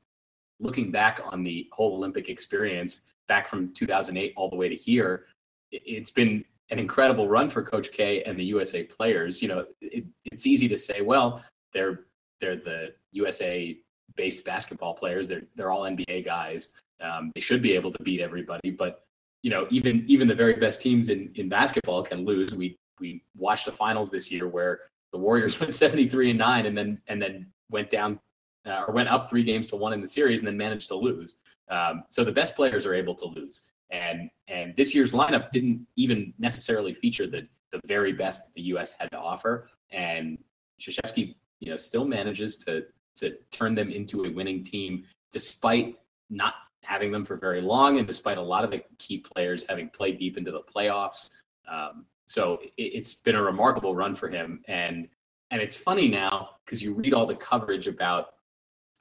looking 0.59 0.91
back 0.91 1.19
on 1.25 1.43
the 1.43 1.67
whole 1.71 1.95
Olympic 1.95 2.29
experience, 2.29 3.03
back 3.27 3.47
from 3.47 3.73
2008 3.73 4.33
all 4.37 4.49
the 4.49 4.55
way 4.55 4.69
to 4.69 4.75
here, 4.75 5.25
it, 5.71 5.81
it's 5.85 6.11
been 6.11 6.45
an 6.69 6.79
incredible 6.79 7.27
run 7.27 7.49
for 7.49 7.63
Coach 7.63 7.91
K 7.91 8.23
and 8.23 8.39
the 8.39 8.43
USA 8.45 8.83
players. 8.83 9.41
You 9.41 9.49
know, 9.49 9.65
it, 9.81 10.05
it's 10.25 10.47
easy 10.47 10.67
to 10.67 10.77
say, 10.77 11.01
well, 11.01 11.43
they're 11.73 12.05
they're 12.39 12.55
the 12.55 12.93
USA 13.11 13.77
based 14.15 14.45
basketball 14.45 14.93
players. 14.93 15.27
They're 15.27 15.43
they're 15.55 15.71
all 15.71 15.81
NBA 15.81 16.25
guys. 16.25 16.69
Um, 17.01 17.31
they 17.35 17.41
should 17.41 17.61
be 17.61 17.73
able 17.73 17.91
to 17.91 18.03
beat 18.03 18.21
everybody, 18.21 18.71
but 18.71 19.03
you 19.43 19.51
know, 19.51 19.67
even 19.69 20.03
even 20.07 20.27
the 20.27 20.35
very 20.35 20.53
best 20.53 20.81
teams 20.81 21.09
in 21.09 21.31
in 21.35 21.49
basketball 21.49 22.03
can 22.03 22.25
lose. 22.25 22.55
We 22.55 22.77
we 22.99 23.23
watched 23.35 23.65
the 23.65 23.71
finals 23.71 24.09
this 24.09 24.31
year 24.31 24.47
where 24.47 24.81
the 25.11 25.17
Warriors 25.17 25.59
went 25.61 25.73
73 25.73 26.31
and 26.31 26.39
9 26.39 26.65
and 26.65 26.77
then 26.77 26.99
and 27.07 27.21
then 27.21 27.47
went 27.69 27.89
down 27.89 28.19
uh, 28.65 28.83
or 28.87 28.93
went 28.93 29.09
up 29.09 29.29
3 29.29 29.43
games 29.43 29.67
to 29.67 29.75
1 29.75 29.93
in 29.93 30.01
the 30.01 30.07
series 30.07 30.39
and 30.39 30.47
then 30.47 30.57
managed 30.57 30.87
to 30.89 30.95
lose. 30.95 31.37
Um, 31.69 32.03
so 32.09 32.23
the 32.23 32.31
best 32.31 32.55
players 32.55 32.85
are 32.85 32.93
able 32.93 33.15
to 33.15 33.25
lose. 33.25 33.63
And 33.91 34.29
and 34.47 34.73
this 34.75 34.93
year's 34.95 35.13
lineup 35.13 35.49
didn't 35.51 35.85
even 35.95 36.33
necessarily 36.39 36.93
feature 36.93 37.27
the 37.27 37.47
the 37.71 37.79
very 37.85 38.13
best 38.13 38.47
that 38.47 38.53
the 38.55 38.61
US 38.73 38.93
had 38.93 39.11
to 39.11 39.17
offer 39.17 39.69
and 39.91 40.37
Krzyzewski, 40.81 41.35
you 41.59 41.71
know, 41.71 41.77
still 41.77 42.05
manages 42.05 42.57
to 42.59 42.85
to 43.17 43.35
turn 43.51 43.75
them 43.75 43.89
into 43.89 44.25
a 44.25 44.31
winning 44.31 44.63
team 44.63 45.03
despite 45.31 45.95
not 46.29 46.53
having 46.87 47.11
them 47.11 47.23
for 47.23 47.35
very 47.35 47.61
long 47.61 47.97
and 47.97 48.07
despite 48.07 48.37
a 48.37 48.41
lot 48.41 48.63
of 48.63 48.71
the 48.71 48.81
key 48.97 49.17
players 49.17 49.65
having 49.67 49.89
played 49.89 50.17
deep 50.17 50.37
into 50.37 50.51
the 50.51 50.61
playoffs. 50.61 51.31
Um, 51.69 52.05
so 52.27 52.59
it, 52.77 52.95
has 52.95 53.15
been 53.15 53.35
a 53.35 53.41
remarkable 53.41 53.93
run 53.93 54.15
for 54.15 54.29
him. 54.29 54.61
And 54.67 55.07
and 55.51 55.61
it's 55.61 55.75
funny 55.75 56.07
now 56.07 56.49
because 56.65 56.81
you 56.81 56.93
read 56.93 57.13
all 57.13 57.25
the 57.25 57.35
coverage 57.35 57.87
about 57.87 58.35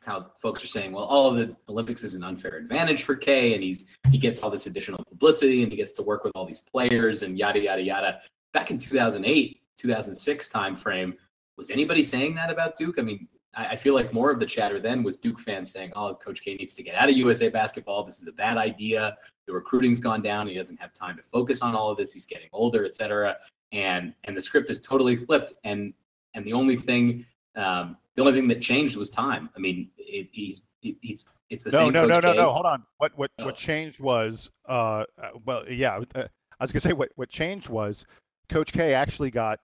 how 0.00 0.30
folks 0.36 0.62
are 0.62 0.68
saying, 0.68 0.92
well, 0.92 1.04
all 1.04 1.28
of 1.28 1.36
the 1.36 1.56
Olympics 1.68 2.04
is 2.04 2.14
an 2.14 2.22
unfair 2.22 2.56
advantage 2.56 3.02
for 3.02 3.16
K, 3.16 3.54
and 3.54 3.62
he's 3.62 3.88
he 4.10 4.18
gets 4.18 4.42
all 4.42 4.50
this 4.50 4.66
additional 4.66 5.04
publicity 5.08 5.62
and 5.62 5.70
he 5.70 5.76
gets 5.76 5.92
to 5.92 6.02
work 6.02 6.24
with 6.24 6.32
all 6.34 6.46
these 6.46 6.60
players 6.60 7.22
and 7.22 7.38
yada 7.38 7.60
yada 7.60 7.82
yada. 7.82 8.20
Back 8.52 8.70
in 8.70 8.78
2008, 8.78 9.60
2006 9.76 10.48
timeframe, 10.52 11.14
was 11.56 11.70
anybody 11.70 12.02
saying 12.02 12.34
that 12.34 12.50
about 12.50 12.76
Duke? 12.76 12.98
I 12.98 13.02
mean, 13.02 13.28
I, 13.56 13.68
I 13.68 13.76
feel 13.76 13.94
like 13.94 14.12
more 14.12 14.30
of 14.30 14.38
the 14.38 14.46
chatter 14.46 14.78
then 14.78 15.02
was 15.02 15.16
Duke 15.16 15.40
fans 15.40 15.72
saying, 15.72 15.92
"Oh, 15.96 16.14
Coach 16.14 16.42
K 16.42 16.54
needs 16.54 16.74
to 16.74 16.82
get 16.82 16.94
out 16.94 17.08
of 17.08 17.16
USA 17.16 17.48
basketball. 17.48 18.04
This 18.04 18.20
is 18.20 18.28
a 18.28 18.32
bad 18.32 18.58
idea. 18.58 19.16
The 19.46 19.52
recruiting's 19.52 19.98
gone 19.98 20.22
down. 20.22 20.46
He 20.46 20.54
doesn't 20.54 20.80
have 20.80 20.92
time 20.92 21.16
to 21.16 21.22
focus 21.22 21.62
on 21.62 21.74
all 21.74 21.90
of 21.90 21.96
this. 21.96 22.12
He's 22.12 22.26
getting 22.26 22.48
older, 22.52 22.84
etc." 22.84 23.36
And 23.72 24.14
and 24.24 24.36
the 24.36 24.40
script 24.40 24.70
is 24.70 24.80
totally 24.80 25.16
flipped. 25.16 25.54
And 25.64 25.92
and 26.34 26.44
the 26.44 26.52
only 26.52 26.76
thing 26.76 27.24
um, 27.56 27.96
the 28.14 28.22
only 28.22 28.32
thing 28.32 28.48
that 28.48 28.60
changed 28.60 28.96
was 28.96 29.10
time. 29.10 29.50
I 29.56 29.58
mean, 29.58 29.90
it, 29.98 30.28
he's 30.32 30.62
he's 30.80 31.28
it's 31.50 31.64
the 31.64 31.70
no, 31.70 31.78
same. 31.78 31.92
No, 31.92 32.06
no, 32.06 32.14
no, 32.14 32.20
no, 32.20 32.32
no, 32.32 32.42
no. 32.42 32.52
Hold 32.52 32.66
on. 32.66 32.84
What 32.98 33.12
what 33.16 33.30
oh. 33.38 33.46
what 33.46 33.56
changed 33.56 34.00
was 34.00 34.50
uh, 34.68 35.04
uh 35.20 35.30
well 35.44 35.64
yeah. 35.68 36.00
Uh, 36.14 36.24
I 36.58 36.64
was 36.64 36.72
gonna 36.72 36.80
say 36.80 36.92
what 36.92 37.10
what 37.16 37.28
changed 37.28 37.68
was 37.68 38.04
Coach 38.48 38.72
K 38.72 38.94
actually 38.94 39.30
got 39.30 39.60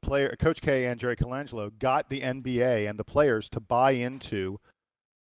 the 0.00 0.06
player, 0.06 0.34
Coach 0.38 0.60
K 0.60 0.86
and 0.86 1.00
Jerry 1.00 1.16
Colangelo 1.16 1.70
got 1.78 2.08
the 2.08 2.20
NBA 2.20 2.88
and 2.88 2.98
the 2.98 3.04
players 3.04 3.48
to 3.50 3.60
buy 3.60 3.92
into 3.92 4.58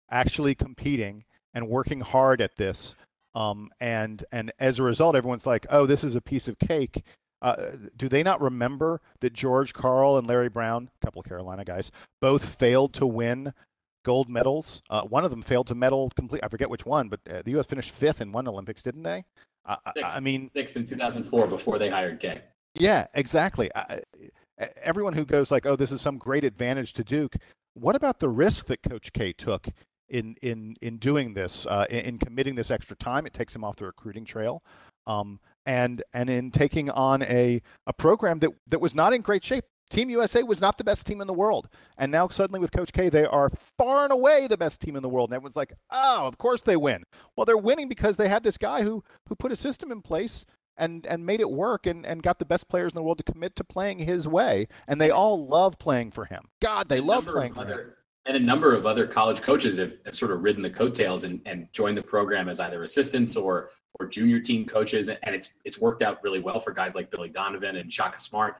actually 0.09 0.55
competing 0.55 1.23
and 1.53 1.67
working 1.67 2.01
hard 2.01 2.41
at 2.41 2.55
this. 2.57 2.95
Um, 3.33 3.69
and 3.79 4.23
and 4.31 4.51
as 4.59 4.79
a 4.79 4.83
result, 4.83 5.15
everyone's 5.15 5.45
like, 5.45 5.65
"Oh, 5.69 5.85
this 5.85 6.03
is 6.03 6.15
a 6.15 6.21
piece 6.21 6.47
of 6.47 6.57
cake." 6.59 7.03
Uh, 7.41 7.71
do 7.97 8.07
they 8.07 8.23
not 8.23 8.41
remember 8.41 9.01
that 9.19 9.33
George 9.33 9.73
Karl 9.73 10.17
and 10.17 10.25
Larry 10.25 10.49
Brown, 10.49 10.89
a 11.01 11.05
couple 11.05 11.19
of 11.19 11.27
Carolina 11.27 11.65
guys, 11.65 11.91
both 12.21 12.45
failed 12.45 12.93
to 12.93 13.05
win 13.05 13.53
gold 14.03 14.29
medals? 14.29 14.81
Uh, 14.89 15.01
one 15.01 15.25
of 15.25 15.31
them 15.31 15.41
failed 15.41 15.67
to 15.67 15.75
medal 15.75 16.09
complete. 16.15 16.41
I 16.43 16.47
forget 16.47 16.69
which 16.69 16.85
one, 16.85 17.09
but 17.09 17.19
uh, 17.29 17.41
the 17.43 17.51
U.S. 17.51 17.65
finished 17.65 17.91
fifth 17.91 18.21
in 18.21 18.31
one 18.31 18.47
Olympics, 18.47 18.81
didn't 18.81 19.03
they? 19.03 19.25
Sixth, 19.95 20.15
I 20.15 20.19
mean, 20.19 20.47
sixth 20.47 20.77
in 20.77 20.85
2004 20.85 21.47
before 21.47 21.77
they 21.77 21.89
hired 21.89 22.19
K. 22.19 22.41
Yeah, 22.75 23.07
exactly. 23.13 23.69
I, 23.75 24.01
everyone 24.81 25.13
who 25.13 25.25
goes 25.25 25.51
like, 25.51 25.65
"Oh, 25.65 25.75
this 25.75 25.91
is 25.91 26.01
some 26.01 26.17
great 26.17 26.43
advantage 26.43 26.93
to 26.93 27.03
Duke." 27.03 27.35
What 27.73 27.95
about 27.95 28.19
the 28.19 28.29
risk 28.29 28.67
that 28.67 28.83
Coach 28.83 29.11
K 29.13 29.33
took 29.33 29.67
in 30.09 30.35
in 30.41 30.75
in 30.81 30.97
doing 30.97 31.33
this, 31.33 31.65
uh, 31.65 31.85
in, 31.89 31.99
in, 31.99 32.17
committing 32.19 32.55
this 32.55 32.71
extra 32.71 32.95
time? 32.95 33.25
It 33.25 33.33
takes 33.33 33.55
him 33.55 33.63
off 33.63 33.75
the 33.75 33.85
recruiting 33.85 34.25
trail, 34.25 34.63
um, 35.07 35.39
and 35.65 36.03
and 36.13 36.29
in 36.29 36.51
taking 36.51 36.89
on 36.89 37.21
a 37.23 37.61
a 37.87 37.93
program 37.93 38.39
that 38.39 38.51
that 38.67 38.81
was 38.81 38.95
not 38.95 39.13
in 39.13 39.21
great 39.21 39.43
shape. 39.43 39.65
Team 39.91 40.09
USA 40.09 40.41
was 40.41 40.61
not 40.61 40.79
the 40.79 40.83
best 40.83 41.05
team 41.05 41.21
in 41.21 41.27
the 41.27 41.33
world, 41.33 41.69
and 41.97 42.11
now 42.11 42.27
suddenly 42.27 42.59
with 42.59 42.71
Coach 42.71 42.91
K, 42.91 43.09
they 43.09 43.25
are 43.25 43.51
far 43.77 44.03
and 44.03 44.11
away 44.11 44.47
the 44.47 44.57
best 44.57 44.81
team 44.81 44.95
in 44.95 45.03
the 45.03 45.09
world. 45.09 45.29
And 45.29 45.35
everyone's 45.35 45.55
like, 45.55 45.73
"Oh, 45.91 46.25
of 46.25 46.37
course 46.39 46.61
they 46.61 46.75
win." 46.75 47.03
Well, 47.35 47.45
they're 47.45 47.57
winning 47.57 47.87
because 47.87 48.17
they 48.17 48.27
had 48.27 48.43
this 48.43 48.57
guy 48.57 48.81
who 48.81 49.03
who 49.27 49.35
put 49.35 49.51
a 49.51 49.55
system 49.55 49.91
in 49.91 50.01
place 50.01 50.45
and 50.77 51.05
and 51.05 51.25
made 51.25 51.39
it 51.39 51.49
work 51.49 51.85
and, 51.85 52.05
and 52.05 52.23
got 52.23 52.39
the 52.39 52.45
best 52.45 52.67
players 52.67 52.91
in 52.91 52.95
the 52.95 53.03
world 53.03 53.17
to 53.17 53.23
commit 53.23 53.55
to 53.57 53.63
playing 53.63 53.99
his 53.99 54.27
way. 54.27 54.67
And 54.87 54.99
they 54.99 55.11
all 55.11 55.47
love 55.47 55.77
playing 55.79 56.11
for 56.11 56.25
him. 56.25 56.43
God 56.61 56.89
they 56.89 56.99
love 56.99 57.25
playing 57.25 57.53
for 57.53 57.61
other, 57.61 57.81
him. 57.81 57.93
and 58.25 58.37
a 58.37 58.39
number 58.39 58.73
of 58.73 58.85
other 58.85 59.07
college 59.07 59.41
coaches 59.41 59.77
have, 59.77 59.93
have 60.05 60.15
sort 60.15 60.31
of 60.31 60.41
ridden 60.43 60.61
the 60.61 60.69
coattails 60.69 61.23
and, 61.23 61.41
and 61.45 61.67
joined 61.71 61.97
the 61.97 62.03
program 62.03 62.49
as 62.49 62.59
either 62.59 62.83
assistants 62.83 63.35
or 63.35 63.69
or 63.99 64.07
junior 64.07 64.39
team 64.39 64.65
coaches. 64.65 65.09
And 65.09 65.35
it's 65.35 65.53
it's 65.63 65.79
worked 65.79 66.01
out 66.01 66.23
really 66.23 66.39
well 66.39 66.59
for 66.59 66.71
guys 66.71 66.95
like 66.95 67.09
billy 67.11 67.29
donovan 67.29 67.77
and 67.77 67.91
shaka 67.91 68.19
smart 68.19 68.57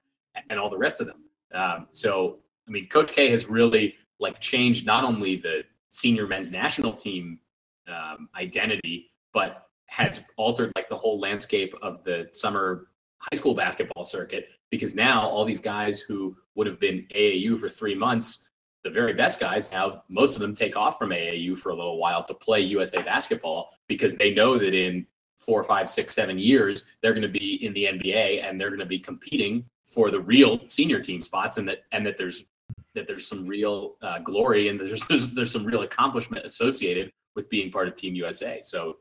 and 0.49 0.59
all 0.59 0.69
the 0.69 0.77
rest 0.77 1.01
of 1.01 1.07
them. 1.07 1.21
Um, 1.53 1.87
so 1.91 2.39
i 2.67 2.71
mean 2.71 2.87
coach 2.87 3.11
k 3.11 3.29
has 3.31 3.47
really 3.47 3.95
like 4.19 4.39
changed 4.39 4.85
not 4.85 5.03
only 5.03 5.37
the 5.37 5.63
senior 5.89 6.27
men's 6.27 6.51
national 6.51 6.93
team 6.93 7.39
um, 7.87 8.29
identity 8.35 9.11
but 9.33 9.67
has 9.87 10.21
altered 10.37 10.71
like 10.75 10.89
the 10.89 10.97
whole 10.97 11.19
landscape 11.19 11.73
of 11.81 12.03
the 12.03 12.27
summer 12.31 12.87
high 13.19 13.37
school 13.37 13.55
basketball 13.55 14.03
circuit 14.03 14.49
because 14.69 14.95
now 14.95 15.21
all 15.21 15.45
these 15.45 15.59
guys 15.59 15.99
who 15.99 16.35
would 16.55 16.67
have 16.67 16.79
been 16.79 17.07
AAU 17.15 17.59
for 17.59 17.69
three 17.69 17.95
months, 17.95 18.47
the 18.83 18.89
very 18.89 19.13
best 19.13 19.39
guys 19.39 19.71
now, 19.71 20.03
most 20.09 20.35
of 20.35 20.41
them 20.41 20.53
take 20.53 20.75
off 20.75 20.97
from 20.97 21.09
AAU 21.09 21.57
for 21.57 21.69
a 21.69 21.75
little 21.75 21.97
while 21.97 22.23
to 22.23 22.33
play 22.33 22.61
USA 22.61 23.01
basketball 23.01 23.71
because 23.87 24.15
they 24.15 24.33
know 24.33 24.57
that 24.57 24.73
in 24.73 25.05
four, 25.39 25.63
five, 25.63 25.89
six, 25.89 26.13
seven 26.13 26.37
years, 26.37 26.85
they're 27.01 27.13
going 27.13 27.21
to 27.21 27.27
be 27.27 27.63
in 27.65 27.73
the 27.73 27.85
NBA 27.85 28.43
and 28.43 28.59
they're 28.59 28.69
going 28.69 28.79
to 28.79 28.85
be 28.85 28.99
competing 28.99 29.65
for 29.85 30.11
the 30.11 30.19
real 30.19 30.59
senior 30.67 30.99
team 30.99 31.21
spots 31.21 31.57
and 31.57 31.67
that, 31.67 31.79
and 31.91 32.05
that 32.05 32.17
there's, 32.17 32.45
that 32.93 33.07
there's 33.07 33.27
some 33.27 33.45
real 33.45 33.95
uh, 34.01 34.19
glory 34.19 34.69
and 34.69 34.79
there's, 34.79 35.07
there's, 35.07 35.33
there's 35.33 35.51
some 35.51 35.65
real 35.65 35.81
accomplishment 35.81 36.45
associated 36.45 37.11
with 37.35 37.49
being 37.49 37.71
part 37.71 37.87
of 37.87 37.95
Team 37.95 38.15
USA. 38.15 38.61
So 38.63 38.97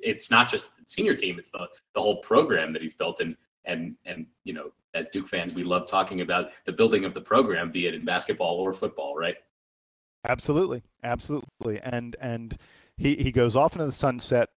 it's 0.00 0.30
not 0.30 0.48
just 0.48 0.76
the 0.76 0.84
senior 0.86 1.14
team; 1.14 1.38
it's 1.38 1.50
the 1.50 1.68
the 1.94 2.00
whole 2.00 2.16
program 2.18 2.72
that 2.72 2.82
he's 2.82 2.94
built. 2.94 3.20
And 3.20 3.36
and 3.64 3.96
and 4.04 4.26
you 4.44 4.52
know, 4.52 4.72
as 4.94 5.08
Duke 5.08 5.28
fans, 5.28 5.54
we 5.54 5.64
love 5.64 5.86
talking 5.86 6.20
about 6.20 6.50
the 6.64 6.72
building 6.72 7.04
of 7.04 7.14
the 7.14 7.20
program, 7.20 7.70
be 7.70 7.86
it 7.86 7.94
in 7.94 8.04
basketball 8.04 8.58
or 8.58 8.72
football, 8.72 9.16
right? 9.16 9.36
Absolutely, 10.24 10.82
absolutely. 11.02 11.80
And 11.80 12.16
and 12.20 12.58
he 12.96 13.16
he 13.16 13.32
goes 13.32 13.56
off 13.56 13.74
into 13.74 13.86
the 13.86 13.92
sunset 13.92 14.50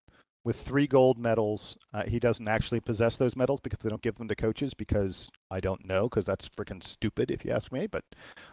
with 0.43 0.59
three 0.59 0.87
gold 0.87 1.17
medals. 1.17 1.77
Uh, 1.93 2.03
he 2.03 2.19
doesn't 2.19 2.47
actually 2.47 2.79
possess 2.79 3.17
those 3.17 3.35
medals 3.35 3.59
because 3.59 3.79
they 3.79 3.89
don't 3.89 4.01
give 4.01 4.15
them 4.15 4.27
to 4.27 4.35
coaches 4.35 4.73
because 4.73 5.29
I 5.51 5.59
don't 5.59 5.85
know 5.85 6.09
because 6.09 6.25
that's 6.25 6.49
freaking 6.49 6.83
stupid 6.83 7.31
if 7.31 7.45
you 7.45 7.51
ask 7.51 7.71
me. 7.71 7.87
But 7.87 8.03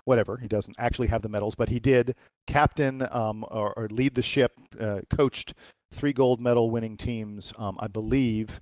whatever, 0.05 0.37
he 0.37 0.49
doesn't 0.49 0.77
actually 0.79 1.09
have 1.09 1.23
the 1.23 1.29
medals, 1.29 1.55
but 1.55 1.69
he 1.69 1.81
did 1.81 2.15
captain 2.47 3.07
um, 3.11 3.45
or, 3.51 3.73
or, 3.79 3.89
lead 3.89 4.15
the 4.15 4.23
ship, 4.23 4.53
uh, 4.81 5.01
coached 5.11 5.55
three 5.93 6.13
gold 6.13 6.41
medal 6.41 6.71
winning 6.71 6.97
teams. 6.97 7.53
Um, 7.59 7.77
I 7.81 7.89
believe 7.89 8.61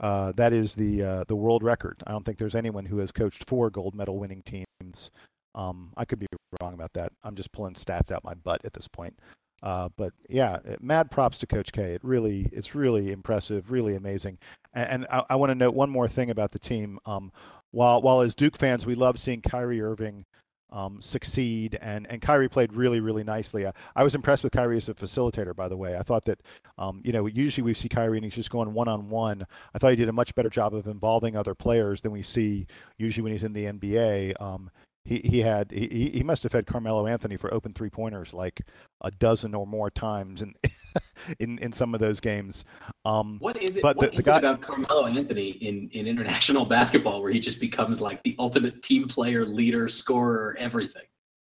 uh, 0.00 0.32
that 0.36 0.52
is 0.52 0.74
the 0.74 1.02
uh, 1.02 1.24
the 1.28 1.36
world 1.36 1.62
record. 1.62 2.02
I 2.06 2.12
don't 2.12 2.24
think 2.24 2.38
there's 2.38 2.54
anyone 2.54 2.84
who 2.84 2.98
has 2.98 3.10
coached 3.10 3.48
four 3.48 3.70
gold 3.70 3.94
medal 3.94 4.18
winning 4.18 4.42
teams. 4.42 5.10
Um, 5.54 5.92
I 5.96 6.04
could 6.04 6.18
be 6.18 6.26
wrong 6.60 6.74
about 6.74 6.92
that. 6.94 7.12
I'm 7.24 7.34
just 7.34 7.52
pulling 7.52 7.74
stats 7.74 8.12
out 8.12 8.24
my 8.24 8.34
butt 8.34 8.60
at 8.64 8.74
this 8.74 8.88
point. 8.88 9.18
Uh, 9.62 9.88
but 9.96 10.12
yeah, 10.28 10.58
mad 10.80 11.10
props 11.10 11.38
to 11.38 11.46
Coach 11.46 11.72
K. 11.72 11.94
It 11.94 12.04
really, 12.04 12.48
it's 12.52 12.74
really 12.74 13.12
impressive, 13.12 13.70
really 13.70 13.96
amazing. 13.96 14.38
And, 14.74 14.88
and 14.90 15.06
I, 15.10 15.24
I 15.30 15.36
want 15.36 15.50
to 15.50 15.54
note 15.54 15.74
one 15.74 15.90
more 15.90 16.08
thing 16.08 16.30
about 16.30 16.52
the 16.52 16.58
team. 16.58 16.98
Um, 17.06 17.32
while 17.72 18.00
while 18.00 18.20
as 18.20 18.34
Duke 18.34 18.56
fans, 18.56 18.86
we 18.86 18.94
love 18.94 19.18
seeing 19.18 19.42
Kyrie 19.42 19.80
Irving 19.80 20.24
um, 20.70 21.00
succeed. 21.00 21.78
And 21.80 22.06
and 22.10 22.20
Kyrie 22.20 22.48
played 22.48 22.72
really 22.72 23.00
really 23.00 23.24
nicely. 23.24 23.66
I, 23.66 23.72
I, 23.94 24.04
was 24.04 24.14
impressed 24.14 24.44
with 24.44 24.52
Kyrie 24.52 24.76
as 24.76 24.88
a 24.88 24.94
facilitator. 24.94 25.54
By 25.54 25.68
the 25.68 25.76
way, 25.76 25.96
I 25.96 26.02
thought 26.02 26.24
that 26.24 26.40
um, 26.78 27.00
you 27.04 27.12
know 27.12 27.26
usually 27.26 27.64
we 27.64 27.74
see 27.74 27.88
Kyrie 27.88 28.18
and 28.18 28.24
he's 28.24 28.34
just 28.34 28.50
going 28.50 28.72
one 28.72 28.88
on 28.88 29.08
one. 29.08 29.46
I 29.74 29.78
thought 29.78 29.90
he 29.90 29.96
did 29.96 30.08
a 30.08 30.12
much 30.12 30.34
better 30.34 30.50
job 30.50 30.74
of 30.74 30.86
involving 30.86 31.36
other 31.36 31.54
players 31.54 32.00
than 32.00 32.12
we 32.12 32.22
see 32.22 32.66
usually 32.98 33.22
when 33.22 33.32
he's 33.32 33.44
in 33.44 33.52
the 33.52 33.64
NBA. 33.64 34.40
Um, 34.40 34.70
he, 35.04 35.20
he 35.20 35.40
had 35.40 35.70
he, 35.70 36.10
he 36.12 36.22
must 36.22 36.42
have 36.42 36.52
had 36.52 36.66
Carmelo 36.66 37.06
Anthony 37.06 37.36
for 37.36 37.52
open 37.54 37.72
three 37.72 37.90
pointers 37.90 38.34
like 38.34 38.62
a 39.02 39.10
dozen 39.10 39.54
or 39.54 39.66
more 39.66 39.90
times 39.90 40.42
in 40.42 40.54
in, 41.40 41.58
in 41.58 41.72
some 41.72 41.94
of 41.94 42.00
those 42.00 42.20
games. 42.20 42.64
Um, 43.04 43.38
what 43.40 43.62
is 43.62 43.76
it? 43.76 43.82
But 43.82 43.96
what 43.96 44.12
the, 44.12 44.18
the 44.18 44.22
guy, 44.22 44.36
it 44.36 44.38
about 44.38 44.62
Carmelo 44.62 45.06
Anthony 45.06 45.50
in 45.50 45.88
in 45.92 46.06
international 46.06 46.64
basketball 46.76 47.22
where 47.22 47.32
he 47.32 47.40
just 47.40 47.60
becomes 47.60 48.00
like 48.00 48.22
the 48.22 48.34
ultimate 48.38 48.82
team 48.82 49.08
player, 49.08 49.44
leader, 49.44 49.88
scorer, 49.88 50.56
everything? 50.58 51.02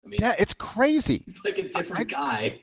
I 0.05 0.09
mean, 0.09 0.19
yeah, 0.21 0.35
it's 0.39 0.53
crazy. 0.53 1.23
He's 1.25 1.41
like 1.43 1.57
a 1.57 1.69
different 1.69 1.99
I, 1.99 2.03
guy. 2.03 2.61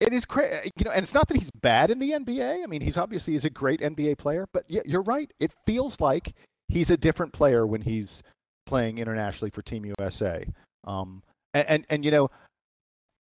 It 0.00 0.12
is 0.12 0.24
crazy, 0.24 0.70
you 0.76 0.84
know, 0.84 0.92
and 0.92 1.02
it's 1.02 1.14
not 1.14 1.26
that 1.26 1.36
he's 1.36 1.50
bad 1.60 1.90
in 1.90 1.98
the 1.98 2.12
NBA. 2.12 2.62
I 2.62 2.66
mean, 2.66 2.80
he's 2.80 2.96
obviously 2.96 3.32
he's 3.32 3.44
a 3.44 3.50
great 3.50 3.80
NBA 3.80 4.16
player, 4.16 4.46
but 4.52 4.62
yeah, 4.68 4.82
you're 4.84 5.02
right. 5.02 5.28
It 5.40 5.50
feels 5.66 5.98
like 5.98 6.34
he's 6.68 6.90
a 6.90 6.96
different 6.96 7.32
player 7.32 7.66
when 7.66 7.82
he's 7.82 8.22
playing 8.64 8.98
internationally 8.98 9.50
for 9.50 9.60
Team 9.62 9.92
USA. 9.98 10.46
Um, 10.86 11.20
and, 11.52 11.68
and, 11.68 11.86
and 11.90 12.04
you 12.04 12.12
know, 12.12 12.30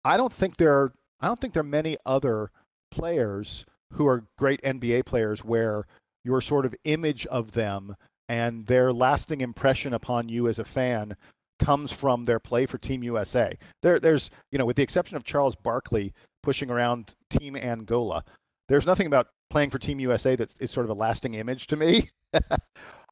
I 0.08 0.16
don't 0.16 0.32
think 0.32 0.55
there 0.55 0.74
are 0.74 0.93
I 1.20 1.28
don't 1.28 1.38
think 1.38 1.53
there 1.53 1.62
are 1.62 1.76
many 1.82 1.97
other 2.05 2.49
players 2.91 3.66
who 3.93 4.08
are 4.08 4.24
great 4.38 4.62
NBA 4.62 5.05
players 5.05 5.43
where 5.43 5.86
your 6.24 6.39
sort 6.39 6.66
of 6.66 6.74
image 6.86 7.26
of 7.28 7.51
them 7.51 7.95
and 8.30 8.66
their 8.68 8.93
lasting 8.93 9.41
impression 9.41 9.93
upon 9.93 10.30
you 10.30 10.47
as 10.47 10.60
a 10.60 10.64
fan 10.66 11.16
comes 11.60 11.91
from 11.91 12.24
their 12.24 12.39
play 12.39 12.66
for 12.66 12.78
Team 12.78 13.03
USA. 13.03 13.58
There, 13.82 13.99
there's, 13.99 14.30
you 14.51 14.58
know, 14.58 14.66
with 14.66 14.78
the 14.78 14.84
exception 14.84 15.18
of 15.18 15.24
Charles 15.24 15.55
Barkley 15.55 16.14
pushing 16.41 16.70
around 16.70 17.16
Team 17.30 17.58
Angola, 17.58 18.24
there's 18.70 18.86
nothing 18.86 19.08
about 19.08 19.28
playing 19.49 19.72
for 19.72 19.80
Team 19.80 19.99
USA 19.99 20.36
that 20.36 20.53
is 20.60 20.72
sort 20.72 20.86
of 20.86 20.89
a 20.89 20.99
lasting 20.99 21.34
image 21.34 21.68
to 21.68 21.76
me, 21.76 22.10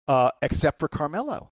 uh, 0.08 0.32
except 0.42 0.80
for 0.80 0.88
Carmelo. 0.88 1.52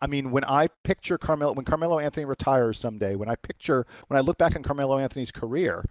I 0.00 0.06
mean, 0.06 0.30
when 0.30 0.44
I 0.44 0.68
picture 0.82 1.18
Carmelo, 1.18 1.52
when 1.52 1.64
Carmelo 1.64 1.98
Anthony 1.98 2.24
retires 2.24 2.78
someday, 2.78 3.16
when 3.16 3.28
I 3.28 3.36
picture, 3.36 3.86
when 4.08 4.16
I 4.16 4.20
look 4.20 4.38
back 4.38 4.56
on 4.56 4.62
Carmelo 4.62 4.98
Anthony's 4.98 5.30
career, 5.30 5.84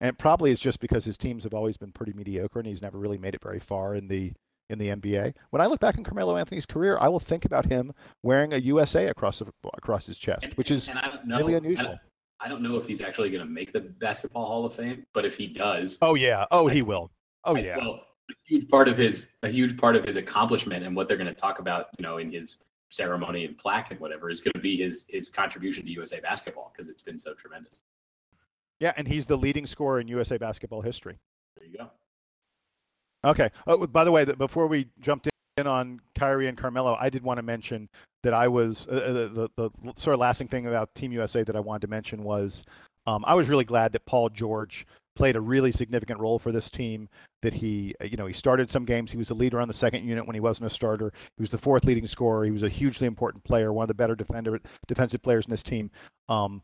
and 0.00 0.08
it 0.10 0.18
probably 0.18 0.52
it's 0.52 0.60
just 0.60 0.80
because 0.80 1.04
his 1.04 1.16
teams 1.16 1.44
have 1.44 1.54
always 1.54 1.76
been 1.76 1.92
pretty 1.92 2.12
mediocre 2.12 2.58
and 2.58 2.68
he's 2.68 2.82
never 2.82 2.98
really 2.98 3.18
made 3.18 3.34
it 3.34 3.42
very 3.42 3.60
far 3.60 3.94
in 3.94 4.08
the 4.08 4.32
in 4.70 4.78
the 4.78 4.88
NBA. 4.88 5.34
When 5.50 5.60
I 5.60 5.66
look 5.66 5.80
back 5.80 5.98
on 5.98 6.04
Carmelo 6.04 6.36
Anthony's 6.36 6.66
career, 6.66 6.98
I 7.00 7.08
will 7.08 7.20
think 7.20 7.44
about 7.44 7.66
him 7.66 7.92
wearing 8.22 8.52
a 8.52 8.58
USA 8.58 9.08
across 9.08 9.42
across 9.74 10.06
his 10.06 10.18
chest, 10.18 10.56
which 10.56 10.70
is 10.70 10.88
know, 11.24 11.38
really 11.38 11.54
unusual. 11.54 11.86
I 11.86 11.88
don't, 11.88 12.00
I 12.40 12.48
don't, 12.48 12.62
know 12.62 12.76
if 12.76 12.86
he's 12.86 13.00
actually 13.00 13.30
going 13.30 13.46
to 13.46 13.50
make 13.50 13.72
the 13.72 13.80
Basketball 13.80 14.46
Hall 14.46 14.64
of 14.64 14.74
Fame, 14.74 15.04
but 15.14 15.24
if 15.24 15.36
he 15.36 15.48
does, 15.48 15.98
oh 16.02 16.14
yeah, 16.14 16.46
oh 16.50 16.68
I, 16.68 16.74
he 16.74 16.82
will. 16.82 17.10
Oh 17.44 17.56
yeah. 17.56 17.76
Well, 17.76 18.00
a 18.30 18.34
huge 18.46 18.68
part 18.68 18.88
of 18.88 18.96
his 18.96 19.32
a 19.42 19.48
huge 19.48 19.76
part 19.76 19.96
of 19.96 20.04
his 20.04 20.16
accomplishment 20.16 20.84
and 20.84 20.96
what 20.96 21.06
they're 21.06 21.16
going 21.16 21.32
to 21.32 21.34
talk 21.34 21.58
about, 21.58 21.86
you 21.98 22.02
know, 22.02 22.18
in 22.18 22.32
his 22.32 22.62
ceremony 22.92 23.46
and 23.46 23.56
plaque 23.56 23.90
and 23.90 23.98
whatever 23.98 24.30
is 24.30 24.40
going 24.40 24.52
to 24.54 24.60
be 24.60 24.76
his 24.76 25.06
his 25.08 25.28
contribution 25.28 25.84
to 25.84 25.90
USA 25.92 26.20
basketball 26.20 26.70
because 26.72 26.88
it's 26.88 27.02
been 27.02 27.18
so 27.18 27.34
tremendous. 27.34 27.82
Yeah, 28.80 28.92
and 28.96 29.06
he's 29.08 29.26
the 29.26 29.36
leading 29.36 29.66
scorer 29.66 30.00
in 30.00 30.08
USA 30.08 30.38
basketball 30.38 30.82
history. 30.82 31.18
There 31.56 31.66
you 31.66 31.78
go. 31.78 31.90
Okay. 33.24 33.50
Oh, 33.66 33.86
by 33.86 34.04
the 34.04 34.10
way, 34.10 34.24
before 34.24 34.66
we 34.66 34.88
jumped 35.00 35.28
in 35.56 35.66
on 35.66 36.00
Kyrie 36.18 36.48
and 36.48 36.58
Carmelo, 36.58 36.96
I 37.00 37.08
did 37.08 37.22
want 37.22 37.38
to 37.38 37.42
mention 37.42 37.88
that 38.22 38.34
I 38.34 38.48
was 38.48 38.88
uh, 38.88 38.94
uh, 38.94 39.12
the, 39.12 39.50
the, 39.56 39.70
the 39.70 39.92
sort 39.96 40.14
of 40.14 40.20
lasting 40.20 40.48
thing 40.48 40.66
about 40.66 40.94
Team 40.94 41.12
USA 41.12 41.42
that 41.44 41.56
I 41.56 41.60
wanted 41.60 41.82
to 41.82 41.88
mention 41.88 42.24
was 42.24 42.64
um, 43.06 43.24
I 43.26 43.34
was 43.34 43.48
really 43.48 43.64
glad 43.64 43.92
that 43.92 44.04
Paul 44.06 44.28
George 44.28 44.86
played 45.14 45.36
a 45.36 45.40
really 45.40 45.72
significant 45.72 46.20
role 46.20 46.38
for 46.38 46.52
this 46.52 46.70
team. 46.70 47.08
That 47.42 47.54
he, 47.54 47.94
uh, 48.00 48.04
you 48.04 48.16
know, 48.16 48.26
he 48.26 48.32
started 48.32 48.70
some 48.70 48.84
games. 48.84 49.10
He 49.10 49.18
was 49.18 49.30
a 49.30 49.34
leader 49.34 49.60
on 49.60 49.68
the 49.68 49.74
second 49.74 50.06
unit 50.06 50.26
when 50.26 50.34
he 50.34 50.40
wasn't 50.40 50.70
a 50.70 50.74
starter. 50.74 51.12
He 51.36 51.42
was 51.42 51.50
the 51.50 51.58
fourth 51.58 51.84
leading 51.84 52.06
scorer. 52.06 52.44
He 52.44 52.50
was 52.50 52.62
a 52.62 52.68
hugely 52.68 53.06
important 53.06 53.44
player, 53.44 53.72
one 53.72 53.84
of 53.84 53.88
the 53.88 53.94
better 53.94 54.14
defender, 54.14 54.60
defensive 54.86 55.22
players 55.22 55.46
in 55.46 55.50
this 55.50 55.62
team. 55.62 55.90
Um, 56.28 56.62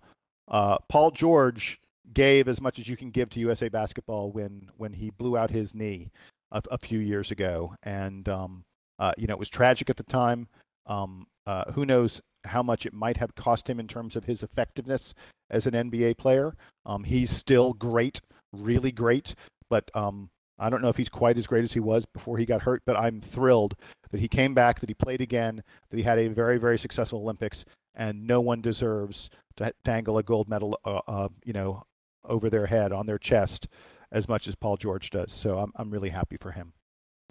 uh, 0.48 0.78
Paul 0.88 1.10
George 1.10 1.80
gave 2.14 2.48
as 2.48 2.60
much 2.60 2.78
as 2.78 2.88
you 2.88 2.96
can 2.96 3.10
give 3.10 3.28
to 3.30 3.40
USA 3.40 3.68
basketball 3.68 4.30
when 4.30 4.70
when 4.76 4.92
he 4.92 5.10
blew 5.10 5.36
out 5.36 5.50
his 5.50 5.74
knee 5.74 6.10
a, 6.52 6.62
a 6.70 6.78
few 6.78 6.98
years 7.00 7.30
ago, 7.30 7.74
and 7.82 8.28
um, 8.28 8.64
uh, 8.98 9.12
you 9.18 9.26
know 9.26 9.34
it 9.34 9.38
was 9.38 9.48
tragic 9.48 9.90
at 9.90 9.96
the 9.96 10.02
time. 10.04 10.48
Um, 10.86 11.26
uh, 11.46 11.70
who 11.72 11.84
knows 11.84 12.20
how 12.44 12.62
much 12.62 12.86
it 12.86 12.94
might 12.94 13.16
have 13.16 13.34
cost 13.34 13.68
him 13.68 13.80
in 13.80 13.86
terms 13.88 14.16
of 14.16 14.24
his 14.24 14.42
effectiveness 14.42 15.14
as 15.50 15.66
an 15.66 15.74
NBA 15.74 16.16
player? 16.18 16.54
Um, 16.86 17.04
he's 17.04 17.34
still 17.34 17.72
great 17.74 18.20
really 18.52 18.92
great. 18.92 19.34
But 19.70 19.90
um, 19.94 20.30
I 20.58 20.70
don't 20.70 20.82
know 20.82 20.88
if 20.88 20.96
he's 20.96 21.08
quite 21.08 21.38
as 21.38 21.46
great 21.46 21.64
as 21.64 21.72
he 21.72 21.80
was 21.80 22.04
before 22.06 22.38
he 22.38 22.46
got 22.46 22.62
hurt, 22.62 22.82
but 22.86 22.96
I'm 22.96 23.20
thrilled 23.20 23.76
that 24.10 24.20
he 24.20 24.28
came 24.28 24.54
back, 24.54 24.80
that 24.80 24.88
he 24.88 24.94
played 24.94 25.20
again, 25.20 25.62
that 25.90 25.96
he 25.96 26.02
had 26.02 26.18
a 26.18 26.28
very, 26.28 26.58
very 26.58 26.78
successful 26.78 27.20
Olympics, 27.20 27.64
and 27.94 28.26
no 28.26 28.40
one 28.40 28.60
deserves 28.60 29.30
to 29.56 29.72
dangle 29.84 30.18
a 30.18 30.22
gold 30.22 30.48
medal, 30.48 30.78
uh, 30.84 31.00
uh, 31.06 31.28
you 31.44 31.52
know, 31.52 31.82
over 32.24 32.50
their 32.50 32.66
head 32.66 32.92
on 32.92 33.06
their 33.06 33.18
chest 33.18 33.68
as 34.12 34.28
much 34.28 34.48
as 34.48 34.54
Paul 34.54 34.76
George 34.76 35.10
does. 35.10 35.32
So 35.32 35.58
I'm 35.58 35.72
I'm 35.76 35.90
really 35.90 36.08
happy 36.08 36.36
for 36.40 36.50
him. 36.50 36.72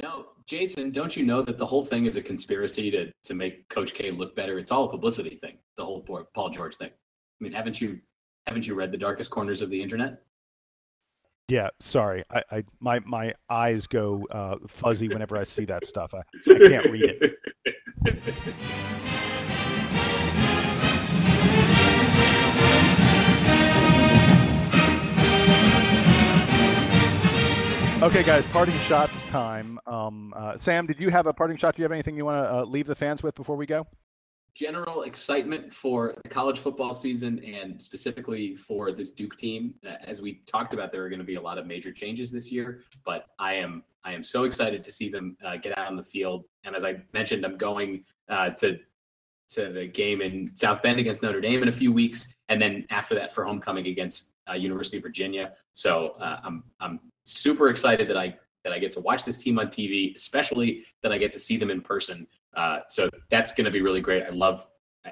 No, 0.02 0.28
Jason, 0.46 0.92
don't 0.92 1.16
you 1.18 1.26
know 1.26 1.42
that 1.42 1.58
the 1.58 1.66
whole 1.66 1.84
thing 1.84 2.06
is 2.06 2.16
a 2.16 2.22
conspiracy 2.22 2.92
to 2.92 3.12
to 3.24 3.34
make 3.34 3.68
Coach 3.70 3.94
K 3.94 4.12
look 4.12 4.36
better? 4.36 4.60
It's 4.60 4.72
all 4.72 4.86
a 4.86 4.90
publicity 4.90 5.36
thing. 5.36 5.58
The 5.76 5.86
whole 5.86 6.02
Paul 6.34 6.50
George 6.50 6.76
thing. 6.76 6.90
I 6.90 7.44
mean, 7.44 7.54
haven't 7.54 7.82
you 7.82 8.00
haven't 8.46 8.68
you 8.68 8.76
read 8.76 8.92
the 8.92 8.98
darkest 8.98 9.30
corners 9.30 9.62
of 9.62 9.70
the 9.70 9.82
internet? 9.82 10.22
Yeah, 11.50 11.70
sorry. 11.80 12.26
I, 12.30 12.44
I 12.52 12.64
my 12.82 13.00
my 13.00 13.34
eyes 13.50 13.88
go 13.88 14.28
uh, 14.32 14.58
fuzzy 14.68 15.08
whenever 15.08 15.38
I 15.38 15.46
see 15.46 15.64
that 15.66 15.88
stuff. 15.88 16.14
I, 16.14 16.20
I 16.52 16.60
can't 16.60 16.92
read 16.92 17.18
it. 17.22 17.40
Okay, 28.04 28.22
guys, 28.24 28.46
parting 28.52 28.78
shots 28.82 29.24
time. 29.24 29.80
Um, 29.88 30.34
uh, 30.36 30.58
Sam, 30.60 30.86
did 30.86 31.00
you 31.00 31.10
have 31.10 31.28
a 31.28 31.34
parting 31.34 31.58
shot? 31.58 31.76
Do 31.76 31.82
you 31.82 31.84
have 31.84 31.92
anything 31.92 32.16
you 32.16 32.26
want 32.26 32.46
to 32.46 32.54
uh, 32.54 32.64
leave 32.64 32.88
the 32.88 32.96
fans 32.96 33.24
with 33.24 33.36
before 33.36 33.56
we 33.56 33.66
go? 33.66 33.88
General 34.58 35.04
excitement 35.04 35.72
for 35.72 36.16
the 36.24 36.30
college 36.30 36.58
football 36.58 36.92
season 36.92 37.38
and 37.44 37.80
specifically 37.80 38.56
for 38.56 38.92
this 38.92 39.12
Duke 39.12 39.38
team. 39.38 39.76
Uh, 39.86 39.98
as 40.04 40.20
we 40.20 40.42
talked 40.48 40.74
about, 40.74 40.92
there 40.92 41.04
are 41.04 41.10
going 41.10 41.20
to 41.20 41.26
be 41.26 41.36
a 41.36 41.42
lot 41.42 41.60
of 41.60 41.68
major 41.68 41.92
changes 41.92 42.32
this 42.32 42.52
year, 42.52 42.82
but 43.06 43.28
I 43.38 43.54
am 43.54 43.84
I 44.04 44.14
am 44.14 44.24
so 44.24 44.46
excited 44.46 44.84
to 44.84 44.92
see 44.92 45.10
them 45.10 45.38
uh, 45.46 45.58
get 45.58 45.78
out 45.78 45.86
on 45.86 45.96
the 45.96 46.02
field. 46.02 46.46
And 46.64 46.76
as 46.76 46.84
I 46.84 47.04
mentioned, 47.14 47.46
I'm 47.46 47.56
going 47.56 48.04
uh, 48.30 48.50
to 48.52 48.80
to 49.50 49.72
the 49.72 49.86
game 49.86 50.24
in 50.24 50.50
South 50.56 50.82
Bend 50.82 51.00
against 51.00 51.22
Notre 51.22 51.40
Dame 51.40 51.62
in 51.62 51.70
a 51.70 51.72
few 51.72 51.94
weeks, 51.94 52.34
and 52.50 52.60
then 52.60 52.84
after 52.90 53.14
that 53.14 53.32
for 53.32 53.46
homecoming 53.46 53.86
against 53.86 54.34
uh, 54.50 54.54
University 54.54 54.98
of 54.98 55.04
Virginia. 55.04 55.54
So 55.74 56.16
uh, 56.20 56.40
I'm 56.44 56.64
I'm 56.80 57.00
super 57.26 57.70
excited 57.70 58.08
that 58.10 58.18
I 58.18 58.36
that 58.64 58.74
I 58.74 58.80
get 58.80 58.92
to 58.94 59.02
watch 59.02 59.24
this 59.24 59.42
team 59.42 59.60
on 59.60 59.68
TV, 59.68 60.16
especially 60.16 60.84
that 61.04 61.12
I 61.12 61.20
get 61.20 61.32
to 61.34 61.40
see 61.40 61.58
them 61.58 61.70
in 61.70 61.80
person. 61.80 62.26
Uh, 62.58 62.80
so 62.90 63.10
that's 63.30 63.54
going 63.54 63.66
to 63.66 63.72
be 63.72 63.82
really 63.82 64.02
great. 64.02 64.24
I 64.24 64.30
love, 64.30 64.68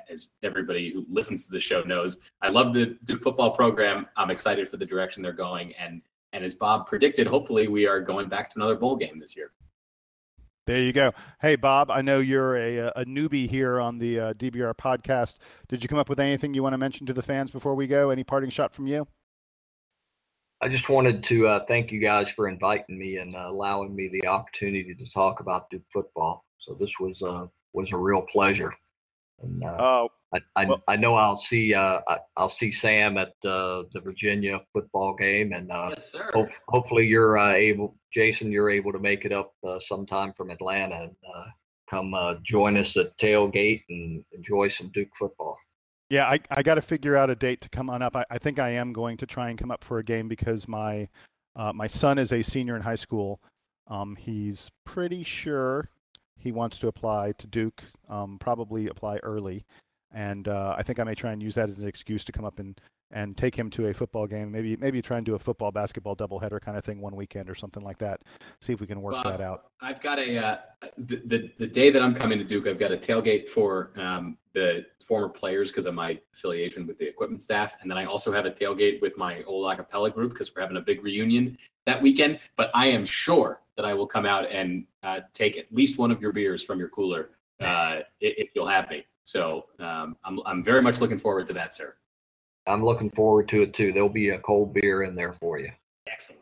as 0.09 0.27
everybody 0.43 0.91
who 0.91 1.05
listens 1.07 1.45
to 1.45 1.51
the 1.51 1.59
show 1.59 1.83
knows, 1.83 2.19
I 2.41 2.49
love 2.49 2.73
the 2.73 2.97
Duke 3.05 3.21
football 3.21 3.51
program. 3.51 4.07
I'm 4.17 4.31
excited 4.31 4.67
for 4.67 4.77
the 4.77 4.85
direction 4.85 5.23
they're 5.23 5.31
going, 5.31 5.73
and 5.79 6.01
and 6.33 6.43
as 6.43 6.53
Bob 6.55 6.87
predicted, 6.87 7.27
hopefully 7.27 7.69
we 7.69 7.87
are 7.87 8.01
going 8.01 8.27
back 8.27 8.49
to 8.49 8.57
another 8.57 8.75
bowl 8.75 8.97
game 8.97 9.19
this 9.19 9.37
year. 9.37 9.51
There 10.67 10.81
you 10.81 10.91
go. 10.91 11.13
Hey, 11.39 11.55
Bob, 11.55 11.91
I 11.91 12.01
know 12.01 12.19
you're 12.19 12.57
a, 12.57 12.87
a 12.95 13.05
newbie 13.05 13.47
here 13.47 13.79
on 13.79 13.99
the 13.99 14.19
uh, 14.19 14.33
DBR 14.33 14.73
podcast. 14.73 15.35
Did 15.69 15.83
you 15.83 15.87
come 15.87 15.99
up 15.99 16.09
with 16.09 16.19
anything 16.19 16.55
you 16.55 16.63
want 16.63 16.73
to 16.73 16.79
mention 16.79 17.05
to 17.05 17.13
the 17.13 17.21
fans 17.21 17.51
before 17.51 17.75
we 17.75 17.85
go? 17.85 18.09
Any 18.09 18.23
parting 18.23 18.49
shot 18.49 18.73
from 18.73 18.87
you? 18.87 19.07
I 20.61 20.69
just 20.69 20.89
wanted 20.89 21.23
to 21.25 21.47
uh, 21.47 21.65
thank 21.67 21.91
you 21.91 21.99
guys 21.99 22.29
for 22.29 22.47
inviting 22.47 22.97
me 22.97 23.17
and 23.17 23.35
uh, 23.35 23.43
allowing 23.45 23.95
me 23.95 24.09
the 24.11 24.27
opportunity 24.27 24.95
to 24.95 25.11
talk 25.11 25.39
about 25.39 25.69
Duke 25.69 25.83
football. 25.93 26.44
So 26.65 26.75
this 26.79 26.99
was 26.99 27.21
uh, 27.21 27.47
was 27.73 27.91
a 27.91 27.97
real 27.97 28.21
pleasure. 28.21 28.73
And 29.41 29.63
uh, 29.63 29.77
oh, 29.79 30.09
I, 30.33 30.39
I, 30.55 30.65
well- 30.65 30.83
I 30.87 30.95
know 30.95 31.15
I'll 31.15 31.37
see 31.37 31.73
uh, 31.73 32.01
I, 32.07 32.19
I'll 32.37 32.49
see 32.49 32.71
Sam 32.71 33.17
at 33.17 33.33
uh, 33.43 33.83
the 33.93 34.01
Virginia 34.03 34.61
football 34.73 35.13
game, 35.13 35.53
and 35.53 35.71
uh, 35.71 35.87
yes, 35.91 36.11
sir. 36.11 36.29
hope, 36.33 36.49
hopefully 36.67 37.05
you're 37.05 37.37
uh, 37.37 37.53
able, 37.53 37.95
Jason, 38.13 38.51
you're 38.51 38.69
able 38.69 38.91
to 38.91 38.99
make 38.99 39.25
it 39.25 39.31
up 39.31 39.53
uh, 39.67 39.79
sometime 39.79 40.33
from 40.33 40.49
Atlanta 40.49 40.95
and 40.95 41.15
uh, 41.35 41.45
come 41.89 42.13
uh, 42.13 42.35
join 42.43 42.77
us 42.77 42.97
at 42.97 43.17
tailgate 43.17 43.83
and 43.89 44.23
enjoy 44.31 44.67
some 44.67 44.89
Duke 44.93 45.09
football. 45.17 45.57
Yeah, 46.09 46.27
I, 46.27 46.39
I 46.51 46.63
got 46.63 46.75
to 46.75 46.81
figure 46.81 47.15
out 47.15 47.29
a 47.29 47.35
date 47.35 47.61
to 47.61 47.69
come 47.69 47.89
on 47.89 48.01
up. 48.01 48.15
I, 48.15 48.25
I 48.29 48.37
think 48.37 48.59
I 48.59 48.69
am 48.69 48.93
going 48.93 49.17
to 49.17 49.25
try 49.25 49.49
and 49.49 49.57
come 49.57 49.71
up 49.71 49.83
for 49.83 49.99
a 49.99 50.03
game 50.03 50.27
because 50.27 50.67
my 50.67 51.07
uh, 51.55 51.71
my 51.73 51.87
son 51.87 52.17
is 52.17 52.31
a 52.31 52.43
senior 52.43 52.75
in 52.75 52.81
high 52.81 52.95
school. 52.95 53.39
Um, 53.87 54.15
he's 54.15 54.69
pretty 54.85 55.23
sure 55.23 55.89
he 56.37 56.51
wants 56.51 56.77
to 56.79 56.87
apply 56.87 57.33
to 57.33 57.47
Duke, 57.47 57.83
um, 58.09 58.37
probably 58.39 58.87
apply 58.87 59.17
early, 59.17 59.65
and 60.13 60.47
uh, 60.47 60.75
I 60.77 60.83
think 60.83 60.99
I 60.99 61.03
may 61.03 61.15
try 61.15 61.31
and 61.31 61.41
use 61.41 61.55
that 61.55 61.69
as 61.69 61.77
an 61.77 61.87
excuse 61.87 62.23
to 62.25 62.31
come 62.31 62.45
up 62.45 62.59
and, 62.59 62.79
and 63.15 63.37
take 63.37 63.55
him 63.55 63.69
to 63.71 63.87
a 63.87 63.93
football 63.93 64.27
game. 64.27 64.51
Maybe 64.51 64.75
maybe 64.75 65.01
try 65.01 65.17
and 65.17 65.25
do 65.25 65.35
a 65.35 65.39
football 65.39 65.71
basketball 65.71 66.17
doubleheader 66.17 66.61
kind 66.61 66.77
of 66.77 66.83
thing 66.83 66.99
one 66.99 67.15
weekend 67.15 67.49
or 67.49 67.55
something 67.55 67.81
like 67.81 67.97
that. 67.99 68.19
See 68.59 68.73
if 68.73 68.81
we 68.81 68.87
can 68.87 69.01
work 69.01 69.13
Bob, 69.13 69.23
that 69.23 69.41
out. 69.41 69.63
I've 69.81 70.01
got 70.01 70.19
a 70.19 70.37
uh, 70.37 70.57
the, 70.97 71.21
the 71.25 71.51
the 71.57 71.67
day 71.67 71.89
that 71.89 72.01
I'm 72.01 72.13
coming 72.13 72.37
to 72.37 72.43
Duke, 72.43 72.67
I've 72.67 72.77
got 72.77 72.91
a 72.91 72.97
tailgate 72.97 73.47
for 73.47 73.91
um, 73.95 74.37
the 74.53 74.85
former 75.01 75.29
players 75.29 75.71
because 75.71 75.85
of 75.85 75.95
my 75.95 76.19
affiliation 76.33 76.85
with 76.85 76.97
the 76.99 77.07
equipment 77.07 77.41
staff, 77.41 77.77
and 77.81 77.89
then 77.89 77.97
I 77.97 78.03
also 78.03 78.33
have 78.33 78.45
a 78.45 78.51
tailgate 78.51 79.01
with 79.01 79.17
my 79.17 79.43
old 79.43 79.65
acapella 79.65 80.13
group 80.13 80.33
because 80.33 80.53
we're 80.53 80.61
having 80.61 80.77
a 80.77 80.81
big 80.81 81.01
reunion 81.01 81.57
that 81.85 82.01
weekend. 82.01 82.39
But 82.57 82.69
I 82.75 82.87
am 82.87 83.05
sure 83.05 83.61
that 83.77 83.85
I 83.85 83.93
will 83.93 84.07
come 84.07 84.25
out 84.25 84.51
and 84.51 84.85
uh, 85.03 85.21
take 85.33 85.57
at 85.57 85.73
least 85.73 85.97
one 85.97 86.11
of 86.11 86.21
your 86.21 86.33
beers 86.33 86.63
from 86.65 86.79
your 86.79 86.89
cooler 86.89 87.29
uh, 87.61 87.99
if, 88.19 88.33
if 88.37 88.49
you'll 88.55 88.67
have 88.67 88.89
me. 88.89 89.05
So 89.23 89.67
um, 89.79 90.17
I'm 90.25 90.41
I'm 90.45 90.63
very 90.63 90.81
much 90.81 90.99
looking 90.99 91.17
forward 91.17 91.45
to 91.45 91.53
that, 91.53 91.73
sir. 91.73 91.95
I'm 92.67 92.83
looking 92.83 93.09
forward 93.11 93.47
to 93.49 93.61
it 93.61 93.73
too. 93.73 93.91
There'll 93.91 94.09
be 94.09 94.29
a 94.29 94.39
cold 94.39 94.73
beer 94.73 95.03
in 95.03 95.15
there 95.15 95.33
for 95.33 95.59
you. 95.59 95.71
Excellent. 96.07 96.41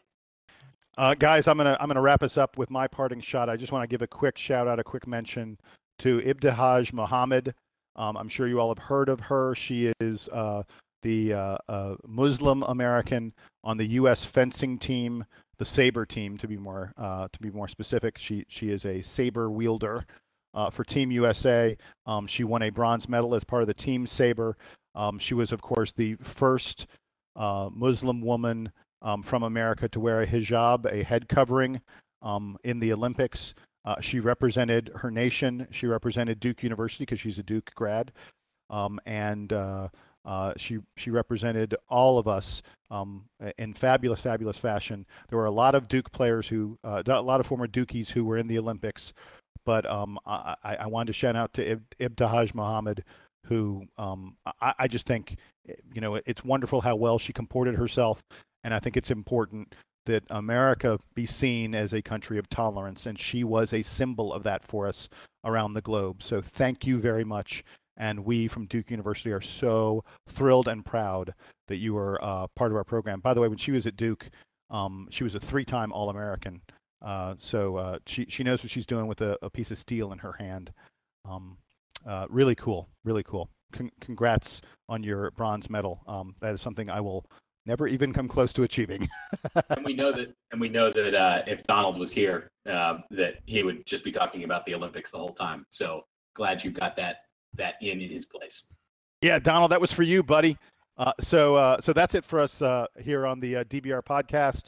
Uh, 0.97 1.15
guys, 1.15 1.47
I'm 1.47 1.57
gonna 1.57 1.77
I'm 1.79 1.87
gonna 1.87 2.01
wrap 2.01 2.23
us 2.23 2.37
up 2.37 2.57
with 2.57 2.69
my 2.69 2.87
parting 2.87 3.21
shot. 3.21 3.49
I 3.49 3.57
just 3.57 3.71
want 3.71 3.83
to 3.83 3.87
give 3.87 4.01
a 4.01 4.07
quick 4.07 4.37
shout 4.37 4.67
out, 4.67 4.79
a 4.79 4.83
quick 4.83 5.07
mention 5.07 5.57
to 5.99 6.19
Ibtihaj 6.21 6.93
Muhammad. 6.93 7.53
Um, 7.95 8.15
I'm 8.17 8.29
sure 8.29 8.47
you 8.47 8.59
all 8.59 8.69
have 8.69 8.83
heard 8.83 9.09
of 9.09 9.19
her. 9.19 9.55
She 9.55 9.91
is 9.99 10.29
uh, 10.29 10.63
the 11.01 11.33
uh, 11.33 11.57
uh, 11.67 11.95
Muslim 12.05 12.63
American 12.63 13.33
on 13.63 13.77
the 13.77 13.85
U.S. 13.85 14.23
fencing 14.23 14.77
team, 14.79 15.25
the 15.57 15.65
saber 15.65 16.05
team, 16.05 16.37
to 16.37 16.47
be 16.47 16.57
more 16.57 16.93
uh, 16.97 17.27
to 17.31 17.39
be 17.39 17.51
more 17.51 17.67
specific. 17.67 18.17
She 18.17 18.45
she 18.47 18.69
is 18.69 18.85
a 18.85 19.01
saber 19.01 19.49
wielder 19.49 20.05
uh, 20.53 20.69
for 20.69 20.83
Team 20.83 21.11
USA. 21.11 21.75
Um, 22.05 22.27
she 22.27 22.43
won 22.43 22.63
a 22.63 22.69
bronze 22.69 23.09
medal 23.09 23.35
as 23.35 23.43
part 23.43 23.63
of 23.63 23.67
the 23.67 23.73
team 23.73 24.07
saber. 24.07 24.57
Um, 24.95 25.19
she 25.19 25.33
was, 25.33 25.51
of 25.51 25.61
course, 25.61 25.91
the 25.91 26.15
first 26.15 26.87
uh, 27.35 27.69
Muslim 27.73 28.21
woman 28.21 28.71
um, 29.01 29.21
from 29.21 29.43
America 29.43 29.87
to 29.89 29.99
wear 29.99 30.21
a 30.21 30.27
hijab, 30.27 30.85
a 30.91 31.03
head 31.03 31.27
covering, 31.27 31.81
um, 32.21 32.57
in 32.63 32.79
the 32.79 32.93
Olympics. 32.93 33.53
Uh, 33.85 33.99
she 33.99 34.19
represented 34.19 34.89
her 34.95 35.11
nation. 35.11 35.67
She 35.71 35.87
represented 35.87 36.39
Duke 36.39 36.63
University 36.63 37.03
because 37.03 37.19
she's 37.19 37.37
a 37.37 37.43
Duke 37.43 37.69
grad, 37.75 38.13
um, 38.69 38.99
and 39.05 39.51
uh, 39.51 39.89
uh, 40.23 40.53
she 40.55 40.79
she 40.95 41.11
represented 41.11 41.75
all 41.89 42.17
of 42.17 42.27
us 42.27 42.61
um, 42.89 43.25
in 43.57 43.73
fabulous, 43.73 44.21
fabulous 44.21 44.57
fashion. 44.57 45.05
There 45.27 45.37
were 45.37 45.45
a 45.45 45.51
lot 45.51 45.75
of 45.75 45.89
Duke 45.89 46.11
players 46.13 46.47
who, 46.47 46.77
uh, 46.83 47.03
a 47.05 47.21
lot 47.21 47.41
of 47.41 47.45
former 47.45 47.67
Dukies 47.67 48.09
who 48.09 48.23
were 48.23 48.37
in 48.37 48.47
the 48.47 48.57
Olympics, 48.57 49.11
but 49.65 49.85
um, 49.85 50.17
I, 50.25 50.55
I 50.63 50.87
wanted 50.87 51.07
to 51.07 51.13
shout 51.13 51.35
out 51.35 51.53
to 51.55 51.71
Ib- 51.71 51.95
Ibtihaj 51.99 52.53
Muhammad, 52.55 53.03
who 53.45 53.85
um, 53.97 54.35
I, 54.61 54.73
I 54.79 54.87
just 54.87 55.05
think, 55.05 55.37
you 55.93 56.01
know, 56.01 56.15
it's 56.15 56.43
wonderful 56.43 56.81
how 56.81 56.95
well 56.95 57.19
she 57.19 57.33
comported 57.33 57.75
herself, 57.75 58.23
and 58.63 58.73
I 58.73 58.79
think 58.79 58.97
it's 58.97 59.11
important 59.11 59.75
that 60.05 60.23
America 60.29 60.99
be 61.15 61.25
seen 61.25 61.73
as 61.73 61.93
a 61.93 62.01
country 62.01 62.37
of 62.37 62.49
tolerance, 62.49 63.05
and 63.05 63.17
she 63.17 63.43
was 63.43 63.73
a 63.73 63.81
symbol 63.81 64.33
of 64.33 64.43
that 64.43 64.63
for 64.63 64.87
us 64.87 65.07
around 65.45 65.73
the 65.73 65.81
globe. 65.81 66.21
So 66.21 66.41
thank 66.41 66.85
you 66.85 66.99
very 66.99 67.23
much. 67.23 67.63
And 67.95 68.25
we 68.25 68.47
from 68.47 68.65
Duke 68.65 68.89
University 68.89 69.31
are 69.31 69.39
so 69.39 70.03
thrilled 70.27 70.67
and 70.67 70.83
proud 70.83 71.33
that 71.67 71.77
you 71.77 71.95
are 71.95 72.21
uh, 72.23 72.47
part 72.55 72.71
of 72.71 72.75
our 72.75 72.83
program. 72.83 73.19
By 73.19 73.33
the 73.33 73.39
way, 73.39 73.47
when 73.47 73.59
she 73.59 73.71
was 73.71 73.85
at 73.85 73.95
Duke, 73.95 74.29
um, 74.71 75.07
she 75.11 75.23
was 75.23 75.35
a 75.35 75.39
three-time 75.39 75.93
All-American. 75.93 76.61
Uh, 77.01 77.35
so 77.37 77.77
uh, 77.77 77.99
she 78.07 78.25
she 78.29 78.43
knows 78.43 78.63
what 78.63 78.71
she's 78.71 78.85
doing 78.87 79.07
with 79.07 79.21
a, 79.21 79.37
a 79.41 79.49
piece 79.49 79.71
of 79.71 79.77
steel 79.77 80.11
in 80.11 80.17
her 80.19 80.33
hand. 80.33 80.71
Um, 81.23 81.57
uh, 82.07 82.25
really 82.29 82.55
cool, 82.55 82.89
really 83.03 83.23
cool. 83.23 83.49
Con- 83.71 83.91
congrats 84.01 84.61
on 84.89 85.03
your 85.03 85.31
bronze 85.31 85.69
medal. 85.69 86.01
Um, 86.07 86.35
that 86.41 86.53
is 86.53 86.61
something 86.61 86.89
I 86.89 87.01
will 87.01 87.25
never 87.65 87.87
even 87.87 88.13
come 88.13 88.27
close 88.27 88.53
to 88.53 88.63
achieving. 88.63 89.07
and 89.69 89.85
we 89.85 89.93
know 89.93 90.11
that, 90.11 90.33
and 90.51 90.59
we 90.59 90.69
know 90.69 90.91
that 90.91 91.15
uh, 91.15 91.41
if 91.47 91.63
Donald 91.63 91.97
was 91.97 92.11
here, 92.11 92.49
uh, 92.69 92.99
that 93.11 93.35
he 93.45 93.63
would 93.63 93.85
just 93.85 94.03
be 94.03 94.11
talking 94.11 94.43
about 94.43 94.65
the 94.65 94.75
Olympics 94.75 95.11
the 95.11 95.17
whole 95.17 95.33
time. 95.33 95.65
So 95.69 96.05
glad 96.35 96.63
you 96.63 96.71
got 96.71 96.95
that 96.97 97.17
that 97.55 97.75
in 97.81 98.01
in 98.01 98.09
his 98.09 98.25
place. 98.25 98.65
Yeah, 99.21 99.39
Donald, 99.39 99.71
that 99.71 99.79
was 99.79 99.91
for 99.91 100.03
you, 100.03 100.23
buddy. 100.23 100.57
Uh, 100.97 101.13
so 101.19 101.55
uh, 101.55 101.81
so 101.81 101.93
that's 101.93 102.15
it 102.15 102.25
for 102.25 102.39
us 102.39 102.61
uh, 102.61 102.85
here 102.99 103.25
on 103.25 103.39
the 103.39 103.57
uh, 103.57 103.63
DBR 103.65 104.03
podcast. 104.03 104.63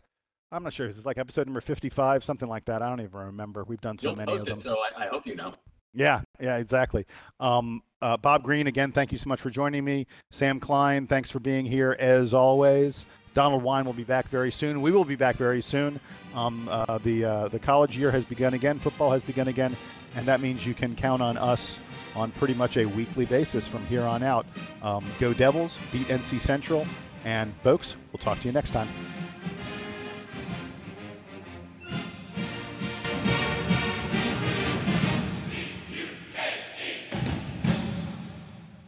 I'm 0.51 0.63
not 0.63 0.73
sure. 0.73 0.87
This 0.87 0.97
is 0.97 1.05
like 1.05 1.17
episode 1.17 1.47
number 1.47 1.59
55, 1.59 2.23
something 2.23 2.47
like 2.47 2.65
that. 2.65 2.81
I 2.81 2.87
don't 2.87 3.01
even 3.01 3.19
remember. 3.19 3.63
We've 3.65 3.81
done 3.81 3.97
so 3.97 4.09
You'll 4.09 4.17
many 4.17 4.33
of 4.33 4.45
them. 4.45 4.59
it, 4.59 4.63
so 4.63 4.77
I, 4.97 5.05
I 5.05 5.07
hope 5.07 5.27
you 5.27 5.35
know. 5.35 5.53
Yeah, 5.95 6.21
yeah, 6.39 6.57
exactly. 6.57 7.05
Um, 7.39 7.81
uh, 8.01 8.17
Bob 8.17 8.43
Green, 8.43 8.67
again, 8.67 8.91
thank 8.91 9.11
you 9.11 9.17
so 9.17 9.29
much 9.29 9.41
for 9.41 9.49
joining 9.49 9.83
me. 9.83 10.05
Sam 10.31 10.59
Klein, 10.59 11.07
thanks 11.07 11.31
for 11.31 11.39
being 11.39 11.65
here 11.65 11.95
as 11.99 12.33
always. 12.33 13.05
Donald 13.33 13.63
Wine 13.63 13.85
will 13.85 13.93
be 13.93 14.03
back 14.03 14.29
very 14.29 14.51
soon. 14.51 14.81
We 14.81 14.91
will 14.91 15.05
be 15.05 15.15
back 15.15 15.35
very 15.37 15.61
soon. 15.61 15.99
Um, 16.33 16.69
uh, 16.69 16.99
the 16.99 17.25
uh, 17.25 17.47
the 17.49 17.59
college 17.59 17.97
year 17.97 18.11
has 18.11 18.23
begun 18.23 18.53
again. 18.53 18.79
Football 18.79 19.11
has 19.11 19.21
begun 19.23 19.49
again, 19.49 19.75
and 20.15 20.25
that 20.27 20.39
means 20.39 20.65
you 20.65 20.73
can 20.73 20.95
count 20.95 21.21
on 21.21 21.37
us 21.37 21.79
on 22.15 22.31
pretty 22.31 22.53
much 22.53 22.77
a 22.77 22.85
weekly 22.85 23.25
basis 23.25 23.67
from 23.67 23.85
here 23.87 24.03
on 24.03 24.23
out. 24.23 24.45
Um, 24.81 25.05
go 25.19 25.33
Devils! 25.33 25.79
Beat 25.91 26.07
NC 26.07 26.39
Central, 26.39 26.87
and 27.25 27.53
folks, 27.61 27.97
we'll 28.13 28.23
talk 28.23 28.39
to 28.39 28.45
you 28.45 28.53
next 28.53 28.71
time. 28.71 28.87